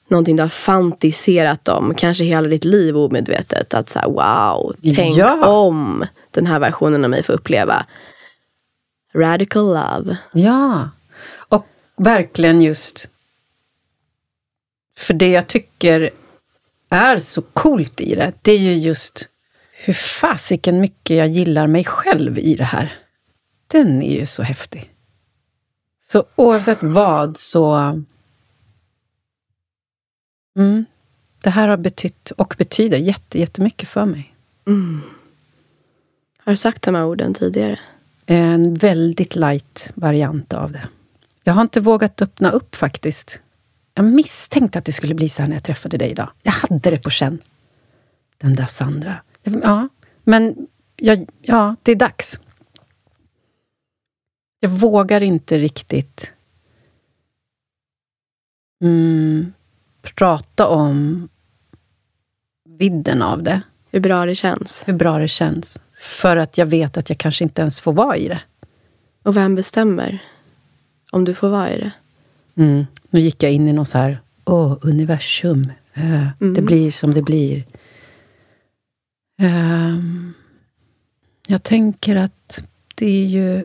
Någonting 0.10 0.36
du 0.36 0.44
har 0.44 0.48
fantiserat 0.50 1.68
om. 1.68 1.94
Kanske 1.98 2.24
hela 2.24 2.48
ditt 2.48 2.64
liv 2.66 2.98
omedvetet. 2.98 3.74
Att 3.74 3.90
så 3.90 4.00
här, 4.00 4.08
wow, 4.08 4.76
tänk 4.96 5.18
Ja. 5.18 5.48
om 5.48 6.06
den 6.32 6.46
här 6.46 6.60
versionen 6.60 7.04
av 7.04 7.10
mig 7.10 7.24
får 7.24 7.34
uppleva. 7.34 7.86
Radical 9.16 9.66
love. 9.66 10.18
Ja, 10.34 10.90
och 11.50 11.66
verkligen 11.98 12.62
just 12.62 13.10
för 14.98 15.14
det 15.14 15.30
jag 15.30 15.48
tycker 15.48 16.10
är 16.90 17.20
så 17.20 17.42
coolt 17.42 18.02
i 18.02 18.16
det, 18.16 18.32
det 18.42 18.52
är 18.52 18.58
ju 18.58 18.74
just 18.74 19.28
hur 19.86 19.94
fasiken 19.94 20.82
mycket 20.82 21.18
jag 21.18 21.28
gillar 21.28 21.68
mig 21.68 21.84
själv 21.84 22.40
i 22.40 22.56
det 22.56 22.64
här. 22.64 22.94
Den 23.68 24.02
är 24.02 24.20
ju 24.20 24.26
så 24.26 24.44
häftig. 24.44 24.94
Så 26.02 26.26
oavsett 26.36 26.78
vad 26.82 27.38
så... 27.38 27.76
Mm, 30.58 30.86
det 31.44 31.50
här 31.50 31.68
har 31.68 31.78
betytt 31.78 32.32
och 32.32 32.56
betyder 32.58 32.98
jätte, 32.98 33.40
jättemycket 33.40 33.90
för 33.90 34.06
mig. 34.06 34.36
Mm. 34.68 35.02
Har 36.38 36.54
du 36.54 36.58
sagt 36.58 36.82
de 36.82 36.96
här 36.96 37.06
orden 37.06 37.34
tidigare? 37.34 37.80
En 38.26 38.74
väldigt 38.74 39.36
light 39.36 39.90
variant 39.96 40.54
av 40.54 40.72
det. 40.72 40.88
Jag 41.44 41.54
har 41.54 41.62
inte 41.62 41.82
vågat 41.82 42.22
öppna 42.22 42.52
upp 42.52 42.76
faktiskt. 42.76 43.40
Jag 43.94 44.06
misstänkte 44.06 44.80
att 44.80 44.86
det 44.86 44.92
skulle 44.92 45.16
bli 45.16 45.30
så 45.30 45.42
här 45.42 45.50
när 45.50 45.56
jag 45.56 45.64
träffade 45.64 45.98
dig 45.98 46.12
idag. 46.12 46.30
Jag 46.44 46.52
hade 46.52 46.90
det 46.90 46.98
på 47.04 47.10
känn. 47.10 47.40
Den 48.38 48.56
där 48.56 48.66
Sandra. 48.66 49.22
Ja, 49.44 49.88
men 50.24 50.68
jag, 50.96 51.30
ja, 51.42 51.76
det 51.84 51.92
är 51.92 51.96
dags. 51.96 52.40
Jag 54.60 54.70
vågar 54.70 55.24
inte 55.24 55.58
riktigt 55.58 56.34
mm, 58.84 59.54
prata 60.02 60.68
om 60.68 61.30
vidden 62.66 63.22
av 63.22 63.44
det. 63.44 63.62
Hur 63.92 64.00
bra 64.00 64.26
det 64.26 64.36
känns. 64.36 64.84
Hur 64.86 64.94
bra 64.94 65.18
det 65.18 65.28
känns. 65.28 65.80
För 66.00 66.38
att 66.38 66.58
jag 66.58 66.66
vet 66.66 66.98
att 66.98 67.10
jag 67.10 67.18
kanske 67.18 67.44
inte 67.44 67.62
ens 67.62 67.82
får 67.82 67.94
vara 67.94 68.18
i 68.18 68.28
det. 68.28 68.42
Och 69.24 69.38
vem 69.38 69.56
bestämmer 69.56 70.20
om 71.12 71.26
du 71.26 71.34
får 71.34 71.50
vara 71.50 71.74
i 71.74 71.80
det? 71.80 71.92
Mm. 72.56 72.86
Nu 73.10 73.20
gick 73.20 73.44
jag 73.44 73.52
in 73.52 73.68
i 73.68 73.74
något 73.74 73.88
så 73.88 73.98
här, 73.98 74.20
åh, 74.46 74.78
universum. 74.82 75.72
Uh, 75.98 76.28
mm. 76.42 76.54
Det 76.54 76.62
blir 76.62 76.92
som 76.92 77.14
det 77.14 77.22
blir. 77.22 77.66
Ehm, 79.42 80.34
jag 81.48 81.64
tänker 81.64 82.16
att 82.16 82.64
det 82.96 83.06
är 83.06 83.26
ju 83.26 83.62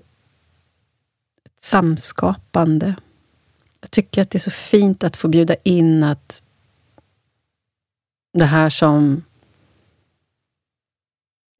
ett 1.44 1.62
samskapande. 1.62 2.94
Jag 3.80 3.90
tycker 3.90 4.22
att 4.22 4.30
det 4.30 4.38
är 4.38 4.40
så 4.40 4.50
fint 4.50 5.04
att 5.04 5.16
få 5.16 5.28
bjuda 5.28 5.54
in 5.54 6.02
att 6.02 6.42
det 8.32 8.44
här 8.44 8.70
som 8.70 9.22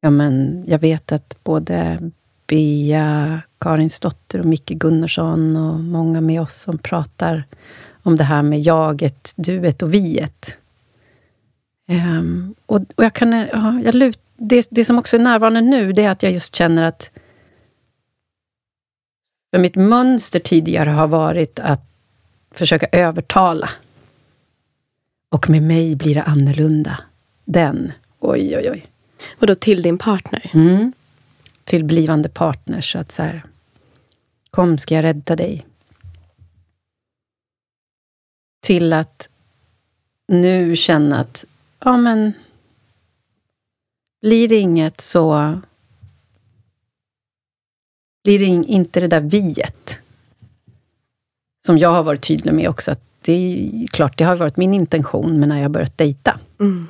Ja, 0.01 0.09
men 0.09 0.63
jag 0.67 0.79
vet 0.79 1.11
att 1.11 1.43
både 1.43 1.99
Bea 2.47 3.41
Karinsdotter 3.57 4.39
och 4.39 4.45
Micke 4.45 4.69
Gunnarsson 4.69 5.57
och 5.57 5.79
många 5.79 6.21
med 6.21 6.41
oss 6.41 6.61
som 6.61 6.77
pratar 6.77 7.43
om 8.03 8.15
det 8.15 8.23
här 8.23 8.43
med 8.43 8.61
jaget, 8.61 9.33
duet 9.37 9.81
och 9.81 9.93
viet. 9.93 10.59
Um, 11.87 12.55
och, 12.65 12.81
och, 12.95 13.03
jag 13.03 13.13
kan... 13.13 13.31
Ja, 13.31 13.81
jag 13.83 13.95
lut, 13.95 14.19
det, 14.37 14.67
det 14.71 14.85
som 14.85 14.99
också 14.99 15.17
är 15.17 15.21
närvarande 15.21 15.61
nu, 15.61 15.93
det 15.93 16.03
är 16.03 16.11
att 16.11 16.23
jag 16.23 16.31
just 16.31 16.55
känner 16.55 16.83
att 16.83 17.11
för 19.55 19.59
mitt 19.59 19.75
mönster 19.75 20.39
tidigare 20.39 20.89
har 20.89 21.07
varit 21.07 21.59
att 21.59 21.81
försöka 22.51 22.87
övertala. 22.91 23.69
Och 25.29 25.49
med 25.49 25.63
mig 25.63 25.95
blir 25.95 26.15
det 26.15 26.23
annorlunda. 26.23 26.99
Den. 27.45 27.91
Oj, 28.19 28.57
oj, 28.57 28.71
oj. 28.71 28.87
Och 29.39 29.47
då 29.47 29.55
till 29.55 29.81
din 29.81 29.97
partner? 29.97 30.51
Mm. 30.53 30.93
Till 31.63 31.83
blivande 31.83 32.29
partner. 32.29 32.81
Så 32.81 32.99
att 32.99 33.11
så 33.11 33.23
här, 33.23 33.43
kom 34.51 34.77
ska 34.77 34.95
jag 34.95 35.03
rädda 35.03 35.35
dig. 35.35 35.65
Till 38.61 38.93
att 38.93 39.29
nu 40.27 40.75
känna 40.75 41.19
att, 41.19 41.45
ja 41.85 41.97
men, 41.97 42.33
blir 44.21 44.47
det 44.47 44.55
inget 44.55 45.01
så 45.01 45.55
blir 48.23 48.39
det 48.39 48.45
inte 48.45 48.99
det 48.99 49.07
där 49.07 49.21
viet. 49.21 50.01
Som 51.65 51.77
jag 51.77 51.89
har 51.89 52.03
varit 52.03 52.27
tydlig 52.27 52.53
med 52.53 52.69
också, 52.69 52.91
att 52.91 53.01
det 53.21 53.33
är 53.33 53.87
klart, 53.87 54.17
det 54.17 54.23
har 54.23 54.35
varit 54.35 54.57
min 54.57 54.73
intention, 54.73 55.39
men 55.39 55.49
när 55.49 55.61
jag 55.61 55.71
börjat 55.71 55.97
dejta. 55.97 56.39
Mm. 56.59 56.87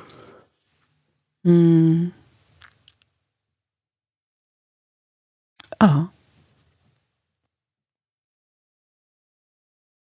Mm. 1.44 2.10
Ja. 5.78 6.06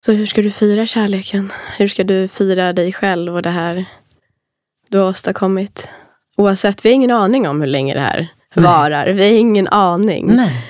Så 0.07 0.13
hur 0.13 0.27
ska 0.27 0.43
du 0.43 0.51
fira 0.51 0.87
kärleken? 0.87 1.53
Hur 1.79 1.89
ska 1.89 2.05
du 2.05 2.29
fira 2.29 2.73
dig 2.73 2.93
själv 2.93 3.35
och 3.35 3.43
det 3.43 3.51
här 3.51 3.87
du 4.89 4.99
har 4.99 5.09
åstadkommit? 5.09 5.89
Oavsett, 6.37 6.85
vi 6.85 6.89
har 6.89 6.95
ingen 6.95 7.11
aning 7.11 7.49
om 7.49 7.61
hur 7.61 7.69
länge 7.69 7.95
det 7.95 8.01
här 8.01 8.29
Nej. 8.55 8.65
varar. 8.65 9.07
Vi 9.07 9.23
har 9.23 9.39
ingen 9.39 9.69
aning. 9.69 10.27
Nej. 10.37 10.65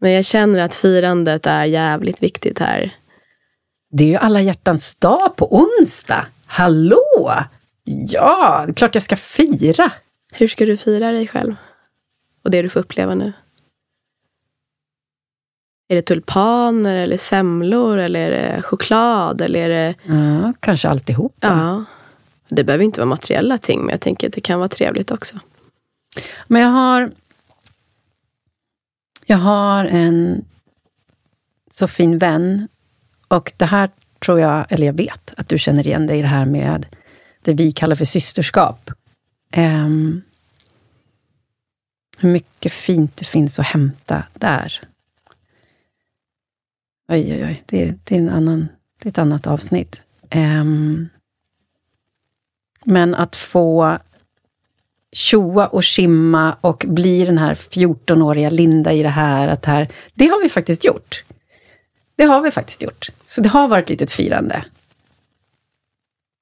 Men 0.00 0.10
jag 0.12 0.24
känner 0.24 0.60
att 0.60 0.74
firandet 0.74 1.46
är 1.46 1.64
jävligt 1.64 2.22
viktigt 2.22 2.58
här. 2.58 2.94
Det 3.90 4.04
är 4.04 4.08
ju 4.08 4.16
alla 4.16 4.40
hjärtans 4.40 4.94
dag 4.94 5.36
på 5.36 5.56
onsdag. 5.56 6.26
Hallå! 6.46 7.32
Ja, 7.84 8.62
det 8.66 8.70
är 8.70 8.74
klart 8.74 8.94
jag 8.94 9.02
ska 9.02 9.16
fira. 9.16 9.92
Hur 10.32 10.48
ska 10.48 10.66
du 10.66 10.76
fira 10.76 11.12
dig 11.12 11.26
själv? 11.26 11.54
Och 12.44 12.50
det 12.50 12.62
du 12.62 12.68
får 12.68 12.80
uppleva 12.80 13.14
nu? 13.14 13.32
Är 15.88 15.96
det 15.96 16.02
tulpaner 16.02 16.96
eller 16.96 17.16
semlor 17.16 17.98
eller 17.98 18.30
är 18.30 18.30
det 18.30 18.62
choklad 18.62 19.40
eller 19.40 19.60
är 19.60 19.68
det... 19.68 19.94
Ja, 20.02 20.52
kanske 20.60 20.88
alltihop. 20.88 21.36
Ja. 21.40 21.84
Det 22.48 22.64
behöver 22.64 22.84
inte 22.84 23.00
vara 23.00 23.08
materiella 23.08 23.58
ting, 23.58 23.80
men 23.80 23.90
jag 23.90 24.00
tänker 24.00 24.26
att 24.26 24.32
det 24.32 24.40
kan 24.40 24.58
vara 24.58 24.68
trevligt 24.68 25.10
också. 25.10 25.38
Men 26.46 26.62
jag 26.62 26.68
har... 26.68 27.12
Jag 29.26 29.38
har 29.38 29.84
en 29.84 30.44
så 31.70 31.88
fin 31.88 32.18
vän. 32.18 32.68
Och 33.28 33.52
det 33.56 33.64
här 33.64 33.90
tror 34.18 34.40
jag, 34.40 34.72
eller 34.72 34.86
jag 34.86 34.92
vet, 34.92 35.34
att 35.36 35.48
du 35.48 35.58
känner 35.58 35.86
igen 35.86 36.06
dig 36.06 36.18
i 36.18 36.22
det 36.22 36.28
här 36.28 36.44
med 36.44 36.86
det 37.42 37.54
vi 37.54 37.72
kallar 37.72 37.96
för 37.96 38.04
systerskap. 38.04 38.90
Um, 39.56 40.22
hur 42.18 42.30
mycket 42.30 42.72
fint 42.72 43.16
det 43.16 43.24
finns 43.24 43.58
att 43.58 43.66
hämta 43.66 44.24
där. 44.34 44.80
Oj, 47.08 47.32
oj, 47.32 47.44
oj. 47.44 47.62
Det, 47.66 47.94
det, 48.04 48.14
är, 48.14 48.18
en 48.18 48.28
annan, 48.28 48.68
det 48.98 49.08
är 49.08 49.10
ett 49.10 49.18
annat 49.18 49.46
avsnitt. 49.46 50.02
Um, 50.34 51.08
men 52.88 53.14
att 53.14 53.36
få 53.36 53.98
tjoa 55.12 55.66
och 55.66 55.84
skimma 55.84 56.56
och 56.60 56.84
bli 56.88 57.24
den 57.24 57.38
här 57.38 57.54
14-åriga 57.54 58.50
Linda 58.50 58.92
i 58.92 59.02
det 59.02 59.08
här, 59.08 59.48
att 59.48 59.64
här, 59.64 59.88
det 60.14 60.26
har 60.26 60.42
vi 60.42 60.48
faktiskt 60.48 60.84
gjort. 60.84 61.24
Det 62.16 62.24
har 62.24 62.40
vi 62.40 62.50
faktiskt 62.50 62.82
gjort. 62.82 63.08
Så 63.26 63.40
det 63.40 63.48
har 63.48 63.68
varit 63.68 63.82
ett 63.82 63.90
litet 63.90 64.12
firande. 64.12 64.64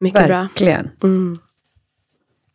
Mycket 0.01 0.31
Verkligen. 0.31 0.91
bra. 1.01 1.09
Mm. 1.09 1.39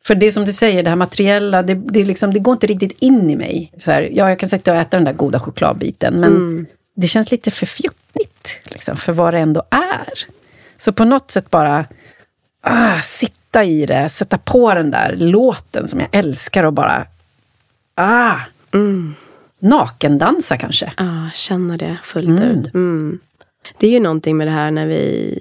För 0.04 0.16
det 0.16 0.32
som 0.32 0.46
du 0.46 0.54
säger, 0.54 0.84
det 0.84 0.90
här 0.90 0.98
materiella, 0.98 1.64
det, 1.64 1.76
det, 1.76 2.04
liksom, 2.04 2.34
det 2.34 2.40
går 2.40 2.54
inte 2.54 2.68
riktigt 2.68 2.98
in 3.00 3.30
i 3.30 3.36
mig. 3.36 3.74
Så 3.80 3.92
här, 3.92 4.02
ja, 4.02 4.30
jag 4.30 4.40
kan 4.40 4.50
säkert 4.50 4.68
äta 4.68 4.98
den 4.98 5.04
där 5.04 5.14
goda 5.14 5.40
chokladbiten, 5.40 6.20
men 6.20 6.36
mm. 6.36 6.66
det 6.96 7.08
känns 7.08 7.32
lite 7.32 7.52
för 7.52 7.66
fjuttigt 7.66 8.62
liksom, 8.64 8.98
för 8.98 9.14
vad 9.14 9.34
det 9.34 9.40
ändå 9.40 9.64
är. 9.70 10.14
Så 10.78 10.94
på 10.94 11.06
något 11.06 11.32
sätt 11.32 11.50
bara 11.50 11.86
ah, 12.62 13.00
sitta 13.52 13.64
i 13.64 13.86
det, 13.86 14.10
sätta 14.10 14.38
på 14.38 14.74
den 14.74 14.92
där 14.92 15.16
låten 15.16 15.88
som 15.88 16.00
jag 16.00 16.10
älskar 16.12 16.64
och 16.64 16.74
bara 16.74 17.08
ah, 17.96 18.40
mm. 18.74 19.16
nakendansa 19.60 20.58
kanske. 20.58 20.94
Ja, 20.98 21.28
ah, 21.28 21.30
känna 21.36 21.78
det 21.78 21.98
fullt 22.04 22.28
mm. 22.28 22.44
ut. 22.44 22.74
Mm. 22.74 23.20
Det 23.78 23.88
är 23.88 23.92
ju 23.92 24.00
någonting 24.00 24.38
med 24.38 24.48
det 24.48 24.52
här 24.52 24.72
när 24.72 24.88
vi 24.88 25.38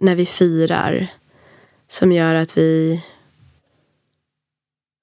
när 0.00 0.14
vi 0.14 0.26
firar 0.26 1.06
som 1.88 2.12
gör 2.12 2.34
att 2.34 2.58
vi 2.58 3.04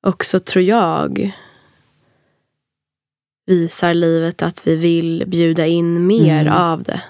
också, 0.08 0.40
tror 0.40 0.64
jag, 0.64 1.32
visar 3.46 3.94
livet 3.94 4.42
att 4.42 4.68
vi 4.68 4.76
vill 4.76 5.24
bjuda 5.28 5.66
in 5.66 6.08
mer 6.08 6.42
mm. 6.42 6.54
av 6.54 6.84
det. 6.84 7.02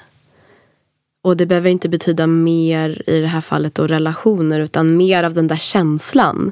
Och 1.22 1.38
det 1.38 1.46
behöver 1.46 1.70
inte 1.70 1.90
betyda 1.90 2.28
mer 2.28 3.10
i 3.10 3.20
det 3.20 3.28
här 3.28 3.42
fallet 3.42 3.76
då 3.76 3.88
relationer 3.88 4.60
utan 4.60 4.98
mer 4.98 5.24
av 5.24 5.34
den 5.34 5.48
där 5.48 5.56
känslan. 5.56 6.52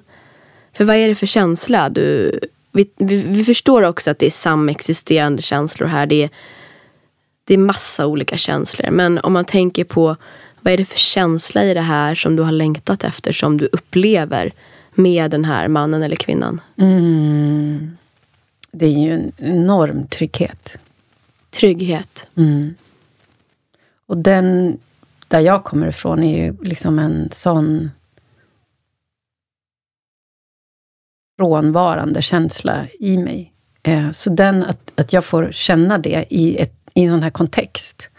För 0.73 0.83
vad 0.83 0.95
är 0.95 1.07
det 1.07 1.15
för 1.15 1.25
känsla? 1.25 1.89
Du, 1.89 2.39
vi, 2.71 2.89
vi, 2.97 3.15
vi 3.15 3.43
förstår 3.43 3.83
också 3.83 4.11
att 4.11 4.19
det 4.19 4.25
är 4.25 4.31
samexisterande 4.31 5.41
känslor 5.41 5.87
här. 5.87 6.05
Det 6.05 6.23
är, 6.23 6.29
det 7.43 7.53
är 7.53 7.57
massa 7.57 8.07
olika 8.07 8.37
känslor. 8.37 8.91
Men 8.91 9.19
om 9.19 9.33
man 9.33 9.45
tänker 9.45 9.83
på 9.83 10.15
vad 10.61 10.73
är 10.73 10.77
det 10.77 10.85
för 10.85 10.99
känsla 10.99 11.63
i 11.63 11.73
det 11.73 11.81
här 11.81 12.15
som 12.15 12.35
du 12.35 12.43
har 12.43 12.51
längtat 12.51 13.03
efter, 13.03 13.33
som 13.33 13.57
du 13.57 13.69
upplever 13.71 14.51
med 14.93 15.31
den 15.31 15.45
här 15.45 15.67
mannen 15.67 16.03
eller 16.03 16.15
kvinnan? 16.15 16.61
Mm. 16.77 17.97
Det 18.71 18.85
är 18.85 19.03
ju 19.03 19.11
en 19.11 19.31
enorm 19.37 20.07
trygghet. 20.07 20.77
Trygghet. 21.49 22.27
Mm. 22.35 22.75
Och 24.09 24.17
den, 24.17 24.77
där 25.27 25.39
jag 25.39 25.63
kommer 25.63 25.87
ifrån, 25.87 26.23
är 26.23 26.45
ju 26.45 26.57
liksom 26.63 26.99
en 26.99 27.29
sån 27.31 27.91
frånvarande 31.37 32.21
känsla 32.21 32.87
i 32.99 33.17
mig. 33.17 33.53
Eh, 33.83 34.11
så 34.11 34.29
den, 34.29 34.63
att, 34.63 34.91
att 34.95 35.13
jag 35.13 35.25
får 35.25 35.51
känna 35.51 35.97
det 35.97 36.25
i, 36.29 36.57
ett, 36.57 36.73
i 36.93 37.03
en 37.03 37.11
sån 37.11 37.23
här 37.23 37.29
kontext, 37.29 38.09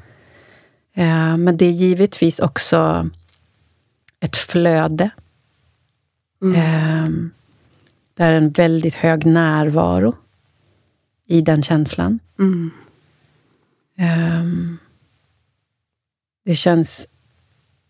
Eh, 1.01 1.37
men 1.37 1.57
det 1.57 1.65
är 1.65 1.71
givetvis 1.71 2.41
också 2.41 3.11
ett 4.21 4.37
flöde. 4.37 5.11
Mm. 6.43 6.55
Eh, 6.55 7.31
det 8.15 8.23
är 8.23 8.33
en 8.33 8.51
väldigt 8.51 8.95
hög 8.95 9.27
närvaro 9.27 10.15
i 11.27 11.41
den 11.41 11.63
känslan. 11.63 12.19
Mm. 12.39 12.71
Det 16.51 16.57
känns... 16.57 17.07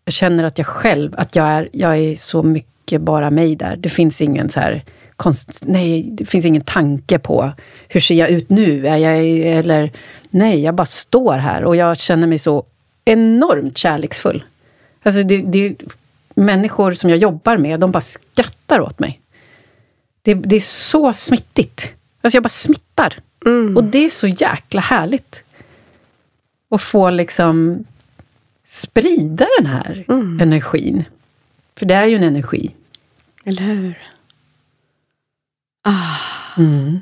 Jag 0.05 0.13
känner 0.13 0.43
att 0.43 0.57
jag 0.57 0.67
själv, 0.67 1.15
att 1.17 1.35
jag 1.35 1.45
är, 1.45 1.69
jag 1.71 1.97
är 1.97 2.15
så 2.15 2.43
mycket 2.43 3.01
bara 3.01 3.29
mig 3.29 3.55
där. 3.55 3.75
Det 3.75 3.89
finns 3.89 4.21
ingen 4.21 4.49
så 4.49 4.59
här 4.59 4.83
konst, 5.15 5.63
nej, 5.65 6.09
det 6.11 6.25
finns 6.25 6.45
ingen 6.45 6.61
tanke 6.61 7.19
på 7.19 7.51
hur 7.87 7.99
ser 7.99 8.15
jag 8.15 8.29
ut 8.29 8.49
nu? 8.49 8.87
Är 8.87 8.97
jag, 8.97 9.27
eller 9.57 9.91
nej, 10.29 10.61
jag 10.61 10.75
bara 10.75 10.85
står 10.85 11.37
här 11.37 11.63
och 11.63 11.75
jag 11.75 11.97
känner 11.97 12.27
mig 12.27 12.39
så 12.39 12.65
enormt 13.05 13.77
kärleksfull. 13.77 14.43
Alltså 15.03 15.23
det, 15.23 15.41
det, 15.41 15.75
människor 16.35 16.93
som 16.93 17.09
jag 17.09 17.19
jobbar 17.19 17.57
med, 17.57 17.79
de 17.79 17.91
bara 17.91 18.01
skrattar 18.01 18.79
åt 18.79 18.99
mig. 18.99 19.21
Det, 20.21 20.33
det 20.33 20.55
är 20.55 20.59
så 20.59 21.13
smittigt. 21.13 21.93
Alltså 22.21 22.35
jag 22.35 22.43
bara 22.43 22.49
smittar. 22.49 23.19
Mm. 23.45 23.77
Och 23.77 23.83
det 23.83 24.05
är 24.05 24.09
så 24.09 24.27
jäkla 24.27 24.81
härligt. 24.81 25.43
Att 26.69 26.83
få 26.83 27.09
liksom 27.09 27.85
sprida 28.71 29.47
den 29.57 29.65
här 29.65 30.05
mm. 30.07 30.39
energin. 30.39 31.03
För 31.75 31.85
det 31.85 31.93
är 31.93 32.05
ju 32.05 32.15
en 32.15 32.23
energi. 32.23 32.75
Eller 33.43 33.61
hur? 33.61 33.97
Ah. 35.83 36.17
Mm. 36.57 36.99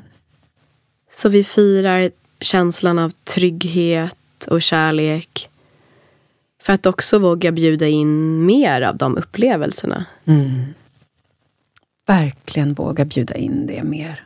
Så 1.12 1.28
vi 1.28 1.44
firar 1.44 2.10
känslan 2.40 2.98
av 2.98 3.10
trygghet 3.10 4.46
och 4.48 4.62
kärlek. 4.62 5.50
För 6.62 6.72
att 6.72 6.86
också 6.86 7.18
våga 7.18 7.52
bjuda 7.52 7.86
in 7.86 8.44
mer 8.46 8.82
av 8.82 8.96
de 8.96 9.16
upplevelserna. 9.16 10.04
Mm. 10.24 10.64
Verkligen 12.06 12.74
våga 12.74 13.04
bjuda 13.04 13.34
in 13.34 13.66
det 13.66 13.82
mer. 13.82 14.24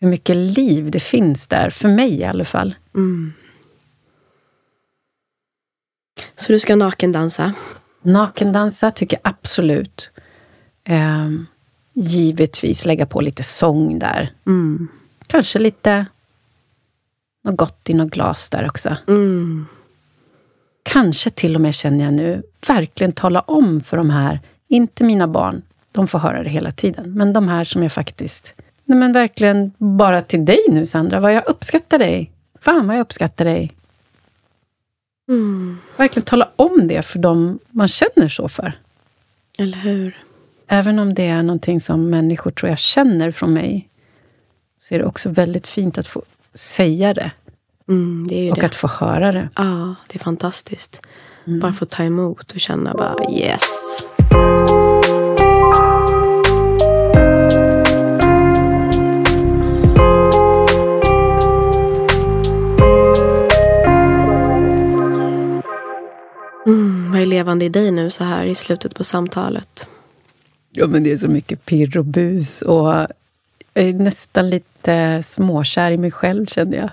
Hur 0.00 0.08
mycket 0.08 0.36
liv 0.36 0.90
det 0.90 1.00
finns 1.00 1.46
där, 1.46 1.70
för 1.70 1.88
mig 1.88 2.20
i 2.20 2.24
alla 2.24 2.44
fall. 2.44 2.74
Mm. 2.94 3.32
Så 6.36 6.52
du 6.52 6.58
ska 6.58 6.76
nakendansa? 6.76 7.52
Nakendansa 8.02 8.90
tycker 8.90 9.18
jag 9.22 9.30
absolut. 9.30 10.10
Eh, 10.84 11.28
givetvis 11.92 12.84
lägga 12.84 13.06
på 13.06 13.20
lite 13.20 13.42
sång 13.42 13.98
där. 13.98 14.32
Mm. 14.46 14.88
Kanske 15.26 15.58
lite 15.58 16.06
något 17.44 17.56
gott 17.56 17.90
i 17.90 17.94
något 17.94 18.10
glas 18.10 18.50
där 18.50 18.66
också. 18.66 18.96
Mm. 19.08 19.66
Kanske 20.82 21.30
till 21.30 21.54
och 21.54 21.60
med, 21.60 21.74
känner 21.74 22.04
jag 22.04 22.14
nu, 22.14 22.42
verkligen 22.66 23.12
tala 23.12 23.40
om 23.40 23.80
för 23.80 23.96
de 23.96 24.10
här, 24.10 24.40
inte 24.68 25.04
mina 25.04 25.28
barn, 25.28 25.62
de 25.92 26.08
får 26.08 26.18
höra 26.18 26.42
det 26.42 26.50
hela 26.50 26.70
tiden, 26.70 27.14
men 27.14 27.32
de 27.32 27.48
här 27.48 27.64
som 27.64 27.82
jag 27.82 27.92
faktiskt... 27.92 28.54
Nej 28.84 28.98
men 28.98 29.12
verkligen 29.12 29.72
bara 29.78 30.22
till 30.22 30.44
dig 30.44 30.58
nu, 30.68 30.86
Sandra, 30.86 31.20
vad 31.20 31.34
jag 31.34 31.48
uppskattar 31.48 31.98
dig. 31.98 32.30
Fan 32.60 32.86
vad 32.86 32.96
jag 32.96 33.00
uppskattar 33.00 33.44
dig. 33.44 33.72
Mm. 35.28 35.78
Verkligen 35.96 36.24
tala 36.24 36.48
om 36.56 36.88
det 36.88 37.02
för 37.02 37.18
dem 37.18 37.58
man 37.70 37.88
känner 37.88 38.28
så 38.28 38.48
för. 38.48 38.72
Eller 39.58 39.76
hur? 39.76 40.16
Även 40.66 40.98
om 40.98 41.14
det 41.14 41.26
är 41.26 41.42
någonting 41.42 41.80
som 41.80 42.10
människor 42.10 42.50
tror 42.50 42.70
jag 42.70 42.78
känner 42.78 43.30
från 43.30 43.52
mig, 43.52 43.88
så 44.78 44.94
är 44.94 44.98
det 44.98 45.04
också 45.04 45.28
väldigt 45.28 45.66
fint 45.66 45.98
att 45.98 46.06
få 46.06 46.22
säga 46.54 47.14
det. 47.14 47.30
Mm, 47.88 48.26
det 48.28 48.50
och 48.50 48.58
det. 48.58 48.66
att 48.66 48.74
få 48.74 48.88
höra 48.88 49.32
det. 49.32 49.48
Ja, 49.56 49.94
det 50.08 50.18
är 50.18 50.24
fantastiskt. 50.24 51.06
Mm. 51.46 51.60
Bara 51.60 51.72
få 51.72 51.84
ta 51.84 52.04
emot 52.04 52.52
och 52.52 52.60
känna 52.60 52.94
bara 52.94 53.30
yes. 53.30 53.98
Mm, 66.68 67.12
vad 67.12 67.20
är 67.20 67.26
levande 67.26 67.64
i 67.64 67.68
dig 67.68 67.90
nu 67.90 68.10
så 68.10 68.24
här 68.24 68.46
i 68.46 68.54
slutet 68.54 68.94
på 68.94 69.04
samtalet? 69.04 69.88
Ja, 70.70 70.86
men 70.86 71.02
det 71.02 71.12
är 71.12 71.16
så 71.16 71.28
mycket 71.28 71.64
pirr 71.64 71.98
och 71.98 72.04
bus 72.04 72.62
och 72.62 72.88
jag 72.88 73.08
är 73.74 73.92
nästan 73.92 74.50
lite 74.50 75.22
småkär 75.22 75.90
i 75.90 75.98
mig 75.98 76.10
själv, 76.10 76.46
känner 76.46 76.76
jag. 76.76 76.90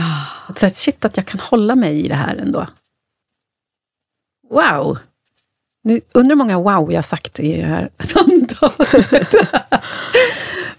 Ah. 0.00 0.54
Så 0.56 0.70
shit, 0.70 1.04
att 1.04 1.16
jag 1.16 1.26
kan 1.26 1.40
hålla 1.40 1.74
mig 1.74 2.04
i 2.04 2.08
det 2.08 2.14
här 2.14 2.36
ändå. 2.36 2.66
Wow! 4.50 4.98
Nu, 5.82 6.00
undrar 6.12 6.36
hur 6.36 6.44
många 6.44 6.58
wow 6.58 6.92
jag 6.92 7.04
sagt 7.04 7.40
i 7.40 7.56
det 7.56 7.66
här 7.66 7.90
samtalet. 7.98 9.34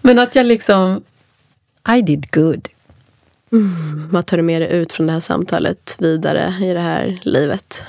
men 0.00 0.18
att 0.18 0.34
jag 0.34 0.46
liksom... 0.46 1.02
I 1.96 2.02
did 2.02 2.30
good. 2.30 2.68
Mm, 3.52 4.08
vad 4.10 4.26
tar 4.26 4.36
du 4.36 4.42
med 4.42 4.62
dig 4.62 4.72
ut 4.72 4.92
från 4.92 5.06
det 5.06 5.12
här 5.12 5.20
samtalet 5.20 5.96
vidare 5.98 6.54
i 6.62 6.72
det 6.72 6.80
här 6.80 7.20
livet? 7.22 7.84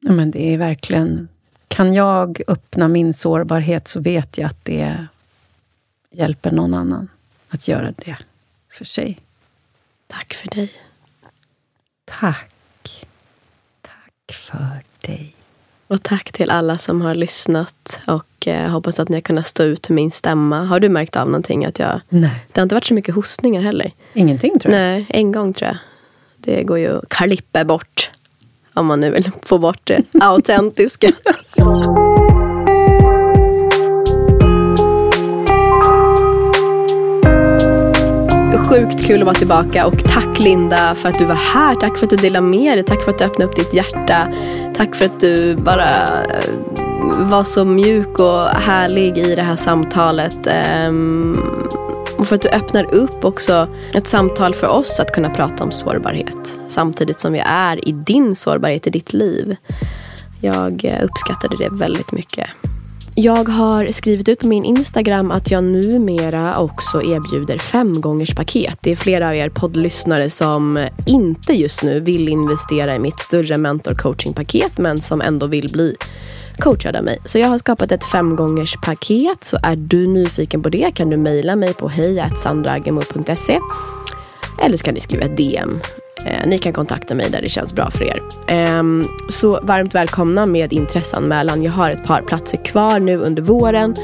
Ja, 0.00 0.12
men 0.12 0.30
det 0.30 0.54
är 0.54 0.58
verkligen 0.58 1.28
kan 1.68 1.94
jag 1.94 2.42
öppna 2.46 2.88
min 2.88 3.14
sårbarhet 3.14 3.88
så 3.88 4.00
vet 4.00 4.38
jag 4.38 4.46
att 4.46 4.64
det 4.64 5.06
hjälper 6.10 6.50
någon 6.50 6.74
annan 6.74 7.08
att 7.48 7.68
göra 7.68 7.92
det 7.96 8.16
för 8.72 8.84
sig. 8.84 9.20
Tack 10.06 10.34
för 10.34 10.48
dig. 10.48 10.72
Tack. 12.04 13.06
Tack 13.80 14.32
för 14.32 14.82
dig. 15.00 15.35
Och 15.88 16.02
tack 16.02 16.32
till 16.32 16.50
alla 16.50 16.78
som 16.78 17.00
har 17.00 17.14
lyssnat 17.14 18.00
och 18.06 18.48
eh, 18.48 18.70
hoppas 18.70 19.00
att 19.00 19.08
ni 19.08 19.16
har 19.16 19.20
kunnat 19.20 19.46
stå 19.46 19.62
ut 19.62 19.88
med 19.88 19.94
min 19.94 20.10
stämma. 20.10 20.64
Har 20.64 20.80
du 20.80 20.88
märkt 20.88 21.16
av 21.16 21.26
någonting? 21.26 21.64
Att 21.64 21.78
jag... 21.78 22.00
Nej. 22.08 22.46
Det 22.52 22.60
har 22.60 22.62
inte 22.62 22.74
varit 22.74 22.84
så 22.84 22.94
mycket 22.94 23.14
hostningar 23.14 23.62
heller. 23.62 23.92
Ingenting 24.12 24.58
tror 24.58 24.74
jag. 24.74 24.80
Nej, 24.80 25.06
en 25.08 25.32
gång 25.32 25.52
tror 25.52 25.68
jag. 25.68 25.76
Det 26.36 26.62
går 26.62 26.78
ju 26.78 26.98
att 26.98 27.08
klippa 27.08 27.64
bort. 27.64 28.10
Om 28.74 28.86
man 28.86 29.00
nu 29.00 29.10
vill 29.10 29.30
få 29.42 29.58
bort 29.58 29.80
det 29.84 30.02
autentiska. 30.20 31.12
Sjukt 38.68 39.06
kul 39.06 39.20
att 39.20 39.26
vara 39.26 39.34
tillbaka 39.34 39.86
och 39.86 40.04
tack 40.04 40.38
Linda 40.38 40.94
för 40.94 41.08
att 41.08 41.18
du 41.18 41.24
var 41.24 41.34
här. 41.34 41.74
Tack 41.74 41.98
för 41.98 42.06
att 42.06 42.10
du 42.10 42.16
delade 42.16 42.46
med 42.46 42.78
dig. 42.78 42.84
Tack 42.84 43.02
för 43.02 43.10
att 43.10 43.18
du 43.18 43.24
öppnade 43.24 43.50
upp 43.50 43.56
ditt 43.56 43.74
hjärta. 43.74 44.28
Tack 44.76 44.94
för 44.94 45.04
att 45.04 45.20
du 45.20 45.56
bara 45.56 46.02
eh, 46.02 46.50
var 47.18 47.44
så 47.44 47.64
mjuk 47.64 48.18
och 48.18 48.46
härlig 48.48 49.18
i 49.18 49.34
det 49.34 49.42
här 49.42 49.56
samtalet. 49.56 50.46
Ehm, 50.46 51.40
och 52.18 52.26
för 52.26 52.34
att 52.34 52.42
du 52.42 52.48
öppnar 52.48 52.94
upp 52.94 53.24
också 53.24 53.68
ett 53.94 54.06
samtal 54.06 54.54
för 54.54 54.68
oss 54.68 55.00
att 55.00 55.12
kunna 55.12 55.30
prata 55.30 55.64
om 55.64 55.70
sårbarhet. 55.70 56.58
Samtidigt 56.66 57.20
som 57.20 57.32
vi 57.32 57.42
är 57.46 57.88
i 57.88 57.92
din 57.92 58.36
sårbarhet 58.36 58.86
i 58.86 58.90
ditt 58.90 59.12
liv. 59.12 59.56
Jag 60.40 60.84
eh, 60.84 61.04
uppskattade 61.04 61.56
det 61.56 61.68
väldigt 61.72 62.12
mycket. 62.12 62.46
Jag 63.18 63.48
har 63.48 63.90
skrivit 63.90 64.28
ut 64.28 64.40
på 64.40 64.46
min 64.46 64.64
Instagram 64.64 65.30
att 65.30 65.50
jag 65.50 65.64
numera 65.64 66.58
också 66.58 67.02
erbjuder 67.02 67.58
fem 67.58 68.00
gångers 68.00 68.34
paket. 68.34 68.78
Det 68.80 68.92
är 68.92 68.96
flera 68.96 69.28
av 69.28 69.34
er 69.34 69.48
poddlyssnare 69.48 70.30
som 70.30 70.88
inte 71.06 71.52
just 71.52 71.82
nu 71.82 72.00
vill 72.00 72.28
investera 72.28 72.94
i 72.94 72.98
mitt 72.98 73.20
större 73.20 73.56
mentor 73.56 74.80
men 74.80 74.98
som 74.98 75.20
ändå 75.20 75.46
vill 75.46 75.72
bli 75.72 75.96
coachad 76.58 76.96
av 76.96 77.04
mig. 77.04 77.18
Så 77.24 77.38
jag 77.38 77.48
har 77.48 77.58
skapat 77.58 77.92
ett 77.92 78.04
fem 78.04 78.36
gångers 78.36 78.76
paket. 78.82 79.44
Så 79.44 79.58
är 79.62 79.76
du 79.76 80.06
nyfiken 80.06 80.62
på 80.62 80.68
det 80.68 80.90
kan 80.94 81.10
du 81.10 81.16
mejla 81.16 81.56
mig 81.56 81.74
på 81.74 81.88
hejsandragemo.se 81.88 83.60
eller 84.62 84.76
så 84.76 84.84
kan 84.84 84.94
ni 84.94 85.00
skriva 85.00 85.24
ett 85.24 85.36
DM. 85.36 85.80
Eh, 86.24 86.46
ni 86.46 86.58
kan 86.58 86.72
kontakta 86.72 87.14
mig 87.14 87.30
där 87.30 87.42
det 87.42 87.48
känns 87.48 87.72
bra 87.72 87.90
för 87.90 88.04
er. 88.04 88.22
Eh, 88.48 88.82
så 89.28 89.60
varmt 89.62 89.94
välkomna 89.94 90.46
med 90.46 90.72
intresseanmälan. 90.72 91.62
Jag 91.62 91.72
har 91.72 91.90
ett 91.90 92.04
par 92.04 92.22
platser 92.22 92.64
kvar 92.64 92.98
nu 92.98 93.16
under 93.16 93.42
våren. 93.42 93.94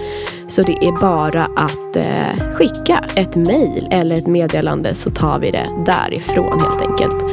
Så 0.48 0.62
det 0.62 0.72
är 0.72 1.00
bara 1.00 1.44
att 1.44 1.96
eh, 1.96 2.52
skicka 2.52 3.04
ett 3.14 3.36
mejl 3.36 3.88
eller 3.90 4.16
ett 4.16 4.26
meddelande 4.26 4.94
så 4.94 5.10
tar 5.10 5.38
vi 5.38 5.50
det 5.50 5.66
därifrån 5.86 6.60
helt 6.60 6.82
enkelt. 6.90 7.24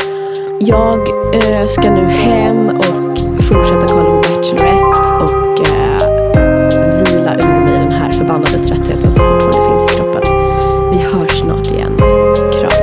Jag 0.59 0.99
eh, 1.35 1.67
ska 1.67 1.81
nu 1.81 2.05
hem 2.05 2.69
och 2.69 3.19
fortsätta 3.43 3.87
kolla 3.87 4.09
på 4.09 4.15
Bachelorette 4.15 5.15
och 5.23 5.67
eh, 5.67 5.99
vila 7.03 7.35
ur 7.35 7.65
mig 7.65 7.73
den 7.73 7.91
här 7.91 8.11
förbannade 8.11 8.63
tröttheten 8.63 9.13
som 9.15 9.39
fortfarande 9.41 9.69
finns 9.69 9.91
i 9.91 9.95
kroppen. 9.95 10.21
Vi 10.91 10.99
hörs 10.99 11.39
snart 11.39 11.67
igen. 11.67 11.97
Kram. 12.53 12.78